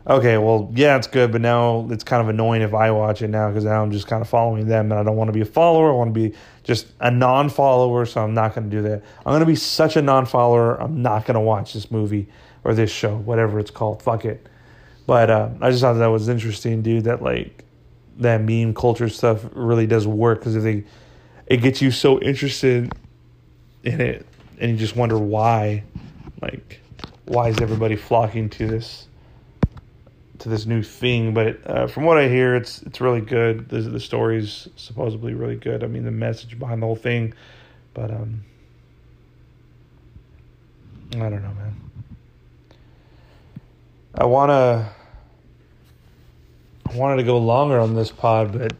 okay, 0.09 0.39
well, 0.39 0.71
yeah, 0.75 0.97
it's 0.97 1.09
good, 1.09 1.33
but 1.33 1.41
now 1.41 1.89
it's 1.91 2.05
kind 2.05 2.23
of 2.23 2.29
annoying 2.29 2.62
if 2.62 2.75
I 2.75 2.91
watch 2.93 3.23
it 3.23 3.29
now 3.29 3.49
because 3.49 3.65
now 3.65 3.83
I'm 3.83 3.91
just 3.91 4.07
kind 4.07 4.23
of 4.23 4.29
following 4.29 4.69
them 4.69 4.93
and 4.93 5.01
I 5.01 5.03
don't 5.03 5.17
want 5.17 5.29
to 5.29 5.33
be 5.33 5.41
a 5.41 5.47
follower. 5.47 5.91
I 5.91 5.95
want 5.95 6.15
to 6.15 6.29
be 6.29 6.37
just 6.62 6.87
a 7.01 7.11
non 7.11 7.49
follower, 7.49 8.07
so 8.07 8.23
I'm 8.23 8.35
not 8.35 8.55
going 8.55 8.71
to 8.71 8.77
do 8.77 8.83
that. 8.83 9.03
I'm 9.21 9.33
going 9.33 9.41
to 9.41 9.47
be 9.47 9.57
such 9.57 9.97
a 9.97 10.03
non 10.03 10.27
follower, 10.27 10.81
I'm 10.81 11.03
not 11.03 11.27
going 11.27 11.35
to 11.35 11.41
watch 11.41 11.73
this 11.73 11.91
movie 11.91 12.29
or 12.62 12.75
this 12.75 12.91
show, 12.91 13.17
whatever 13.17 13.59
it's 13.59 13.71
called. 13.71 14.03
Fuck 14.03 14.25
it. 14.25 14.49
But 15.07 15.31
uh, 15.31 15.51
I 15.61 15.71
just 15.71 15.83
thought 15.83 15.95
that 15.95 16.07
was 16.07 16.29
interesting, 16.29 16.83
dude, 16.83 17.05
that 17.05 17.23
like 17.23 17.65
that 18.19 18.43
meme 18.43 18.75
culture 18.75 19.09
stuff 19.09 19.45
really 19.53 19.87
does 19.87 20.07
work 20.07 20.41
because 20.41 20.57
it 20.65 20.85
gets 21.49 21.83
you 21.83 21.91
so 21.91 22.21
interested 22.21 22.93
in 23.85 24.01
it 24.01 24.27
and 24.59 24.71
you 24.71 24.77
just 24.77 24.97
wonder 24.97 25.19
why, 25.19 25.85
like, 26.40 26.81
why 27.27 27.49
is 27.49 27.61
everybody 27.61 27.97
flocking 27.97 28.49
to 28.51 28.66
this 28.66 29.09
to 30.38 30.49
this 30.49 30.66
new 30.66 30.83
thing? 30.83 31.35
But 31.35 31.59
uh, 31.69 31.87
from 31.87 32.05
what 32.05 32.19
I 32.19 32.29
hear, 32.29 32.55
it's 32.55 32.83
it's 32.83 33.01
really 33.01 33.21
good. 33.21 33.69
The 33.69 33.81
the 33.81 34.01
story's 34.01 34.69
supposedly 34.77 35.35
really 35.35 35.57
good. 35.57 35.85
I 35.85 35.87
mean, 35.87 36.05
the 36.05 36.11
message 36.11 36.59
behind 36.59 36.83
the 36.83 36.87
whole 36.87 36.97
thing, 36.97 37.35
but 37.95 38.11
um, 38.11 38.45
I 41.14 41.29
don't 41.29 41.42
know, 41.42 41.55
man. 41.55 41.81
I 44.14 44.25
wanna. 44.25 44.92
I 46.88 46.95
wanted 46.97 47.16
to 47.16 47.25
go 47.25 47.38
longer 47.38 47.81
on 47.81 47.95
this 47.95 48.12
pod, 48.12 48.53
but 48.53 48.73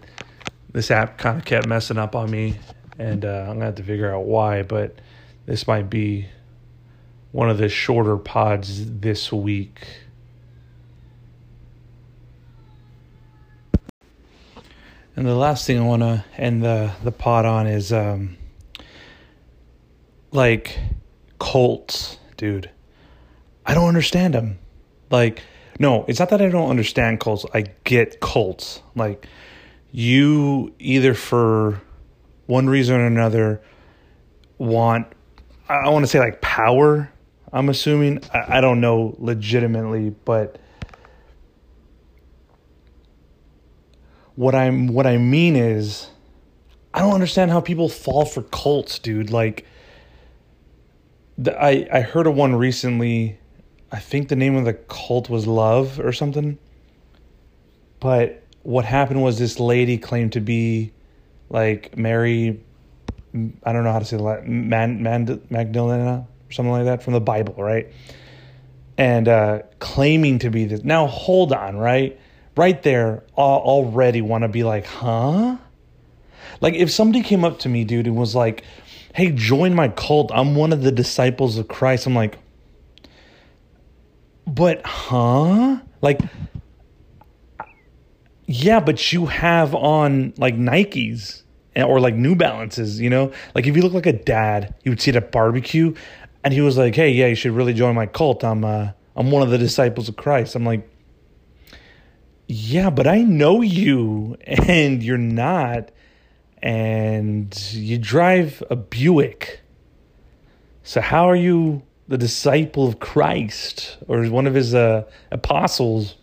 this 0.73 0.93
app 0.93 1.19
kind 1.19 1.39
of 1.39 1.45
kept 1.45 1.67
messing 1.67 1.99
up 1.99 2.15
on 2.15 2.31
me, 2.31 2.57
and 2.99 3.25
uh, 3.25 3.47
I'm 3.49 3.55
gonna 3.55 3.67
have 3.67 3.75
to 3.77 3.83
figure 3.83 4.15
out 4.15 4.25
why. 4.25 4.63
But 4.63 4.95
this 5.47 5.67
might 5.67 5.89
be 5.89 6.27
one 7.33 7.49
of 7.49 7.59
the 7.59 7.69
shorter 7.69 8.17
pods 8.17 8.91
this 9.01 9.33
week. 9.33 9.87
And 15.15 15.27
the 15.27 15.35
last 15.35 15.67
thing 15.67 15.79
I 15.79 15.83
want 15.83 16.03
to 16.03 16.25
end 16.37 16.63
the, 16.63 16.93
the 17.03 17.13
pod 17.13 17.47
on 17.47 17.67
is 17.67 17.93
um, 17.93 18.37
like 20.31 20.79
cults, 21.39 22.19
dude. 22.37 22.71
I 23.65 23.75
don't 23.75 23.89
understand 23.89 24.35
them. 24.35 24.59
Like, 25.11 25.43
no, 25.79 26.05
it's 26.09 26.19
not 26.19 26.29
that 26.31 26.43
I 26.43 26.49
don't 26.49 26.69
understand 26.69 27.21
cults. 27.21 27.47
I 27.55 27.67
get 27.85 28.21
cults. 28.21 28.83
Like, 28.95 29.27
you 29.91 30.75
either 30.79 31.15
for 31.15 31.81
one 32.47 32.69
reason 32.69 32.97
or 32.97 33.07
another 33.07 33.63
want 34.59 35.07
I 35.69 35.89
want 35.89 36.05
to 36.05 36.07
say 36.07 36.21
like 36.21 36.41
power. 36.41 37.11
I'm 37.53 37.69
assuming 37.69 38.21
I, 38.33 38.59
I 38.59 38.61
don't 38.61 38.81
know 38.81 39.15
legitimately, 39.19 40.11
but 40.25 40.59
what 44.37 44.55
I'm 44.55 44.89
what 44.89 45.07
I 45.07 45.17
mean 45.17 45.57
is 45.57 46.09
I 46.95 47.01
don't 47.01 47.13
understand 47.13 47.51
how 47.51 47.61
people 47.61 47.89
fall 47.89 48.25
for 48.25 48.43
cults, 48.43 48.99
dude. 48.99 49.31
Like, 49.31 49.67
the, 51.37 51.55
I 51.61 51.87
I 51.93 52.01
heard 52.01 52.27
of 52.27 52.35
one 52.35 52.55
recently. 52.55 53.39
I 53.93 53.99
think 53.99 54.29
the 54.29 54.37
name 54.37 54.57
of 54.57 54.65
the 54.65 54.75
cult 54.75 55.29
was 55.29 55.47
Love 55.47 56.01
or 56.01 56.13
something. 56.13 56.59
But 58.01 58.43
what 58.63 58.85
happened 58.85 59.23
was 59.23 59.39
this 59.39 59.61
lady 59.61 59.99
claimed 59.99 60.33
to 60.33 60.41
be 60.41 60.93
like 61.49 61.97
Mary. 61.97 62.61
I 63.65 63.73
don't 63.73 63.85
know 63.85 63.93
how 63.93 63.99
to 63.99 64.05
say 64.05 64.17
that. 64.17 64.47
Man, 64.47 65.03
Man, 65.03 65.41
Magdalena 65.51 66.27
or 66.49 66.53
something 66.53 66.73
like 66.73 66.85
that 66.85 67.03
from 67.03 67.13
the 67.13 67.21
Bible, 67.21 67.55
right? 67.57 67.93
And 68.99 69.29
uh, 69.29 69.63
claiming 69.79 70.39
to 70.41 70.51
be 70.51 70.65
this. 70.65 70.83
Now 70.85 71.07
hold 71.07 71.53
on, 71.53 71.77
right? 71.77 72.19
Right 72.57 72.83
there, 72.83 73.25
already 73.37 74.23
want 74.23 74.43
to 74.43 74.49
be 74.49 74.65
like, 74.65 74.87
huh? 74.87 75.59
Like 76.61 76.75
if 76.75 76.91
somebody 76.91 77.23
came 77.23 77.45
up 77.45 77.59
to 77.61 77.69
me, 77.69 77.85
dude, 77.85 78.07
and 78.07 78.17
was 78.17 78.35
like, 78.35 78.65
"Hey, 79.15 79.31
join 79.31 79.75
my 79.75 79.89
cult. 79.89 80.31
I'm 80.33 80.55
one 80.55 80.73
of 80.73 80.83
the 80.83 80.91
disciples 80.93 81.59
of 81.59 81.69
Christ." 81.69 82.07
I'm 82.07 82.15
like, 82.15 82.39
"But 84.47 84.81
huh?" 84.87 85.81
Like 86.01 86.21
yeah, 88.47 88.81
but 88.81 89.13
you 89.13 89.27
have 89.27 89.75
on 89.75 90.33
like 90.39 90.57
Nikes 90.57 91.43
or 91.85 92.01
like 92.01 92.15
New 92.15 92.35
Balances, 92.35 93.01
you 93.01 93.11
know? 93.11 93.33
Like 93.55 93.67
if 93.67 93.77
you 93.77 93.83
look 93.83 93.93
like 93.93 94.07
a 94.07 94.13
dad, 94.13 94.75
you 94.83 94.91
would 94.91 95.01
see 95.01 95.11
it 95.11 95.17
at 95.17 95.33
barbecue 95.33 95.95
and 96.45 96.55
he 96.55 96.61
was 96.61 96.79
like, 96.79 96.95
"Hey, 96.95 97.11
yeah, 97.11 97.27
you 97.27 97.35
should 97.35 97.53
really 97.53 97.75
join 97.75 97.95
my 97.95 98.07
cult. 98.07 98.45
I'm 98.45 98.65
uh 98.65 98.91
I'm 99.17 99.31
one 99.31 99.43
of 99.43 99.51
the 99.51 99.59
disciples 99.59 100.09
of 100.09 100.17
Christ." 100.17 100.55
I'm 100.55 100.65
like, 100.65 100.89
"Yeah, 102.47 102.91
but 102.91 103.07
I 103.07 103.23
know 103.23 103.63
you 103.63 104.37
and 104.47 105.03
you're 105.03 105.19
not 105.19 105.91
and 106.63 107.53
you 107.73 107.99
drive 107.99 108.63
a 108.71 108.77
Buick. 108.77 109.61
So 110.83 111.01
how 111.01 111.29
are 111.29 111.37
you 111.37 111.83
the 112.07 112.17
disciple 112.17 112.87
of 112.87 113.01
Christ 113.01 113.99
or 114.07 114.25
one 114.27 114.47
of 114.47 114.55
his 114.55 114.75
uh, 114.75 115.05
apostles?" 115.33 116.15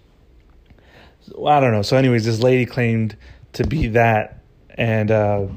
I 1.47 1.59
don't 1.59 1.71
know. 1.71 1.81
So, 1.81 1.97
anyways, 1.97 2.25
this 2.25 2.39
lady 2.39 2.65
claimed 2.65 3.15
to 3.53 3.65
be 3.65 3.87
that, 3.87 4.42
and 4.75 5.11
uh, 5.11 5.47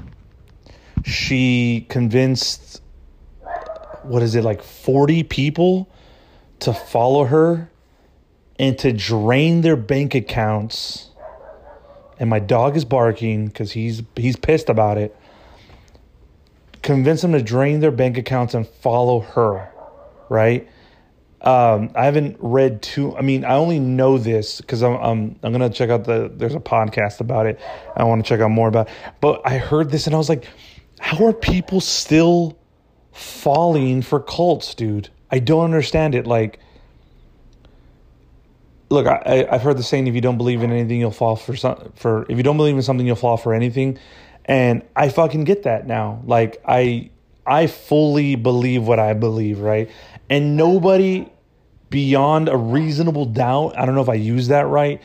she 1.05 1.87
convinced 1.89 2.83
what 4.03 4.23
is 4.23 4.35
it 4.35 4.45
like 4.45 4.63
forty 4.63 5.23
people 5.23 5.89
to 6.61 6.73
follow 6.73 7.25
her 7.25 7.71
and 8.59 8.79
to 8.79 8.93
drain 8.93 9.61
their 9.61 9.77
bank 9.77 10.15
accounts. 10.15 11.11
And 12.19 12.31
my 12.31 12.39
dog 12.39 12.77
is 12.77 12.85
barking 12.85 13.47
because 13.47 13.73
he's 13.73 14.03
he's 14.17 14.37
pissed 14.37 14.69
about 14.69 14.97
it. 14.97 15.15
Convince 16.83 17.23
them 17.23 17.33
to 17.33 17.43
drain 17.43 17.81
their 17.81 17.91
bank 17.91 18.17
accounts 18.17 18.55
and 18.55 18.67
follow 18.67 19.21
her, 19.21 19.71
right? 20.29 20.69
Um, 21.47 21.93
I 21.95 22.07
haven't 22.07 22.39
read 22.41 22.83
too. 22.83 23.17
I 23.17 23.23
mean, 23.23 23.45
I 23.45 23.55
only 23.55 23.79
know 23.79 24.19
this 24.19 24.61
because 24.61 24.83
I'm 24.83 24.95
I'm 24.95 25.39
I'm 25.45 25.53
gonna 25.53 25.71
check 25.71 25.91
out 25.91 26.03
the. 26.03 26.29
There's 26.35 26.57
a 26.57 26.61
podcast 26.61 27.21
about 27.21 27.47
it. 27.47 27.61
I 27.97 28.03
want 28.03 28.25
to 28.25 28.29
check 28.29 28.41
out 28.41 28.51
more 28.51 28.67
about. 28.67 28.89
But 29.21 29.43
I 29.45 29.59
heard 29.59 29.93
this 29.93 30.07
and 30.07 30.15
I 30.15 30.19
was 30.19 30.29
like, 30.29 30.45
how 30.99 31.25
are 31.25 31.33
people 31.33 31.81
still 31.81 32.59
falling 33.13 34.03
for 34.03 34.19
cults, 34.19 34.75
dude? 34.75 35.09
I 35.31 35.39
don't 35.39 35.65
understand 35.65 36.17
it. 36.17 36.27
Like, 36.27 36.59
look, 38.91 39.07
I 39.07 39.47
I've 39.49 39.63
heard 39.63 39.79
the 39.79 39.85
saying: 39.85 40.09
if 40.09 40.17
you 40.17 40.21
don't 40.21 40.39
believe 40.39 40.65
in 40.65 40.73
anything, 40.73 40.99
you'll 40.99 41.13
fall 41.13 41.37
for 41.37 41.55
some. 41.55 41.93
For 41.95 42.27
if 42.29 42.37
you 42.37 42.43
don't 42.43 42.57
believe 42.57 42.75
in 42.75 42.83
something, 42.83 43.07
you'll 43.07 43.15
fall 43.15 43.37
for 43.37 43.55
anything. 43.55 44.01
And 44.47 44.83
I 44.97 45.11
fucking 45.11 45.45
get 45.45 45.63
that 45.63 45.87
now. 45.87 46.23
Like 46.27 46.61
I 46.67 47.11
I 47.47 47.69
fully 47.69 48.35
believe 48.35 48.85
what 48.85 48.99
I 48.99 49.13
believe, 49.13 49.61
right? 49.61 49.89
And 50.29 50.57
nobody 50.57 51.31
beyond 51.91 52.49
a 52.49 52.57
reasonable 52.57 53.27
doubt, 53.27 53.79
I 53.79 53.87
don't 53.87 53.95
know 53.95 54.03
if 54.03 54.09
I 54.09 54.15
use 54.15 54.49
that 54.49 54.67
right, 54.67 55.01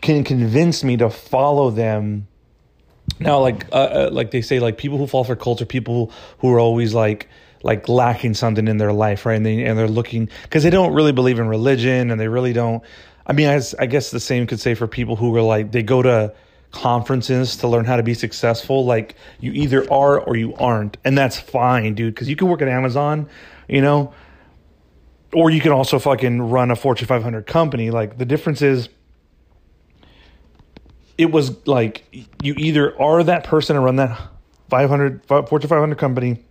can 0.00 0.24
convince 0.24 0.84
me 0.84 0.96
to 0.98 1.10
follow 1.10 1.70
them. 1.70 2.26
Now, 3.18 3.40
like 3.40 3.66
uh, 3.72 3.76
uh, 3.76 4.10
like 4.12 4.30
they 4.30 4.42
say, 4.42 4.60
like 4.60 4.78
people 4.78 4.98
who 4.98 5.06
fall 5.06 5.24
for 5.24 5.36
cults 5.36 5.60
are 5.62 5.66
people 5.66 6.12
who 6.38 6.52
are 6.52 6.60
always 6.60 6.94
like 6.94 7.28
like 7.62 7.88
lacking 7.88 8.34
something 8.34 8.66
in 8.66 8.78
their 8.78 8.92
life, 8.92 9.26
right? 9.26 9.34
And 9.34 9.44
they 9.44 9.64
and 9.64 9.78
they're 9.78 9.88
looking 9.88 10.30
because 10.44 10.62
they 10.62 10.70
don't 10.70 10.92
really 10.92 11.12
believe 11.12 11.38
in 11.38 11.48
religion, 11.48 12.10
and 12.10 12.20
they 12.20 12.28
really 12.28 12.52
don't. 12.52 12.82
I 13.26 13.32
mean, 13.32 13.48
I, 13.48 13.60
I 13.78 13.86
guess 13.86 14.10
the 14.10 14.20
same 14.20 14.46
could 14.46 14.60
say 14.60 14.74
for 14.74 14.86
people 14.86 15.16
who 15.16 15.34
are 15.36 15.42
like 15.42 15.72
they 15.72 15.82
go 15.82 16.02
to 16.02 16.32
conferences 16.72 17.56
to 17.56 17.68
learn 17.68 17.84
how 17.84 17.96
to 17.96 18.02
be 18.02 18.14
successful. 18.14 18.86
Like 18.86 19.16
you 19.40 19.52
either 19.52 19.90
are 19.92 20.18
or 20.18 20.36
you 20.36 20.54
aren't, 20.54 20.96
and 21.04 21.18
that's 21.18 21.38
fine, 21.38 21.94
dude. 21.94 22.14
Because 22.14 22.28
you 22.28 22.36
can 22.36 22.48
work 22.48 22.62
at 22.62 22.68
Amazon, 22.68 23.28
you 23.68 23.82
know 23.82 24.14
or 25.32 25.50
you 25.50 25.60
can 25.60 25.72
also 25.72 25.98
fucking 25.98 26.42
run 26.42 26.70
a 26.70 26.76
Fortune 26.76 27.06
500 27.06 27.46
company. 27.46 27.90
Like 27.90 28.18
the 28.18 28.24
difference 28.24 28.62
is, 28.62 28.88
it 31.16 31.30
was 31.30 31.66
like 31.66 32.04
you 32.42 32.54
either 32.56 32.98
are 33.00 33.22
that 33.22 33.44
person 33.44 33.76
to 33.76 33.80
run 33.80 33.96
that 33.96 34.18
500 34.70 35.26
Fortune 35.26 35.68
500 35.68 35.98
company, 35.98 36.44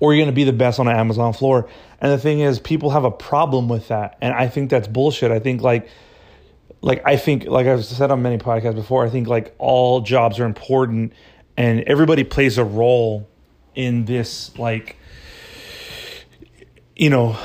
or 0.00 0.12
you're 0.12 0.24
going 0.24 0.32
to 0.32 0.34
be 0.34 0.44
the 0.44 0.52
best 0.52 0.80
on 0.80 0.86
the 0.86 0.92
Amazon 0.92 1.32
floor. 1.32 1.68
And 2.00 2.10
the 2.10 2.18
thing 2.18 2.40
is, 2.40 2.58
people 2.58 2.90
have 2.90 3.04
a 3.04 3.10
problem 3.10 3.68
with 3.68 3.88
that, 3.88 4.18
and 4.20 4.34
I 4.34 4.48
think 4.48 4.70
that's 4.70 4.88
bullshit. 4.88 5.30
I 5.30 5.38
think 5.38 5.62
like, 5.62 5.88
like 6.80 7.02
I 7.06 7.16
think 7.16 7.44
like 7.44 7.66
I've 7.66 7.84
said 7.84 8.10
on 8.10 8.22
many 8.22 8.38
podcasts 8.38 8.74
before, 8.74 9.06
I 9.06 9.10
think 9.10 9.28
like 9.28 9.54
all 9.58 10.00
jobs 10.00 10.40
are 10.40 10.44
important, 10.44 11.12
and 11.56 11.82
everybody 11.82 12.24
plays 12.24 12.58
a 12.58 12.64
role 12.64 13.28
in 13.74 14.04
this 14.04 14.58
like 14.58 14.96
you 17.02 17.10
know, 17.10 17.36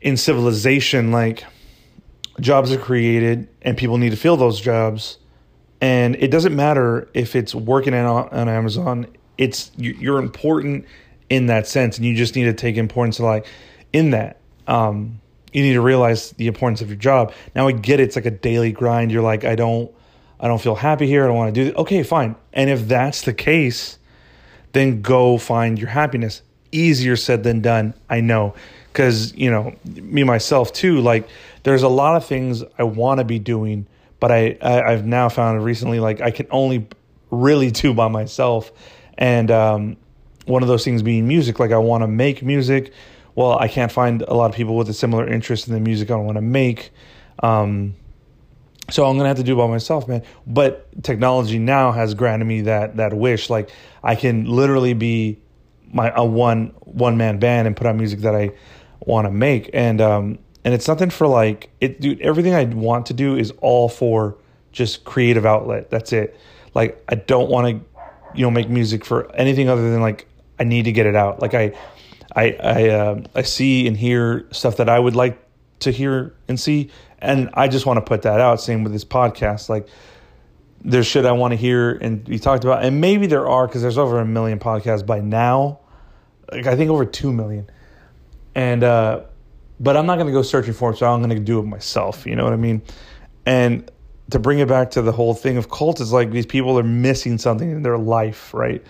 in 0.00 0.16
civilization, 0.16 1.12
like 1.12 1.44
jobs 2.40 2.72
are 2.72 2.78
created 2.78 3.46
and 3.62 3.76
people 3.76 3.96
need 3.96 4.10
to 4.10 4.16
fill 4.16 4.36
those 4.36 4.60
jobs. 4.60 5.18
And 5.80 6.16
it 6.16 6.32
doesn't 6.32 6.56
matter 6.56 7.08
if 7.14 7.36
it's 7.36 7.54
working 7.54 7.94
on, 7.94 8.28
on 8.30 8.48
Amazon, 8.48 9.06
it's 9.36 9.70
you're 9.76 10.18
important 10.18 10.84
in 11.30 11.46
that 11.46 11.68
sense. 11.68 11.96
And 11.96 12.06
you 12.06 12.16
just 12.16 12.34
need 12.34 12.46
to 12.46 12.52
take 12.52 12.76
importance 12.76 13.20
like 13.20 13.46
in 13.92 14.10
that. 14.10 14.40
Um, 14.66 15.20
you 15.52 15.62
need 15.62 15.74
to 15.74 15.80
realize 15.80 16.32
the 16.32 16.48
importance 16.48 16.80
of 16.80 16.88
your 16.88 16.96
job. 16.96 17.32
Now 17.54 17.68
I 17.68 17.72
get 17.72 18.00
it, 18.00 18.02
it's 18.02 18.16
like 18.16 18.26
a 18.26 18.32
daily 18.32 18.72
grind. 18.72 19.12
You're 19.12 19.22
like, 19.22 19.44
I 19.44 19.54
don't 19.54 19.92
I 20.40 20.48
don't 20.48 20.60
feel 20.60 20.74
happy 20.74 21.06
here. 21.06 21.22
I 21.22 21.28
don't 21.28 21.36
want 21.36 21.54
to 21.54 21.64
do 21.64 21.68
it. 21.68 21.76
Okay, 21.76 22.02
fine. 22.02 22.34
And 22.52 22.68
if 22.68 22.88
that's 22.88 23.22
the 23.22 23.32
case, 23.32 23.96
then 24.72 25.02
go 25.02 25.38
find 25.38 25.78
your 25.78 25.90
happiness. 25.90 26.42
Easier 26.72 27.14
said 27.14 27.44
than 27.44 27.60
done. 27.60 27.94
I 28.10 28.22
know 28.22 28.54
because 28.92 29.34
you 29.34 29.50
know 29.50 29.74
me 29.84 30.24
myself 30.24 30.72
too 30.72 31.00
like 31.00 31.28
there's 31.62 31.82
a 31.82 31.88
lot 31.88 32.16
of 32.16 32.24
things 32.24 32.62
i 32.78 32.82
want 32.82 33.18
to 33.18 33.24
be 33.24 33.38
doing 33.38 33.86
but 34.20 34.32
I, 34.32 34.58
I 34.60 34.90
have 34.90 35.06
now 35.06 35.28
found 35.28 35.64
recently 35.64 36.00
like 36.00 36.20
i 36.20 36.30
can 36.30 36.46
only 36.50 36.88
really 37.30 37.70
do 37.70 37.94
by 37.94 38.08
myself. 38.08 38.72
And 39.16 39.50
um, 39.50 39.96
one 40.46 40.62
of 40.62 40.68
those 40.68 40.84
things 40.84 41.02
being 41.02 41.28
music 41.28 41.58
like 41.58 41.72
i 41.72 41.78
want 41.78 42.02
to 42.02 42.08
make 42.08 42.42
music. 42.42 42.92
Well 43.34 43.58
i 43.58 43.68
can't 43.68 43.92
find 43.92 44.22
a 44.22 44.34
lot 44.34 44.50
of 44.50 44.56
people 44.56 44.76
with 44.76 44.88
a 44.88 44.94
similar 44.94 45.28
interest 45.28 45.68
in 45.68 45.74
the 45.74 45.80
music 45.80 46.10
i 46.10 46.16
want 46.16 46.36
to 46.36 46.42
make. 46.42 46.90
Um, 47.40 47.94
so 48.90 49.04
i'm 49.04 49.16
gonna 49.16 49.28
have 49.28 49.36
to 49.36 49.42
do 49.42 49.52
it 49.52 49.56
by 49.56 49.66
myself 49.66 50.08
man. 50.08 50.22
But 50.46 51.02
technology 51.02 51.58
now 51.58 51.92
has 51.92 52.14
granted 52.14 52.46
me 52.46 52.62
that 52.62 52.96
that 52.96 53.12
wish. 53.12 53.50
Like 53.50 53.70
i 54.02 54.14
can 54.14 54.46
literally 54.46 54.94
be 54.94 55.38
my 55.92 56.12
a 56.14 56.24
one 56.24 56.68
one 56.80 57.16
man 57.16 57.38
band 57.38 57.66
and 57.66 57.76
put 57.76 57.86
out 57.86 57.96
music 57.96 58.20
that 58.20 58.34
i 58.34 58.50
want 59.08 59.26
to 59.26 59.30
make 59.30 59.70
and 59.72 60.00
um 60.00 60.38
and 60.64 60.74
it's 60.74 60.86
nothing 60.86 61.08
for 61.08 61.26
like 61.26 61.70
it 61.80 61.98
dude 61.98 62.20
everything 62.20 62.54
i 62.54 62.62
want 62.64 63.06
to 63.06 63.14
do 63.14 63.36
is 63.36 63.52
all 63.62 63.88
for 63.88 64.36
just 64.70 65.02
creative 65.04 65.46
outlet 65.46 65.90
that's 65.90 66.12
it. 66.12 66.38
Like 66.74 67.02
i 67.08 67.14
don't 67.14 67.50
want 67.50 67.66
to 67.66 68.02
you 68.34 68.42
know 68.42 68.50
make 68.50 68.68
music 68.68 69.04
for 69.04 69.34
anything 69.34 69.68
other 69.68 69.90
than 69.90 70.00
like 70.02 70.28
i 70.60 70.64
need 70.64 70.84
to 70.84 70.92
get 70.92 71.06
it 71.06 71.16
out. 71.16 71.40
Like 71.40 71.54
i 71.54 71.72
i 72.36 72.52
i 72.62 72.88
uh, 72.90 73.22
i 73.34 73.42
see 73.42 73.88
and 73.88 73.96
hear 73.96 74.46
stuff 74.50 74.76
that 74.76 74.90
i 74.90 74.98
would 74.98 75.16
like 75.16 75.42
to 75.80 75.90
hear 75.90 76.34
and 76.46 76.60
see 76.60 76.90
and 77.18 77.48
i 77.54 77.66
just 77.66 77.86
want 77.86 77.96
to 77.96 78.02
put 78.02 78.22
that 78.22 78.40
out. 78.40 78.60
Same 78.60 78.84
with 78.84 78.92
this 78.92 79.06
podcast 79.06 79.70
like 79.70 79.88
there's 80.84 81.06
shit 81.06 81.24
i 81.24 81.32
want 81.32 81.52
to 81.52 81.56
hear 81.56 81.92
and 81.92 82.28
we 82.28 82.38
talked 82.38 82.62
about 82.62 82.84
and 82.84 83.00
maybe 83.00 83.26
there 83.26 83.48
are 83.48 83.66
because 83.66 83.80
there's 83.82 83.98
over 83.98 84.20
a 84.20 84.26
million 84.26 84.58
podcasts 84.58 85.04
by 85.04 85.20
now. 85.20 85.80
Like 86.52 86.66
i 86.66 86.76
think 86.76 86.90
over 86.90 87.06
2 87.06 87.32
million 87.32 87.70
and 88.58 88.82
uh, 88.82 89.20
but 89.78 89.96
I'm 89.96 90.04
not 90.04 90.16
going 90.16 90.26
to 90.26 90.32
go 90.32 90.42
searching 90.42 90.72
for 90.72 90.90
it, 90.90 90.96
so 90.96 91.06
I'm 91.06 91.22
going 91.22 91.30
to 91.30 91.38
do 91.38 91.60
it 91.60 91.62
myself. 91.62 92.26
You 92.26 92.34
know 92.34 92.42
what 92.42 92.52
I 92.52 92.56
mean? 92.56 92.82
And 93.46 93.88
to 94.30 94.40
bring 94.40 94.58
it 94.58 94.66
back 94.66 94.90
to 94.90 95.02
the 95.02 95.12
whole 95.12 95.32
thing 95.32 95.56
of 95.58 95.70
cult 95.70 96.00
is 96.00 96.12
like 96.12 96.32
these 96.32 96.44
people 96.44 96.76
are 96.76 96.82
missing 96.82 97.38
something 97.38 97.70
in 97.70 97.82
their 97.82 97.96
life, 97.96 98.52
right? 98.52 98.84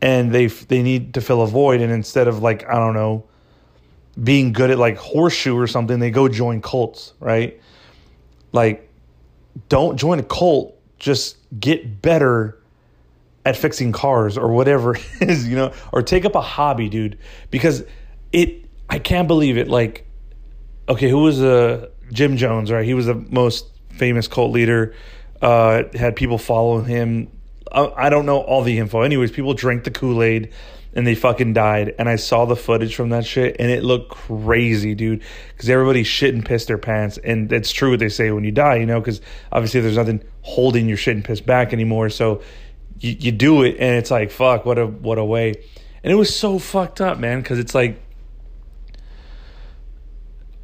And 0.00 0.32
they 0.32 0.46
they 0.46 0.82
need 0.82 1.12
to 1.14 1.20
fill 1.20 1.42
a 1.42 1.46
void, 1.46 1.82
and 1.82 1.92
instead 1.92 2.28
of 2.28 2.38
like 2.38 2.66
I 2.66 2.76
don't 2.76 2.94
know, 2.94 3.26
being 4.24 4.54
good 4.54 4.70
at 4.70 4.78
like 4.78 4.96
horseshoe 4.96 5.54
or 5.54 5.66
something, 5.66 5.98
they 5.98 6.10
go 6.10 6.26
join 6.26 6.62
cults, 6.62 7.12
right? 7.20 7.60
Like, 8.52 8.90
don't 9.68 9.98
join 9.98 10.18
a 10.18 10.22
cult. 10.22 10.80
Just 10.98 11.36
get 11.60 12.00
better 12.00 12.58
at 13.44 13.54
fixing 13.54 13.92
cars 13.92 14.38
or 14.38 14.48
whatever 14.48 14.94
it 15.20 15.28
is, 15.28 15.46
you 15.46 15.56
know, 15.56 15.74
or 15.92 16.00
take 16.00 16.24
up 16.24 16.34
a 16.34 16.40
hobby, 16.40 16.88
dude, 16.88 17.18
because 17.50 17.84
it 18.36 18.66
I 18.88 18.98
can't 18.98 19.26
believe 19.26 19.56
it 19.56 19.68
like 19.68 20.06
okay, 20.88 21.08
who 21.08 21.18
was 21.18 21.42
uh 21.42 21.88
Jim 22.12 22.36
Jones, 22.36 22.70
right? 22.70 22.84
He 22.84 22.94
was 22.94 23.06
the 23.06 23.14
most 23.14 23.66
famous 23.90 24.28
cult 24.28 24.52
leader. 24.52 24.94
Uh 25.40 25.84
had 25.94 26.14
people 26.14 26.38
follow 26.38 26.80
him. 26.80 27.32
I, 27.72 28.08
don't 28.08 28.24
know 28.24 28.38
all 28.38 28.62
the 28.62 28.78
info. 28.78 29.02
Anyways, 29.02 29.32
people 29.32 29.52
drank 29.52 29.84
the 29.84 29.90
Kool-Aid 29.90 30.50
and 30.94 31.06
they 31.06 31.14
fucking 31.14 31.52
died. 31.52 31.94
And 31.98 32.08
I 32.08 32.16
saw 32.16 32.46
the 32.46 32.56
footage 32.56 32.94
from 32.94 33.10
that 33.10 33.26
shit, 33.26 33.56
and 33.58 33.70
it 33.70 33.84
looked 33.84 34.10
crazy, 34.10 34.94
dude. 34.94 35.22
Because 35.48 35.68
everybody 35.68 36.02
shit 36.02 36.32
and 36.32 36.42
pissed 36.42 36.68
their 36.68 36.78
pants, 36.78 37.18
and 37.18 37.52
it's 37.52 37.70
true 37.70 37.90
what 37.90 37.98
they 37.98 38.08
say 38.08 38.30
when 38.30 38.44
you 38.44 38.52
die, 38.52 38.76
you 38.76 38.86
know. 38.86 38.98
Because 38.98 39.20
obviously 39.52 39.80
there's 39.82 39.96
nothing 39.96 40.24
holding 40.40 40.88
your 40.88 40.96
shit 40.96 41.16
and 41.16 41.24
piss 41.24 41.42
back 41.42 41.74
anymore, 41.74 42.08
so 42.08 42.40
you, 42.98 43.14
you 43.18 43.32
do 43.32 43.62
it, 43.62 43.76
and 43.78 43.96
it's 43.96 44.10
like 44.10 44.30
fuck, 44.30 44.64
what 44.64 44.78
a 44.78 44.86
what 44.86 45.18
a 45.18 45.24
way. 45.24 45.52
And 46.02 46.10
it 46.10 46.16
was 46.16 46.34
so 46.34 46.58
fucked 46.58 47.02
up, 47.02 47.18
man. 47.18 47.40
Because 47.42 47.58
it's 47.58 47.74
like. 47.74 48.00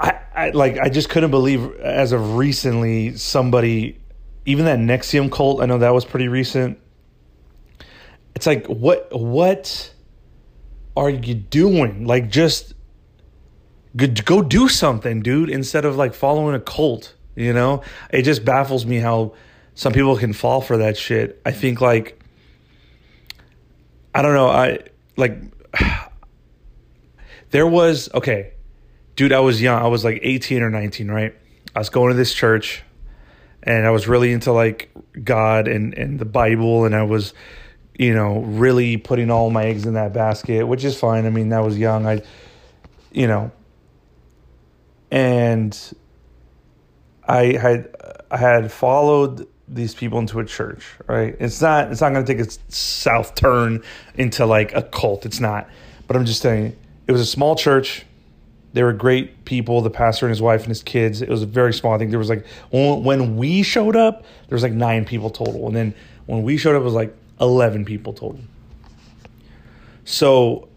I, 0.03 0.19
I 0.35 0.51
like 0.51 0.79
I 0.79 0.89
just 0.89 1.09
couldn't 1.09 1.31
believe 1.31 1.81
as 1.81 2.13
of 2.13 2.37
recently 2.37 3.17
somebody 3.17 3.99
even 4.45 4.65
that 4.67 4.79
NXIVM 4.79 5.31
cult 5.31 5.63
I 5.63 5.67
know 5.67 5.79
that 5.79 5.95
was 5.95 6.05
pretty 6.05 6.29
recent 6.29 6.79
it's 8.35 8.47
like 8.47 8.67
what 8.67 9.09
what 9.13 9.93
are 10.97 11.11
you 11.11 11.35
doing? 11.35 12.07
Like, 12.07 12.31
just 12.31 12.75
go 13.97 14.43
do 14.43 14.69
something, 14.69 15.23
dude, 15.23 15.51
instead 15.51 15.85
of 15.85 15.97
like 15.97 16.15
following 16.15 16.55
a 16.55 16.61
cult. 16.61 17.15
You 17.35 17.53
know, 17.55 17.83
it 18.11 18.23
just 18.23 18.45
baffles 18.45 18.85
me 18.85 18.99
how 18.99 19.35
some 19.75 19.95
people 19.95 20.17
can 20.19 20.35
fall 20.35 20.61
for 20.61 20.79
that 20.79 20.99
shit. 20.99 21.41
I 21.47 21.51
think 21.51 21.81
like 21.81 22.23
I 24.15 24.21
don't 24.21 24.35
know. 24.35 24.49
I 24.49 24.81
like 25.17 25.39
there 27.51 27.67
was 27.67 28.11
okay, 28.13 28.52
dude. 29.23 29.33
I 29.33 29.41
was 29.41 29.63
young. 29.63 29.81
I 29.81 29.89
was 29.89 30.05
like 30.05 30.21
eighteen 30.23 30.63
or 30.63 30.71
nineteen, 30.71 31.11
right? 31.11 31.35
I 31.75 31.79
was 31.79 31.91
going 31.91 32.11
to 32.11 32.17
this 32.17 32.35
church, 32.35 32.83
and 33.63 33.87
I 33.87 33.91
was 33.91 34.09
really 34.09 34.33
into 34.33 34.53
like 34.53 34.91
God 35.23 35.69
and 35.69 35.95
and 35.95 36.19
the 36.19 36.25
Bible, 36.25 36.85
and 36.85 36.95
I 36.95 37.05
was 37.05 37.35
you 37.99 38.15
know, 38.15 38.41
really 38.41 38.97
putting 38.97 39.31
all 39.31 39.51
my 39.51 39.65
eggs 39.65 39.87
in 39.87 39.95
that 39.95 40.13
basket, 40.13 40.67
which 40.67 40.83
is 40.83 40.99
fine. 40.99 41.27
I 41.27 41.31
mean, 41.31 41.51
that 41.51 41.63
was 41.63 41.79
young. 41.79 42.07
I, 42.07 42.23
you 43.13 43.27
know, 43.27 43.53
and 45.11 45.79
I 47.29 47.53
had 47.53 47.95
I 48.31 48.39
had 48.39 48.73
followed 48.73 49.47
these 49.69 49.95
people 49.95 50.19
into 50.19 50.41
a 50.41 50.45
church. 50.45 50.85
Right? 51.07 51.37
It's 51.39 51.61
not 51.61 51.93
it's 51.93 52.01
not 52.01 52.13
going 52.13 52.25
to 52.25 52.35
take 52.35 52.45
a 52.45 52.51
south 52.73 53.35
turn 53.35 53.85
into 54.17 54.47
like 54.47 54.75
a 54.75 54.83
cult. 54.83 55.27
It's 55.27 55.41
not. 55.41 55.69
But 56.09 56.17
I'm 56.17 56.25
just 56.25 56.43
saying, 56.43 56.77
it 57.07 57.13
was 57.13 57.21
a 57.21 57.27
small 57.27 57.55
church. 57.55 58.05
They 58.73 58.83
were 58.83 58.93
great 58.93 59.45
people. 59.45 59.81
The 59.83 59.91
pastor 59.91 60.27
and 60.27 60.31
his 60.31 60.41
wife 60.43 60.63
and 60.63 60.69
his 60.69 60.83
kids. 60.83 61.23
It 61.23 61.29
was 61.29 61.43
a 61.43 61.47
very 61.47 61.75
small. 61.75 61.95
I 61.95 61.99
think 61.99 62.11
there 62.11 62.19
was 62.19 62.31
like 62.31 62.47
when 62.71 63.37
we 63.37 63.63
showed 63.63 63.97
up, 63.97 64.23
there 64.49 64.57
was 64.57 64.63
like 64.63 64.73
nine 64.73 65.05
people 65.05 65.31
total, 65.31 65.67
and 65.67 65.77
then 65.77 65.95
when 66.27 66.43
we 66.43 66.57
showed 66.57 66.75
up, 66.77 66.83
it 66.83 66.85
was 66.85 66.95
like 66.95 67.15
11 67.41 67.85
people 67.85 68.13
total. 68.13 68.41
So 70.05 70.69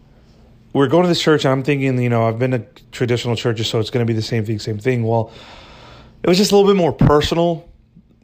we're 0.72 0.88
going 0.88 1.04
to 1.04 1.08
this 1.08 1.22
church, 1.22 1.44
and 1.44 1.52
I'm 1.52 1.62
thinking, 1.62 2.00
you 2.00 2.08
know, 2.08 2.28
I've 2.28 2.38
been 2.38 2.50
to 2.50 2.66
traditional 2.92 3.34
churches, 3.34 3.68
so 3.68 3.80
it's 3.80 3.90
going 3.90 4.06
to 4.06 4.10
be 4.10 4.16
the 4.16 4.22
same 4.22 4.44
thing, 4.44 4.58
same 4.58 4.78
thing. 4.78 5.04
Well, 5.04 5.32
it 6.22 6.28
was 6.28 6.36
just 6.36 6.52
a 6.52 6.56
little 6.56 6.70
bit 6.70 6.76
more 6.76 6.92
personal. 6.92 7.68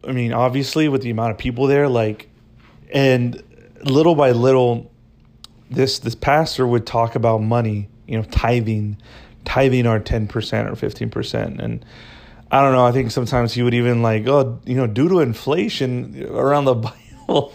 I 0.07 0.13
mean, 0.13 0.33
obviously, 0.33 0.89
with 0.89 1.03
the 1.03 1.11
amount 1.11 1.31
of 1.31 1.39
people 1.39 1.67
there, 1.67 1.89
like, 1.89 2.29
and 2.93 3.43
little 3.85 4.15
by 4.15 4.33
little, 4.33 4.91
this 5.71 6.01
this 6.01 6.15
pastor 6.15 6.67
would 6.67 6.87
talk 6.87 7.15
about 7.15 7.43
money, 7.43 7.89
you 8.07 8.19
know, 8.19 8.25
tithing, 8.25 8.99
tithing 9.45 9.87
our 9.87 10.01
ten 10.01 10.27
percent 10.27 10.69
or 10.69 10.77
fifteen 10.77 11.11
percent, 11.11 11.61
and 11.61 11.85
I 12.51 12.61
don't 12.61 12.73
know. 12.73 12.85
I 12.85 12.93
think 12.93 13.11
sometimes 13.11 13.55
he 13.55 13.63
would 13.63 13.73
even 13.73 14.03
like, 14.03 14.27
oh, 14.27 14.61
you 14.67 14.75
know, 14.75 14.87
due 14.87 15.09
to 15.09 15.21
inflation 15.21 16.27
around 16.31 16.67
the 16.67 16.75
Bible, 17.27 17.55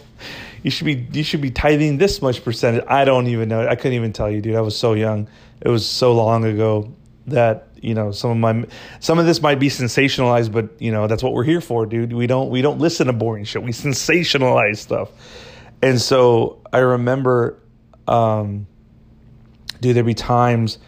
you 0.62 0.70
should 0.72 0.86
be 0.86 1.06
you 1.12 1.22
should 1.22 1.40
be 1.40 1.50
tithing 1.50 1.98
this 1.98 2.20
much 2.20 2.44
percentage. 2.44 2.84
I 2.88 3.04
don't 3.04 3.28
even 3.28 3.48
know. 3.48 3.66
I 3.66 3.76
couldn't 3.76 3.94
even 3.94 4.12
tell 4.12 4.30
you, 4.30 4.40
dude. 4.40 4.56
I 4.56 4.60
was 4.60 4.76
so 4.76 4.94
young. 4.94 5.28
It 5.60 5.68
was 5.68 5.86
so 5.86 6.14
long 6.14 6.44
ago 6.44 6.92
that 7.28 7.68
you 7.80 7.94
know 7.94 8.10
some 8.10 8.30
of 8.32 8.36
my 8.38 8.66
some 8.98 9.20
of 9.20 9.26
this 9.26 9.40
might 9.40 9.60
be 9.60 9.68
sensationalized, 9.68 10.50
but 10.50 10.70
you 10.82 10.90
know 10.90 11.06
that's 11.06 11.22
what 11.22 11.32
we're 11.32 11.44
here 11.44 11.60
for, 11.60 11.86
dude. 11.86 12.12
We 12.12 12.26
don't 12.26 12.50
we 12.50 12.60
don't 12.60 12.80
listen 12.80 13.06
to 13.06 13.12
boring 13.12 13.44
shit. 13.44 13.62
We 13.62 13.70
sensationalize 13.72 14.78
stuff. 14.78 15.10
And 15.80 16.00
so 16.00 16.60
I 16.72 16.78
remember, 16.78 17.56
um, 18.08 18.66
dude, 19.80 19.94
there'd 19.94 20.06
be 20.06 20.14
times 20.14 20.78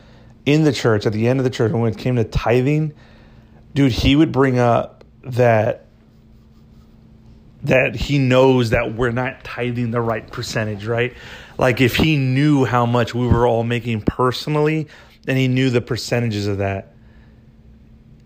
in 0.46 0.64
the 0.64 0.72
church 0.72 1.06
at 1.06 1.12
the 1.12 1.28
end 1.28 1.40
of 1.40 1.44
the 1.44 1.50
church 1.50 1.72
when 1.72 1.92
it 1.92 1.98
came 1.98 2.16
to 2.16 2.24
tithing, 2.24 2.94
dude, 3.74 3.92
he 3.92 4.16
would 4.16 4.32
bring 4.32 4.58
up 4.58 5.04
that 5.22 5.86
that 7.62 7.94
he 7.94 8.18
knows 8.18 8.70
that 8.70 8.94
we're 8.94 9.10
not 9.10 9.44
tithing 9.44 9.90
the 9.90 10.00
right 10.00 10.30
percentage, 10.30 10.86
right? 10.86 11.14
Like 11.58 11.82
if 11.82 11.96
he 11.96 12.16
knew 12.16 12.64
how 12.64 12.86
much 12.86 13.14
we 13.14 13.26
were 13.26 13.46
all 13.46 13.64
making 13.64 14.00
personally, 14.00 14.88
and 15.28 15.36
he 15.36 15.48
knew 15.48 15.70
the 15.70 15.80
percentages 15.80 16.46
of 16.46 16.58
that. 16.58 16.94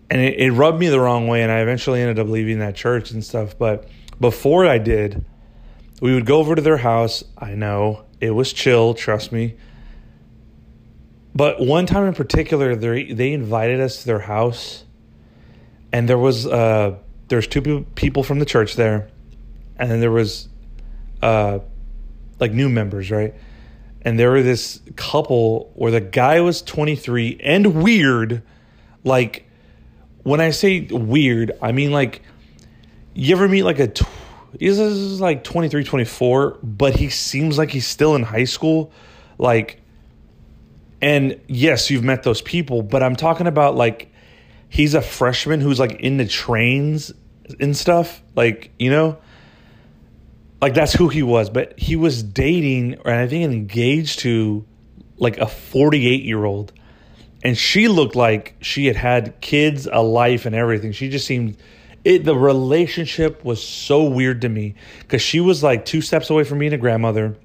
And 0.09 0.21
it, 0.21 0.39
it 0.39 0.51
rubbed 0.51 0.79
me 0.79 0.87
the 0.87 0.99
wrong 0.99 1.27
way, 1.27 1.43
and 1.43 1.51
I 1.51 1.59
eventually 1.59 2.01
ended 2.01 2.19
up 2.19 2.27
leaving 2.27 2.59
that 2.59 2.75
church 2.75 3.11
and 3.11 3.23
stuff. 3.23 3.57
But 3.57 3.89
before 4.19 4.65
I 4.65 4.77
did, 4.77 5.25
we 6.01 6.13
would 6.13 6.25
go 6.25 6.37
over 6.37 6.55
to 6.55 6.61
their 6.61 6.77
house. 6.77 7.23
I 7.37 7.55
know 7.55 8.05
it 8.21 8.31
was 8.31 8.53
chill, 8.53 8.93
trust 8.93 9.31
me. 9.31 9.57
But 11.35 11.59
one 11.59 11.85
time 11.85 12.05
in 12.05 12.13
particular, 12.13 12.75
they 12.75 13.11
they 13.11 13.33
invited 13.33 13.81
us 13.81 14.01
to 14.01 14.05
their 14.05 14.19
house, 14.19 14.85
and 15.91 16.07
there 16.07 16.17
was 16.17 16.47
uh, 16.47 16.97
there's 17.27 17.47
two 17.47 17.85
people 17.95 18.23
from 18.23 18.39
the 18.39 18.45
church 18.45 18.75
there, 18.75 19.09
and 19.77 19.91
then 19.91 19.99
there 19.99 20.11
was 20.11 20.47
uh 21.21 21.59
like 22.39 22.53
new 22.53 22.69
members, 22.69 23.11
right? 23.11 23.33
And 24.01 24.19
there 24.19 24.31
were 24.31 24.43
this 24.43 24.79
couple 24.95 25.71
where 25.75 25.91
the 25.91 26.01
guy 26.01 26.39
was 26.41 26.61
23 26.61 27.39
and 27.43 27.83
weird. 27.83 28.43
Like 29.03 29.49
when 30.23 30.39
I 30.39 30.51
say 30.51 30.81
weird, 30.81 31.51
I 31.61 31.71
mean 31.71 31.91
like 31.91 32.21
you 33.13 33.35
ever 33.35 33.47
meet 33.47 33.63
like 33.63 33.79
a 33.79 33.87
tw- 33.87 34.07
he's 34.59 34.79
like 35.19 35.43
23, 35.43 35.83
24, 35.83 36.59
but 36.61 36.95
he 36.95 37.09
seems 37.09 37.57
like 37.57 37.71
he's 37.71 37.87
still 37.87 38.15
in 38.15 38.23
high 38.23 38.43
school. 38.43 38.91
Like 39.37 39.81
and 41.01 41.39
yes, 41.47 41.89
you've 41.89 42.03
met 42.03 42.23
those 42.23 42.41
people, 42.41 42.81
but 42.81 43.03
I'm 43.03 43.15
talking 43.15 43.47
about 43.47 43.75
like 43.75 44.11
he's 44.69 44.93
a 44.93 45.01
freshman 45.01 45.61
who's 45.61 45.79
like 45.79 45.99
in 45.99 46.17
the 46.17 46.27
trains 46.27 47.11
and 47.59 47.75
stuff. 47.75 48.21
Like, 48.35 48.71
you 48.79 48.89
know? 48.89 49.17
like 50.61 50.73
that's 50.73 50.93
who 50.93 51.09
he 51.09 51.21
was, 51.21 51.49
but 51.49 51.77
he 51.77 51.95
was 51.95 52.23
dating 52.23 52.97
or 53.05 53.13
I 53.13 53.27
think 53.27 53.43
engaged 53.43 54.19
to 54.19 54.65
like 55.17 55.37
a 55.37 55.47
48 55.47 56.23
year 56.23 56.43
old. 56.43 56.73
And 57.43 57.55
she 57.55 57.87
looked 57.87 58.15
like 58.15 58.55
she 58.61 58.87
had 58.87 58.95
had 58.95 59.39
kids, 59.41 59.87
a 59.91 60.01
life, 60.01 60.47
and 60.47 60.55
everything. 60.55 60.91
She 60.91 61.09
just 61.09 61.27
seemed 61.27 61.57
it. 62.03 62.25
The 62.25 62.35
relationship 62.35 63.45
was 63.45 63.63
so 63.63 64.05
weird 64.05 64.41
to 64.41 64.49
me 64.49 64.73
because 65.01 65.21
she 65.21 65.39
was 65.39 65.61
like 65.61 65.85
two 65.85 66.01
steps 66.01 66.31
away 66.31 66.43
from 66.43 66.57
being 66.57 66.73
a 66.73 66.79
grandmother, 66.79 67.37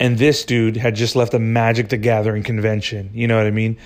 and 0.00 0.18
this 0.18 0.44
dude 0.44 0.76
had 0.76 0.94
just 0.94 1.16
left 1.16 1.34
a 1.34 1.38
Magic 1.38 1.88
the 1.88 1.96
Gathering 1.96 2.42
convention. 2.42 3.10
You 3.12 3.26
know 3.26 3.36
what 3.36 3.46
I 3.46 3.50
mean? 3.50 3.78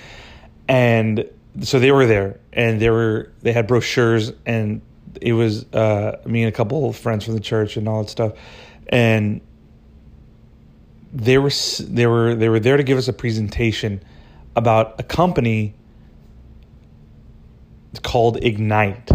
And 0.68 1.28
so 1.60 1.78
they 1.78 1.92
were 1.92 2.06
there, 2.06 2.40
and 2.52 2.80
they 2.80 2.90
were 2.90 3.32
they 3.42 3.52
had 3.52 3.66
brochures, 3.66 4.32
and 4.46 4.80
it 5.20 5.32
was 5.32 5.64
uh, 5.72 6.20
me 6.24 6.42
and 6.42 6.48
a 6.48 6.56
couple 6.56 6.88
of 6.88 6.96
friends 6.96 7.24
from 7.24 7.34
the 7.34 7.40
church 7.40 7.76
and 7.76 7.88
all 7.88 8.02
that 8.02 8.10
stuff, 8.10 8.32
and 8.88 9.40
they 11.12 11.38
were 11.38 11.50
they 11.80 12.06
were 12.06 12.34
they 12.34 12.48
were 12.48 12.60
there 12.60 12.76
to 12.76 12.82
give 12.82 12.98
us 12.98 13.08
a 13.08 13.12
presentation 13.12 14.02
about 14.56 14.98
a 14.98 15.02
company 15.02 15.74
called 18.02 18.42
Ignite. 18.42 19.10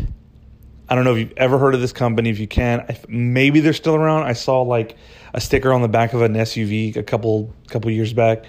I 0.90 0.96
don't 0.96 1.04
know 1.04 1.14
if 1.14 1.20
you've 1.20 1.38
ever 1.38 1.58
heard 1.58 1.74
of 1.74 1.82
this 1.82 1.92
company. 1.92 2.30
If 2.30 2.40
you 2.40 2.48
can, 2.48 2.86
maybe 3.08 3.60
they're 3.60 3.74
still 3.74 3.96
around. 3.96 4.24
I 4.24 4.34
saw 4.34 4.62
like 4.62 4.96
a 5.34 5.42
sticker 5.42 5.72
on 5.72 5.82
the 5.82 5.88
back 5.88 6.14
of 6.14 6.22
an 6.22 6.34
SUV 6.34 6.96
a 6.96 7.04
couple 7.04 7.54
couple 7.68 7.92
years 7.92 8.14
back. 8.14 8.46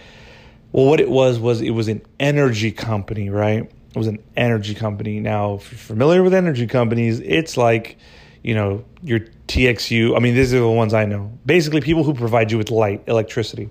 Well, 0.73 0.87
what 0.87 1.01
it 1.01 1.11
was 1.11 1.39
was 1.39 1.61
it 1.61 1.71
was 1.71 1.89
an 1.89 2.03
energy 2.21 2.73
company, 2.73 3.31
right? 3.31 3.63
It 3.63 3.97
was 3.97 4.07
an 4.07 4.23
energy 4.37 4.75
company. 4.75 5.21
Now, 5.21 5.55
if 5.55 5.73
you're 5.73 5.79
familiar 5.79 6.23
with 6.23 6.35
energy 6.35 6.67
companies, 6.67 7.21
it's 7.21 7.57
like, 7.57 7.97
you 8.43 8.55
know, 8.55 8.85
your 9.03 9.21
TXU. 9.49 10.15
I 10.15 10.21
mean, 10.21 10.35
these 10.35 10.53
are 10.53 10.61
the 10.61 10.69
ones 10.69 10.93
I 10.93 11.07
know. 11.07 11.33
Basically, 11.47 11.81
people 11.81 12.05
who 12.05 12.15
provide 12.15 12.53
you 12.53 12.59
with 12.59 12.71
light, 12.71 13.03
electricity. 13.07 13.71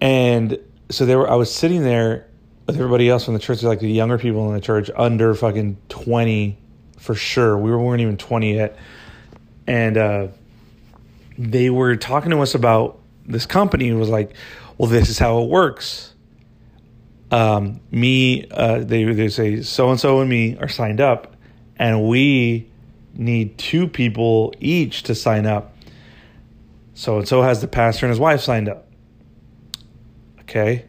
And 0.00 0.58
so 0.90 1.04
there 1.04 1.18
were, 1.18 1.30
I 1.30 1.34
was 1.34 1.52
sitting 1.52 1.82
there 1.82 2.28
with 2.66 2.76
everybody 2.76 3.08
else 3.08 3.24
from 3.24 3.34
the 3.34 3.40
church, 3.40 3.62
like 3.62 3.80
the 3.80 3.90
younger 3.90 4.18
people 4.18 4.48
in 4.48 4.54
the 4.54 4.60
church, 4.60 4.90
under 4.94 5.34
fucking 5.34 5.76
20 5.88 6.58
for 6.98 7.14
sure. 7.14 7.58
We 7.58 7.74
weren't 7.74 8.00
even 8.00 8.16
20 8.16 8.54
yet. 8.54 8.78
And 9.66 9.96
uh, 9.96 10.28
they 11.38 11.70
were 11.70 11.96
talking 11.96 12.30
to 12.30 12.40
us 12.40 12.54
about 12.54 13.00
this 13.26 13.46
company. 13.46 13.88
It 13.88 13.94
was 13.94 14.08
like, 14.08 14.34
well, 14.78 14.88
this 14.88 15.08
is 15.08 15.18
how 15.18 15.42
it 15.42 15.48
works. 15.48 16.14
Um, 17.30 17.80
me, 17.90 18.46
uh, 18.50 18.80
they 18.80 19.04
they 19.04 19.28
say 19.28 19.62
so 19.62 19.90
and 19.90 19.98
so 19.98 20.20
and 20.20 20.30
me 20.30 20.56
are 20.58 20.68
signed 20.68 21.00
up, 21.00 21.36
and 21.76 22.06
we 22.06 22.70
need 23.14 23.58
two 23.58 23.88
people 23.88 24.52
each 24.60 25.04
to 25.04 25.14
sign 25.14 25.46
up. 25.46 25.76
So 26.94 27.18
and 27.18 27.28
so 27.28 27.42
has 27.42 27.60
the 27.60 27.66
pastor 27.66 28.06
and 28.06 28.10
his 28.10 28.20
wife 28.20 28.40
signed 28.40 28.68
up. 28.68 28.86
Okay, 30.42 30.84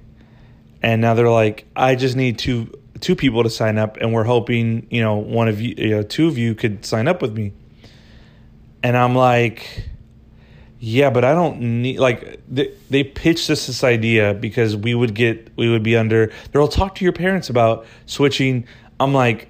and 0.84 1.02
now 1.02 1.14
they're 1.14 1.30
like, 1.30 1.66
I 1.76 1.96
just 1.96 2.16
need 2.16 2.38
two 2.38 2.72
two 3.00 3.16
people 3.16 3.44
to 3.44 3.50
sign 3.50 3.78
up, 3.78 3.98
and 3.98 4.14
we're 4.14 4.24
hoping 4.24 4.88
you 4.92 5.02
know 5.02 5.16
one 5.16 5.48
of 5.48 5.62
you, 5.62 5.74
you 5.78 5.90
know, 5.92 6.04
two 6.04 6.28
of 6.28 6.38
you 6.38 6.54
could 6.54 6.86
sign 6.86 7.08
up 7.08 7.22
with 7.22 7.34
me. 7.34 7.54
And 8.84 8.96
I'm 8.96 9.16
like 9.16 9.90
yeah, 10.80 11.10
but 11.10 11.24
I 11.24 11.34
don't 11.34 11.82
need 11.82 12.00
like 12.00 12.42
they, 12.48 12.74
they 12.90 13.04
pitched 13.04 13.50
us 13.50 13.68
this 13.68 13.84
idea 13.84 14.34
because 14.34 14.76
we 14.76 14.94
would 14.94 15.14
get 15.14 15.52
we 15.56 15.70
would 15.70 15.84
be 15.84 15.96
under. 15.96 16.32
They'll 16.52 16.68
talk 16.68 16.96
to 16.96 17.04
your 17.04 17.14
parents 17.14 17.50
about 17.50 17.86
switching. 18.06 18.68
I'm 19.00 19.14
like, 19.14 19.50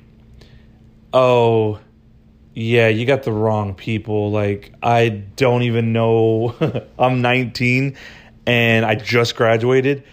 oh, 1.13 1.79
yeah, 2.53 2.87
you 2.87 3.05
got 3.05 3.23
the 3.23 3.31
wrong 3.31 3.73
people. 3.73 4.31
Like 4.31 4.73
I 4.81 5.09
don't 5.09 5.63
even 5.63 5.93
know. 5.93 6.55
I'm 6.99 7.21
19 7.21 7.97
and 8.45 8.85
I 8.85 8.95
just 8.95 9.35
graduated. 9.35 10.03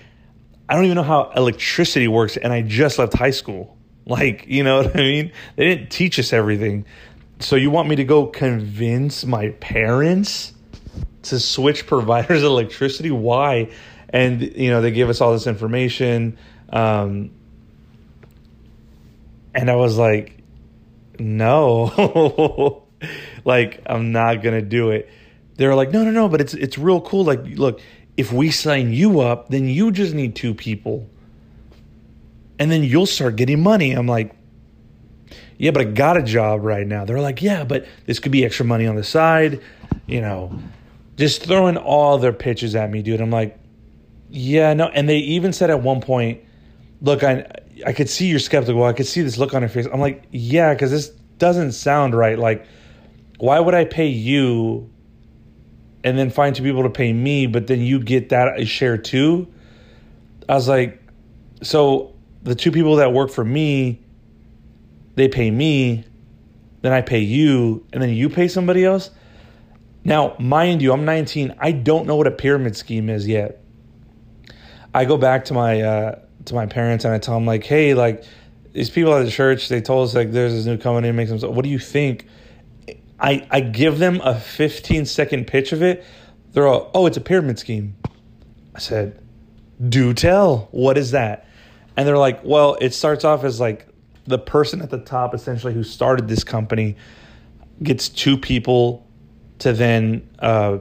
I 0.68 0.74
don't 0.74 0.84
even 0.84 0.96
know 0.96 1.02
how 1.02 1.30
electricity 1.36 2.08
works, 2.08 2.36
and 2.36 2.52
I 2.52 2.62
just 2.62 2.98
left 2.98 3.14
high 3.14 3.30
school. 3.30 3.76
Like, 4.04 4.46
you 4.48 4.64
know 4.64 4.78
what 4.78 4.96
I 4.96 4.98
mean? 4.98 5.30
They 5.54 5.64
didn't 5.64 5.90
teach 5.90 6.18
us 6.18 6.32
everything. 6.32 6.86
So 7.38 7.54
you 7.54 7.70
want 7.70 7.88
me 7.88 7.94
to 7.94 8.04
go 8.04 8.26
convince 8.26 9.24
my 9.24 9.50
parents? 9.60 10.52
To 11.22 11.40
switch 11.40 11.86
providers 11.86 12.42
of 12.42 12.50
electricity. 12.50 13.10
Why? 13.10 13.70
And 14.08 14.42
you 14.42 14.70
know 14.70 14.82
they 14.82 14.90
give 14.90 15.08
us 15.08 15.20
all 15.20 15.32
this 15.32 15.46
information, 15.46 16.36
um, 16.70 17.30
and 19.54 19.70
I 19.70 19.76
was 19.76 19.96
like, 19.96 20.42
no, 21.18 22.84
like 23.44 23.80
I'm 23.86 24.12
not 24.12 24.42
gonna 24.42 24.60
do 24.60 24.90
it. 24.90 25.08
They're 25.56 25.74
like, 25.74 25.92
no, 25.92 26.04
no, 26.04 26.10
no, 26.10 26.28
but 26.28 26.42
it's 26.42 26.52
it's 26.52 26.76
real 26.76 27.00
cool. 27.00 27.24
Like, 27.24 27.40
look, 27.44 27.80
if 28.18 28.32
we 28.32 28.50
sign 28.50 28.92
you 28.92 29.20
up, 29.20 29.48
then 29.48 29.66
you 29.66 29.92
just 29.92 30.12
need 30.12 30.36
two 30.36 30.52
people, 30.52 31.08
and 32.58 32.70
then 32.70 32.84
you'll 32.84 33.06
start 33.06 33.36
getting 33.36 33.62
money. 33.62 33.92
I'm 33.92 34.06
like, 34.06 34.34
yeah, 35.56 35.70
but 35.70 35.80
I 35.80 35.84
got 35.84 36.18
a 36.18 36.22
job 36.22 36.64
right 36.64 36.86
now. 36.86 37.06
They're 37.06 37.20
like, 37.20 37.40
yeah, 37.40 37.64
but 37.64 37.86
this 38.04 38.18
could 38.18 38.32
be 38.32 38.44
extra 38.44 38.66
money 38.66 38.86
on 38.86 38.96
the 38.96 39.04
side, 39.04 39.62
you 40.06 40.20
know 40.20 40.60
just 41.16 41.44
throwing 41.44 41.76
all 41.76 42.18
their 42.18 42.32
pitches 42.32 42.74
at 42.74 42.90
me, 42.90 43.02
dude. 43.02 43.20
I'm 43.20 43.30
like, 43.30 43.58
yeah, 44.30 44.72
no. 44.74 44.86
And 44.86 45.08
they 45.08 45.18
even 45.18 45.52
said 45.52 45.70
at 45.70 45.82
one 45.82 46.00
point, 46.00 46.40
look, 47.00 47.22
I 47.22 47.46
I 47.86 47.92
could 47.92 48.08
see 48.08 48.26
you're 48.26 48.38
skeptical. 48.38 48.84
I 48.84 48.92
could 48.92 49.06
see 49.06 49.22
this 49.22 49.38
look 49.38 49.54
on 49.54 49.62
your 49.62 49.68
face. 49.68 49.86
I'm 49.92 50.00
like, 50.00 50.24
yeah, 50.30 50.72
because 50.72 50.90
this 50.90 51.08
doesn't 51.38 51.72
sound 51.72 52.14
right. 52.14 52.38
Like, 52.38 52.64
why 53.38 53.58
would 53.60 53.74
I 53.74 53.84
pay 53.84 54.06
you 54.06 54.90
and 56.04 56.18
then 56.18 56.30
find 56.30 56.54
two 56.54 56.62
people 56.62 56.82
to 56.84 56.90
pay 56.90 57.12
me, 57.12 57.46
but 57.46 57.66
then 57.66 57.80
you 57.80 58.00
get 58.00 58.28
that 58.30 58.66
share 58.66 58.96
too? 58.96 59.48
I 60.48 60.54
was 60.54 60.68
like, 60.68 61.00
so 61.62 62.14
the 62.42 62.54
two 62.54 62.72
people 62.72 62.96
that 62.96 63.12
work 63.12 63.30
for 63.30 63.44
me, 63.44 64.00
they 65.14 65.28
pay 65.28 65.50
me, 65.50 66.04
then 66.82 66.92
I 66.92 67.00
pay 67.00 67.20
you, 67.20 67.86
and 67.92 68.02
then 68.02 68.10
you 68.10 68.28
pay 68.28 68.48
somebody 68.48 68.84
else. 68.84 69.10
Now, 70.05 70.34
mind 70.38 70.82
you, 70.82 70.92
I'm 70.92 71.05
19. 71.05 71.55
I 71.59 71.72
don't 71.72 72.07
know 72.07 72.16
what 72.16 72.26
a 72.26 72.32
pyramid 72.32 72.76
scheme 72.76 73.09
is 73.09 73.26
yet. 73.26 73.62
I 74.94 75.05
go 75.05 75.16
back 75.16 75.46
to 75.46 75.55
my 75.55 75.80
uh, 75.80 76.18
to 76.46 76.55
my 76.55 76.66
parents 76.66 77.05
and 77.05 77.14
I 77.14 77.18
tell 77.18 77.34
them 77.34 77.46
like, 77.46 77.64
hey, 77.64 77.94
like 77.94 78.24
these 78.72 78.90
people 78.90 79.14
at 79.14 79.24
the 79.24 79.30
church, 79.30 79.68
they 79.68 79.80
told 79.80 80.09
us 80.09 80.14
like 80.14 80.32
there's 80.32 80.53
this 80.53 80.66
new 80.66 80.76
company 80.76 81.09
that 81.09 81.14
makes 81.14 81.30
them. 81.30 81.55
What 81.55 81.64
do 81.64 81.70
you 81.70 81.78
think? 81.78 82.26
I 83.18 83.46
I 83.50 83.61
give 83.61 83.98
them 83.98 84.20
a 84.22 84.38
15 84.38 85.07
second 85.07 85.46
pitch 85.46 85.72
of 85.72 85.82
it. 85.82 86.05
They're 86.53 86.66
all, 86.66 86.90
oh, 86.94 87.07
it's 87.07 87.16
a 87.16 87.20
pyramid 87.20 87.59
scheme. 87.59 87.96
I 88.74 88.78
said, 88.78 89.22
do 89.88 90.12
tell. 90.12 90.68
What 90.70 90.98
is 90.98 91.12
that? 91.12 91.46
And 91.96 92.07
they're 92.07 92.18
like, 92.18 92.44
well, 92.44 92.76
it 92.80 92.92
starts 92.92 93.24
off 93.24 93.44
as 93.44 93.61
like 93.61 93.88
the 94.26 94.38
person 94.38 94.82
at 94.82 94.90
the 94.90 94.98
top, 94.98 95.34
essentially, 95.34 95.72
who 95.72 95.82
started 95.82 96.28
this 96.28 96.44
company, 96.44 96.96
gets 97.82 98.09
two 98.09 98.36
people 98.36 99.07
to 99.62 99.72
then 99.72 100.28
uh, 100.40 100.78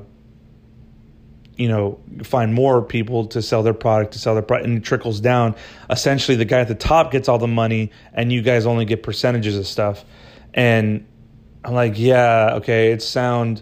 you 1.55 1.67
know 1.67 1.99
find 2.23 2.53
more 2.53 2.81
people 2.81 3.27
to 3.27 3.41
sell 3.41 3.61
their 3.61 3.75
product 3.75 4.13
to 4.13 4.19
sell 4.19 4.33
their 4.33 4.41
product 4.41 4.67
and 4.67 4.77
it 4.79 4.83
trickles 4.83 5.19
down. 5.19 5.55
Essentially 5.89 6.35
the 6.35 6.45
guy 6.45 6.59
at 6.59 6.67
the 6.67 6.75
top 6.75 7.11
gets 7.11 7.29
all 7.29 7.37
the 7.37 7.47
money 7.47 7.91
and 8.13 8.33
you 8.33 8.41
guys 8.41 8.65
only 8.65 8.85
get 8.85 9.03
percentages 9.03 9.57
of 9.57 9.67
stuff. 9.67 10.03
And 10.53 11.07
i'm 11.63 11.75
like 11.75 11.99
yeah 11.99 12.55
okay 12.55 12.91
it 12.91 13.03
sound 13.03 13.61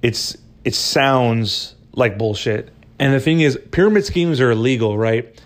it's 0.00 0.36
it 0.64 0.74
sounds 0.74 1.74
like 1.92 2.16
bullshit. 2.16 2.72
And 3.00 3.12
the 3.12 3.20
thing 3.20 3.40
is 3.40 3.58
pyramid 3.72 4.04
schemes 4.04 4.40
are 4.40 4.52
illegal 4.52 4.96
right? 4.96 5.36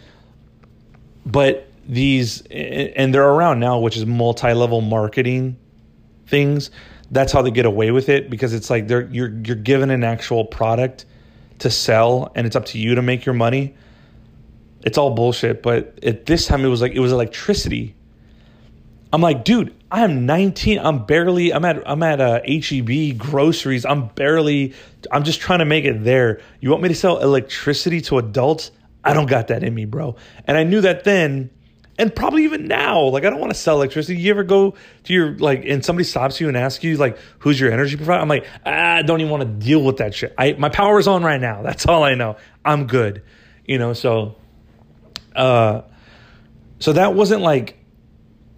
But 1.24 1.66
these 1.88 2.42
and 2.50 3.14
they're 3.14 3.28
around 3.28 3.60
now 3.60 3.78
which 3.78 3.96
is 3.96 4.04
multi-level 4.04 4.82
marketing 4.82 5.56
things 6.26 6.70
that's 7.14 7.32
how 7.32 7.42
they 7.42 7.50
get 7.50 7.64
away 7.64 7.90
with 7.90 8.08
it 8.08 8.28
because 8.28 8.52
it's 8.52 8.70
like 8.70 8.88
they're 8.88 9.08
you're 9.10 9.30
you're 9.44 9.56
given 9.56 9.90
an 9.90 10.04
actual 10.04 10.44
product 10.44 11.06
to 11.60 11.70
sell 11.70 12.32
and 12.34 12.46
it's 12.46 12.56
up 12.56 12.66
to 12.66 12.78
you 12.78 12.96
to 12.96 13.02
make 13.02 13.24
your 13.24 13.34
money. 13.34 13.74
It's 14.82 14.98
all 14.98 15.10
bullshit, 15.14 15.62
but 15.62 15.98
at 16.04 16.26
this 16.26 16.46
time 16.46 16.64
it 16.64 16.68
was 16.68 16.80
like 16.80 16.92
it 16.92 17.00
was 17.00 17.12
electricity. 17.12 17.94
I'm 19.12 19.20
like, 19.20 19.44
dude, 19.44 19.72
I'm 19.92 20.26
19. 20.26 20.80
I'm 20.80 21.06
barely. 21.06 21.54
I'm 21.54 21.64
at. 21.64 21.88
I'm 21.88 22.02
at 22.02 22.20
uh, 22.20 22.40
HEB 22.46 23.16
groceries. 23.16 23.86
I'm 23.86 24.08
barely. 24.08 24.74
I'm 25.12 25.22
just 25.22 25.40
trying 25.40 25.60
to 25.60 25.64
make 25.64 25.84
it 25.84 26.02
there. 26.02 26.40
You 26.60 26.70
want 26.70 26.82
me 26.82 26.88
to 26.88 26.96
sell 26.96 27.18
electricity 27.18 28.00
to 28.02 28.18
adults? 28.18 28.72
I 29.04 29.14
don't 29.14 29.26
got 29.26 29.48
that 29.48 29.62
in 29.62 29.72
me, 29.72 29.84
bro. 29.84 30.16
And 30.46 30.56
I 30.56 30.64
knew 30.64 30.80
that 30.80 31.04
then 31.04 31.50
and 31.98 32.14
probably 32.14 32.44
even 32.44 32.66
now 32.66 33.02
like 33.02 33.24
i 33.24 33.30
don't 33.30 33.40
want 33.40 33.52
to 33.52 33.58
sell 33.58 33.76
electricity. 33.76 34.18
You 34.18 34.30
ever 34.30 34.44
go 34.44 34.74
to 35.04 35.12
your 35.12 35.36
like 35.38 35.64
and 35.64 35.84
somebody 35.84 36.04
stops 36.04 36.40
you 36.40 36.48
and 36.48 36.56
asks 36.56 36.82
you 36.82 36.96
like 36.96 37.18
who's 37.38 37.58
your 37.60 37.70
energy 37.70 37.96
provider? 37.96 38.20
I'm 38.20 38.28
like 38.28 38.46
ah, 38.66 38.96
i 38.96 39.02
don't 39.02 39.20
even 39.20 39.30
want 39.30 39.42
to 39.42 39.66
deal 39.66 39.82
with 39.82 39.98
that 39.98 40.14
shit. 40.14 40.34
I 40.36 40.54
my 40.54 40.68
power 40.68 40.98
is 40.98 41.08
on 41.08 41.22
right 41.22 41.40
now. 41.40 41.62
That's 41.64 41.86
all 41.86 42.02
i 42.02 42.14
know. 42.14 42.36
I'm 42.64 42.86
good. 42.86 43.22
You 43.64 43.78
know 43.78 43.92
so 43.92 44.36
uh 45.34 45.82
so 46.78 46.92
that 46.92 47.14
wasn't 47.14 47.42
like 47.42 47.78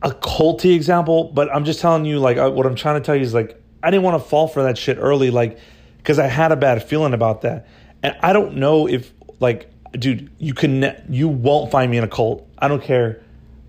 a 0.03 0.11
culty 0.11 0.75
example 0.75 1.25
but 1.25 1.53
i'm 1.55 1.65
just 1.65 1.81
telling 1.81 2.05
you 2.05 2.19
like 2.19 2.37
what 2.37 2.67
i'm 2.67 2.75
trying 2.75 3.01
to 3.01 3.05
tell 3.05 3.17
you 3.17 3.23
is 3.23 3.33
like 3.33 3.61
i 3.83 3.91
didn't 3.91 4.03
want 4.03 4.23
to 4.23 4.29
fall 4.29 4.47
for 4.47 4.65
that 4.65 4.77
shit 4.77 4.99
early 5.01 5.31
like 5.31 5.59
because 5.97 6.19
i 6.19 6.27
had 6.27 6.53
a 6.53 6.57
bad 6.57 6.83
feeling 6.83 7.15
about 7.15 7.43
that. 7.43 7.67
And 8.03 8.15
i 8.21 8.35
don't 8.35 8.57
know 8.57 8.87
if 8.87 9.13
like 9.41 9.71
dude 9.93 10.31
you 10.39 10.55
can 10.55 11.03
you 11.09 11.29
won't 11.29 11.71
find 11.71 11.91
me 11.91 11.99
in 11.99 12.05
a 12.05 12.09
cult. 12.09 12.49
I 12.59 12.69
don't 12.69 12.83
care 12.83 13.23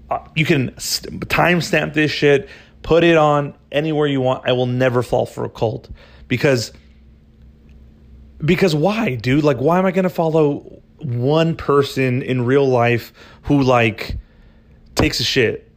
Uh, 0.10 0.20
you 0.36 0.46
can 0.46 0.78
st- 0.78 1.28
timestamp 1.28 1.94
this 1.94 2.12
shit, 2.12 2.50
put 2.82 3.04
it 3.04 3.18
on 3.18 3.54
anywhere 3.72 4.08
you 4.08 4.22
want. 4.22 4.48
I 4.48 4.54
will 4.54 4.66
never 4.66 5.04
fall 5.04 5.26
for 5.26 5.44
a 5.44 5.50
cult 5.50 5.90
because 6.28 6.72
because 8.44 8.76
why, 8.76 9.16
dude? 9.16 9.44
Like, 9.44 9.58
why 9.58 9.80
am 9.80 9.86
I 9.86 9.92
gonna 9.92 10.10
follow 10.10 10.82
one 11.00 11.56
person 11.56 12.22
in 12.22 12.46
real 12.46 12.68
life 12.68 13.14
who 13.44 13.62
like 13.62 14.18
takes 14.96 15.20
a 15.20 15.24
shit? 15.24 15.72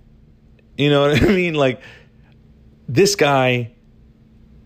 You 0.76 0.90
know 0.90 1.02
what 1.08 1.22
I 1.22 1.26
mean? 1.26 1.54
Like 1.54 1.82
this 2.88 3.16
guy. 3.16 3.72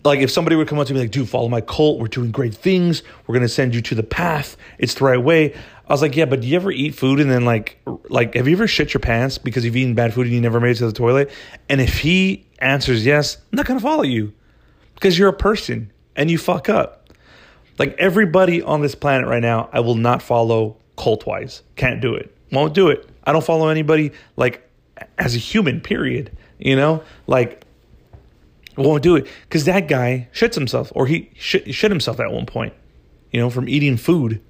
Like 0.03 0.19
if 0.19 0.29
somebody 0.29 0.55
would 0.55 0.67
come 0.67 0.77
up 0.77 0.85
to 0.85 0.93
me 0.93 0.99
like, 0.99 1.09
dude, 1.09 1.27
follow 1.27 1.49
my 1.49 1.61
cult. 1.61 1.99
We're 1.99 2.05
doing 2.05 2.29
great 2.29 2.53
things. 2.53 3.01
We're 3.25 3.33
gonna 3.33 3.49
send 3.49 3.73
you 3.73 3.81
to 3.81 3.95
the 3.95 4.03
path. 4.03 4.55
It's 4.77 4.93
the 4.93 5.05
right 5.05 5.17
way. 5.17 5.55
I 5.87 5.93
was 5.93 6.01
like, 6.01 6.15
yeah, 6.15 6.25
but 6.25 6.41
do 6.41 6.47
you 6.47 6.55
ever 6.55 6.71
eat 6.71 6.95
food 6.95 7.19
and 7.19 7.29
then 7.29 7.45
like 7.45 7.79
like 8.09 8.33
have 8.35 8.47
you 8.47 8.55
ever 8.55 8.67
shit 8.67 8.93
your 8.93 9.01
pants 9.01 9.37
because 9.37 9.63
you've 9.63 9.75
eaten 9.75 9.93
bad 9.93 10.13
food 10.13 10.25
and 10.25 10.33
you 10.33 10.41
never 10.41 10.59
made 10.59 10.71
it 10.71 10.79
to 10.79 10.87
the 10.87 10.93
toilet? 10.93 11.29
And 11.69 11.79
if 11.79 11.99
he 11.99 12.45
answers 12.59 13.05
yes, 13.05 13.37
I'm 13.51 13.57
not 13.57 13.65
gonna 13.65 13.79
follow 13.79 14.03
you 14.03 14.33
because 14.95 15.17
you're 15.17 15.29
a 15.29 15.33
person 15.33 15.91
and 16.15 16.31
you 16.31 16.37
fuck 16.37 16.69
up. 16.69 17.09
Like 17.77 17.95
everybody 17.99 18.61
on 18.61 18.81
this 18.81 18.95
planet 18.95 19.27
right 19.27 19.41
now, 19.41 19.69
I 19.73 19.81
will 19.81 19.95
not 19.95 20.21
follow 20.21 20.77
cult 20.97 21.25
wise. 21.25 21.61
Can't 21.75 22.01
do 22.01 22.15
it. 22.15 22.35
Won't 22.51 22.73
do 22.73 22.89
it. 22.89 23.07
I 23.23 23.31
don't 23.31 23.43
follow 23.43 23.67
anybody 23.67 24.11
like 24.37 24.67
as 25.19 25.35
a 25.35 25.39
human. 25.39 25.81
Period. 25.81 26.35
You 26.57 26.75
know, 26.75 27.03
like 27.27 27.63
won't 28.75 29.03
do 29.03 29.15
it 29.17 29.27
because 29.43 29.65
that 29.65 29.87
guy 29.87 30.29
shits 30.33 30.55
himself 30.55 30.91
or 30.95 31.05
he 31.05 31.29
shit, 31.35 31.73
shit 31.75 31.91
himself 31.91 32.19
at 32.19 32.31
one 32.31 32.47
point. 32.47 32.73
You 33.31 33.39
know, 33.39 33.49
from 33.49 33.69
eating 33.69 33.97
food 33.97 34.41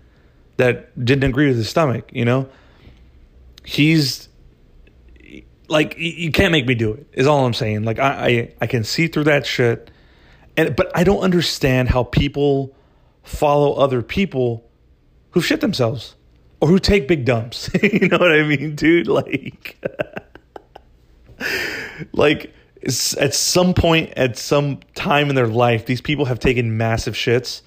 that 0.58 1.04
didn't 1.04 1.24
agree 1.24 1.48
with 1.48 1.58
his 1.58 1.70
stomach, 1.70 2.10
you 2.12 2.26
know? 2.26 2.50
He's 3.64 4.30
like 5.68 5.96
you 5.98 6.32
can't 6.32 6.52
make 6.52 6.68
me 6.68 6.76
do 6.76 6.94
it. 6.94 7.08
Is 7.14 7.28
all 7.28 7.46
I'm 7.46 7.54
saying. 7.54 7.84
Like 7.84 8.00
I 8.00 8.28
I, 8.28 8.54
I 8.62 8.68
can 8.68 8.84
see 8.84 9.08
through 9.08 9.26
that 9.26 9.46
shit. 9.46 9.90
And 10.56 10.76
but 10.76 10.92
I 10.96 11.04
don't 11.04 11.22
understand 11.22 11.90
how 11.90 12.04
people 12.04 12.76
follow 13.24 13.74
other 13.74 14.02
people 14.02 14.70
who 15.32 15.42
shit 15.42 15.62
themselves 15.62 16.16
or 16.62 16.68
who 16.70 16.80
take 16.80 17.08
big 17.08 17.26
dumps. 17.26 17.70
you 17.84 18.08
know 18.08 18.18
what 18.18 18.32
I 18.32 18.44
mean, 18.44 18.76
dude? 18.76 19.08
Like, 19.08 19.78
like 22.14 22.54
at 23.20 23.34
some 23.34 23.74
point, 23.74 24.14
at 24.16 24.38
some 24.38 24.80
time 24.94 25.30
in 25.30 25.36
their 25.36 25.48
life, 25.48 25.86
these 25.86 26.02
people 26.02 26.26
have 26.26 26.40
taken 26.40 26.78
massive 26.78 27.16
shits 27.16 27.62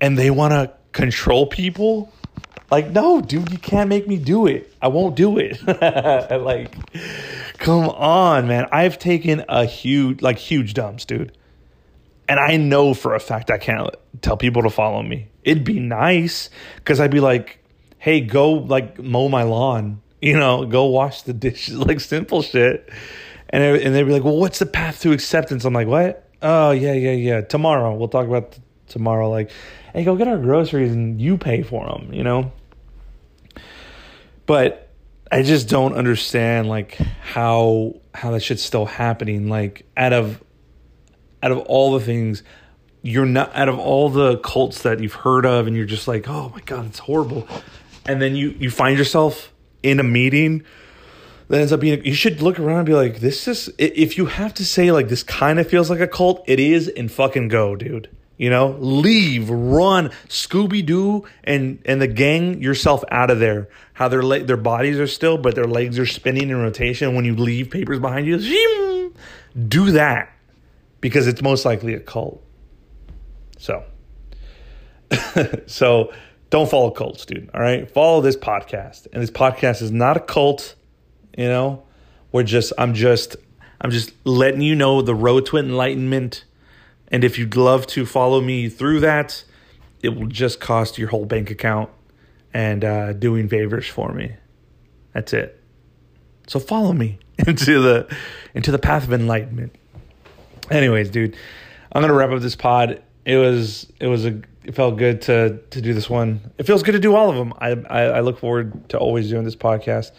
and 0.00 0.16
they 0.16 0.30
want 0.30 0.52
to 0.52 0.72
control 0.96 1.46
people. 1.46 2.10
Like, 2.70 2.90
no, 2.90 3.20
dude, 3.20 3.52
you 3.52 3.58
can't 3.58 3.88
make 3.88 4.08
me 4.08 4.16
do 4.16 4.46
it. 4.46 4.74
I 4.82 4.88
won't 4.88 5.14
do 5.14 5.38
it. 5.38 5.62
like, 6.42 6.74
come 7.58 7.90
on, 7.90 8.48
man. 8.48 8.66
I've 8.72 8.98
taken 8.98 9.44
a 9.48 9.66
huge, 9.66 10.22
like, 10.22 10.38
huge 10.38 10.74
dumps, 10.74 11.04
dude. 11.04 11.36
And 12.28 12.40
I 12.40 12.56
know 12.56 12.94
for 12.94 13.14
a 13.14 13.20
fact 13.20 13.50
I 13.50 13.58
can't 13.58 13.94
tell 14.20 14.36
people 14.36 14.62
to 14.62 14.70
follow 14.70 15.02
me. 15.02 15.28
It'd 15.44 15.62
be 15.64 15.78
nice 15.78 16.50
because 16.76 16.98
I'd 16.98 17.12
be 17.12 17.20
like, 17.20 17.62
hey, 17.98 18.20
go, 18.22 18.52
like, 18.52 18.98
mow 18.98 19.28
my 19.28 19.44
lawn, 19.44 20.00
you 20.20 20.36
know, 20.36 20.64
go 20.64 20.86
wash 20.86 21.22
the 21.22 21.34
dishes, 21.34 21.76
like, 21.88 22.00
simple 22.00 22.42
shit. 22.42 22.88
And, 23.50 23.62
and 23.62 23.94
they'd 23.94 24.02
be 24.02 24.12
like, 24.12 24.24
well, 24.24 24.38
what's 24.38 24.58
the 24.58 24.66
path 24.66 25.02
to 25.02 25.12
acceptance? 25.12 25.64
I'm 25.64 25.74
like, 25.74 25.86
what? 25.86 26.28
Oh, 26.42 26.72
yeah, 26.72 26.94
yeah, 26.94 27.12
yeah. 27.12 27.40
Tomorrow. 27.42 27.94
We'll 27.94 28.08
talk 28.08 28.26
about 28.26 28.58
tomorrow. 28.88 29.30
Like, 29.30 29.50
hey, 29.92 30.04
go 30.04 30.16
get 30.16 30.28
our 30.28 30.38
groceries 30.38 30.92
and 30.92 31.20
you 31.20 31.38
pay 31.38 31.62
for 31.62 31.86
them, 31.86 32.12
you 32.12 32.22
know? 32.22 32.52
But 34.46 34.88
I 35.30 35.42
just 35.42 35.68
don't 35.68 35.94
understand 35.94 36.68
like 36.68 36.94
how 36.94 37.96
how 38.14 38.30
that 38.30 38.40
shit's 38.40 38.62
still 38.62 38.86
happening. 38.86 39.48
Like 39.48 39.84
out 39.96 40.12
of 40.12 40.42
out 41.42 41.52
of 41.52 41.58
all 41.60 41.98
the 41.98 42.04
things 42.04 42.42
you're 43.02 43.26
not 43.26 43.54
out 43.54 43.68
of 43.68 43.78
all 43.78 44.08
the 44.08 44.38
cults 44.38 44.82
that 44.82 45.00
you've 45.00 45.14
heard 45.14 45.46
of 45.46 45.66
and 45.66 45.76
you're 45.76 45.86
just 45.86 46.08
like, 46.08 46.28
oh 46.28 46.50
my 46.54 46.60
god, 46.60 46.86
it's 46.86 47.00
horrible. 47.00 47.46
And 48.04 48.22
then 48.22 48.36
you 48.36 48.50
you 48.58 48.70
find 48.70 48.96
yourself 48.98 49.52
in 49.82 50.00
a 50.00 50.04
meeting 50.04 50.64
that 51.48 51.60
ends 51.60 51.72
up 51.72 51.80
being 51.80 52.04
you 52.04 52.14
should 52.14 52.40
look 52.40 52.58
around 52.58 52.78
and 52.78 52.86
be 52.86 52.94
like, 52.94 53.20
this 53.20 53.48
is 53.48 53.70
if 53.78 54.16
you 54.16 54.26
have 54.26 54.54
to 54.54 54.64
say 54.64 54.92
like 54.92 55.08
this 55.08 55.22
kind 55.22 55.58
of 55.58 55.68
feels 55.68 55.90
like 55.90 56.00
a 56.00 56.08
cult, 56.08 56.44
it 56.46 56.60
is 56.60 56.88
and 56.88 57.10
fucking 57.10 57.48
go, 57.48 57.74
dude. 57.74 58.08
You 58.38 58.50
know, 58.50 58.76
leave, 58.78 59.48
run, 59.48 60.10
Scooby 60.28 60.84
Doo, 60.84 61.24
and 61.44 61.80
and 61.86 62.02
the 62.02 62.06
gang 62.06 62.60
yourself 62.60 63.02
out 63.10 63.30
of 63.30 63.38
there. 63.38 63.68
How 63.94 64.08
their 64.08 64.22
le- 64.22 64.44
their 64.44 64.58
bodies 64.58 64.98
are 64.98 65.06
still, 65.06 65.38
but 65.38 65.54
their 65.54 65.64
legs 65.64 65.98
are 65.98 66.06
spinning 66.06 66.50
in 66.50 66.56
rotation. 66.56 67.14
When 67.14 67.24
you 67.24 67.34
leave 67.34 67.70
papers 67.70 67.98
behind 67.98 68.26
you, 68.26 69.14
do 69.68 69.90
that 69.92 70.30
because 71.00 71.26
it's 71.26 71.40
most 71.40 71.64
likely 71.64 71.94
a 71.94 72.00
cult. 72.00 72.44
So, 73.58 73.84
so 75.66 76.12
don't 76.50 76.68
follow 76.68 76.90
cults, 76.90 77.24
dude. 77.24 77.48
All 77.54 77.60
right, 77.62 77.90
follow 77.90 78.20
this 78.20 78.36
podcast, 78.36 79.06
and 79.14 79.22
this 79.22 79.30
podcast 79.30 79.80
is 79.80 79.90
not 79.90 80.18
a 80.18 80.20
cult. 80.20 80.74
You 81.38 81.48
know, 81.48 81.84
we're 82.32 82.42
just 82.42 82.74
I'm 82.76 82.92
just 82.92 83.36
I'm 83.80 83.90
just 83.90 84.12
letting 84.24 84.60
you 84.60 84.74
know 84.74 85.00
the 85.00 85.14
road 85.14 85.46
to 85.46 85.56
enlightenment 85.56 86.44
and 87.08 87.24
if 87.24 87.38
you'd 87.38 87.56
love 87.56 87.86
to 87.88 88.04
follow 88.06 88.40
me 88.40 88.68
through 88.68 89.00
that, 89.00 89.44
it 90.02 90.10
will 90.10 90.26
just 90.26 90.60
cost 90.60 90.98
your 90.98 91.08
whole 91.08 91.24
bank 91.24 91.50
account 91.50 91.90
and 92.52 92.84
uh, 92.84 93.12
doing 93.12 93.48
favors 93.48 93.86
for 93.86 94.12
me. 94.12 94.34
That's 95.12 95.32
it. 95.32 95.60
So 96.46 96.60
follow 96.60 96.92
me 96.92 97.18
into 97.46 97.80
the 97.80 98.14
into 98.54 98.70
the 98.70 98.78
path 98.78 99.04
of 99.04 99.12
enlightenment. 99.12 99.74
Anyways, 100.70 101.10
dude, 101.10 101.36
I'm 101.92 102.02
gonna 102.02 102.14
wrap 102.14 102.30
up 102.30 102.40
this 102.40 102.56
pod. 102.56 103.02
It 103.24 103.36
was 103.36 103.90
it 104.00 104.06
was 104.06 104.26
a 104.26 104.40
it 104.64 104.74
felt 104.74 104.96
good 104.96 105.22
to 105.22 105.58
to 105.70 105.80
do 105.80 105.94
this 105.94 106.08
one. 106.10 106.52
It 106.58 106.66
feels 106.66 106.82
good 106.82 106.92
to 106.92 106.98
do 106.98 107.14
all 107.14 107.30
of 107.30 107.36
them. 107.36 107.52
I 107.58 107.70
I, 107.70 108.02
I 108.02 108.20
look 108.20 108.38
forward 108.38 108.88
to 108.90 108.98
always 108.98 109.28
doing 109.30 109.44
this 109.44 109.56
podcast 109.56 110.12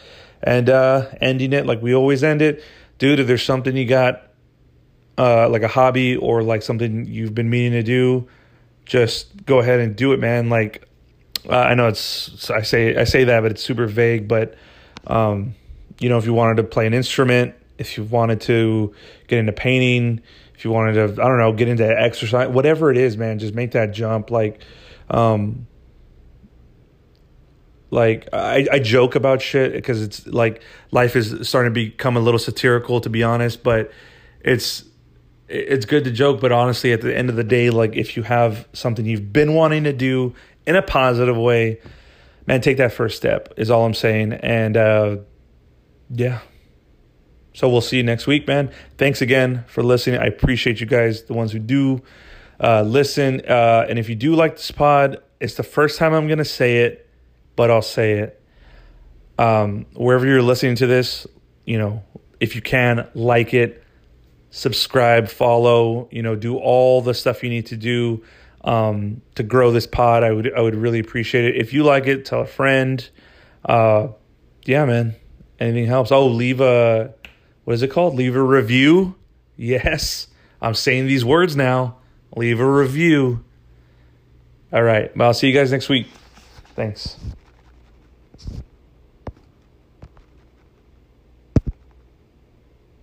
and 0.44 0.70
uh, 0.70 1.10
ending 1.22 1.54
it 1.54 1.66
like 1.66 1.82
we 1.82 1.96
always 1.96 2.24
end 2.24 2.42
it, 2.42 2.64
dude. 2.98 3.20
If 3.20 3.28
there's 3.28 3.44
something 3.44 3.76
you 3.76 3.86
got 3.86 4.27
uh, 5.18 5.50
like 5.50 5.64
a 5.64 5.68
hobby 5.68 6.16
or 6.16 6.44
like 6.44 6.62
something 6.62 7.06
you've 7.06 7.34
been 7.34 7.50
meaning 7.50 7.72
to 7.74 7.84
do, 7.84 8.28
just 8.86 9.46
go 9.46 9.60
ahead 9.60 9.80
and 9.80 9.96
do 9.96 10.14
it, 10.14 10.20
man. 10.20 10.50
Like 10.50 10.88
uh, 11.50 11.58
I 11.58 11.76
know 11.76 11.88
it's 11.88 12.50
I 12.50 12.62
say 12.62 12.96
I 12.96 13.04
say 13.04 13.26
that, 13.26 13.42
but 13.42 13.52
it's 13.52 13.64
super 13.64 13.88
vague. 13.88 14.28
But 14.28 14.56
um, 15.08 15.56
you 16.00 16.10
know, 16.10 16.18
if 16.18 16.26
you 16.26 16.34
wanted 16.34 16.58
to 16.58 16.64
play 16.64 16.86
an 16.88 16.94
instrument, 16.94 17.56
if 17.78 17.98
you 17.98 18.04
wanted 18.04 18.42
to 18.42 18.94
get 19.28 19.40
into 19.40 19.54
painting, 19.54 20.22
if 20.56 20.66
you 20.66 20.72
wanted 20.72 20.94
to, 20.94 21.22
I 21.22 21.28
don't 21.28 21.38
know, 21.38 21.54
get 21.54 21.68
into 21.68 21.88
exercise, 21.88 22.50
whatever 22.50 22.92
it 22.92 22.98
is, 22.98 23.16
man, 23.16 23.40
just 23.40 23.54
make 23.54 23.72
that 23.72 23.94
jump. 23.94 24.32
Like, 24.32 24.62
um, 25.10 25.68
like 27.92 28.28
I, 28.34 28.68
I 28.72 28.80
joke 28.80 29.16
about 29.16 29.42
shit 29.42 29.74
because 29.74 30.02
it's 30.02 30.26
like 30.28 30.62
life 30.92 31.16
is 31.16 31.48
starting 31.48 31.74
to 31.74 31.74
become 31.74 32.18
a 32.18 32.20
little 32.20 32.40
satirical, 32.40 33.00
to 33.02 33.10
be 33.10 33.24
honest. 33.24 33.64
But 33.64 33.92
it's 34.42 34.84
it's 35.48 35.86
good 35.86 36.04
to 36.04 36.12
joke, 36.12 36.42
but 36.42 36.52
honestly, 36.52 36.92
at 36.92 37.02
the 37.02 37.16
end 37.16 37.30
of 37.30 37.36
the 37.36 37.44
day, 37.44 37.70
like 37.70 37.96
if 37.96 38.18
you 38.18 38.24
have 38.24 38.68
something 38.74 39.06
you've 39.06 39.32
been 39.32 39.54
wanting 39.54 39.86
to 39.86 39.94
do 39.94 40.34
in 40.66 40.76
a 40.76 40.82
positive 40.82 41.38
way, 41.38 41.80
man, 42.46 42.62
take 42.62 42.78
that 42.78 42.92
first 42.92 43.16
step, 43.16 43.54
is 43.58 43.70
all 43.70 43.86
I'm 43.86 43.94
saying. 43.94 44.34
And 44.34 44.76
uh, 44.76 45.18
yeah. 46.10 46.40
So 47.54 47.70
we'll 47.70 47.82
see 47.82 47.98
you 47.98 48.04
next 48.04 48.28
week, 48.28 48.48
man. 48.48 48.72
Thanks 48.98 49.22
again 49.22 49.64
for 49.68 49.84
listening. 49.84 50.20
I 50.20 50.26
appreciate 50.26 50.80
you 50.80 50.86
guys, 50.86 51.24
the 51.24 51.34
ones 51.34 51.52
who 51.52 51.60
do 51.60 52.04
uh, 52.60 52.84
listen. 52.84 53.42
Uh, 53.48 53.86
and 53.90 53.98
if 53.98 54.10
you 54.10 54.16
do 54.16 54.36
like 54.36 54.58
this 54.58 54.70
pod, 54.70 55.22
it's 55.40 55.56
the 55.56 55.64
first 55.64 55.98
time 55.98 56.14
I'm 56.14 56.28
going 56.28 56.38
to 56.40 56.46
say 56.46 56.80
it, 56.80 57.10
but 57.56 57.72
I'll 57.72 57.82
say 57.82 58.20
it. 58.20 58.42
Um, 59.40 59.86
wherever 59.94 60.26
you're 60.26 60.42
listening 60.42 60.76
to 60.76 60.88
this, 60.88 61.26
you 61.66 61.78
know, 61.78 62.04
if 62.40 62.56
you 62.56 62.62
can, 62.62 63.08
like 63.14 63.54
it 63.54 63.84
subscribe, 64.58 65.30
follow, 65.30 66.10
you 66.12 66.24
know, 66.24 66.36
do 66.36 66.58
all 66.58 67.02
the 67.02 67.14
stuff 67.14 67.44
you 67.44 67.50
need 67.50 67.68
to 67.68 67.78
do 67.78 68.24
um, 68.64 69.22
to 69.36 69.44
grow 69.44 69.72
this 69.72 69.86
pod. 69.86 70.24
I 70.24 70.32
would 70.32 70.52
I 70.54 70.62
would 70.62 70.76
really 70.76 71.00
appreciate 71.00 71.46
it. 71.46 71.56
If 71.56 71.74
you 71.74 71.84
like 71.84 72.08
it, 72.08 72.26
tell 72.26 72.42
a 72.42 72.48
friend. 72.48 73.08
Uh, 73.64 74.10
yeah, 74.66 74.86
man. 74.86 75.16
Anything 75.60 75.86
helps. 75.86 76.12
Oh, 76.12 76.28
leave 76.28 76.60
a 76.60 77.14
what 77.64 77.74
is 77.74 77.84
it 77.84 77.92
called? 77.92 78.16
Leave 78.16 78.36
a 78.36 78.44
review. 78.44 79.16
Yes, 79.60 80.28
I'm 80.62 80.76
saying 80.76 81.08
these 81.08 81.26
words 81.26 81.56
now. 81.56 81.98
Leave 82.36 82.60
a 82.60 82.72
review. 82.72 83.44
All 84.72 84.84
right. 84.84 85.18
Well, 85.18 85.30
I'll 85.30 85.34
see 85.34 85.48
you 85.48 85.54
guys 85.54 85.72
next 85.72 85.90
week. 85.90 86.06
Thanks. 86.76 87.18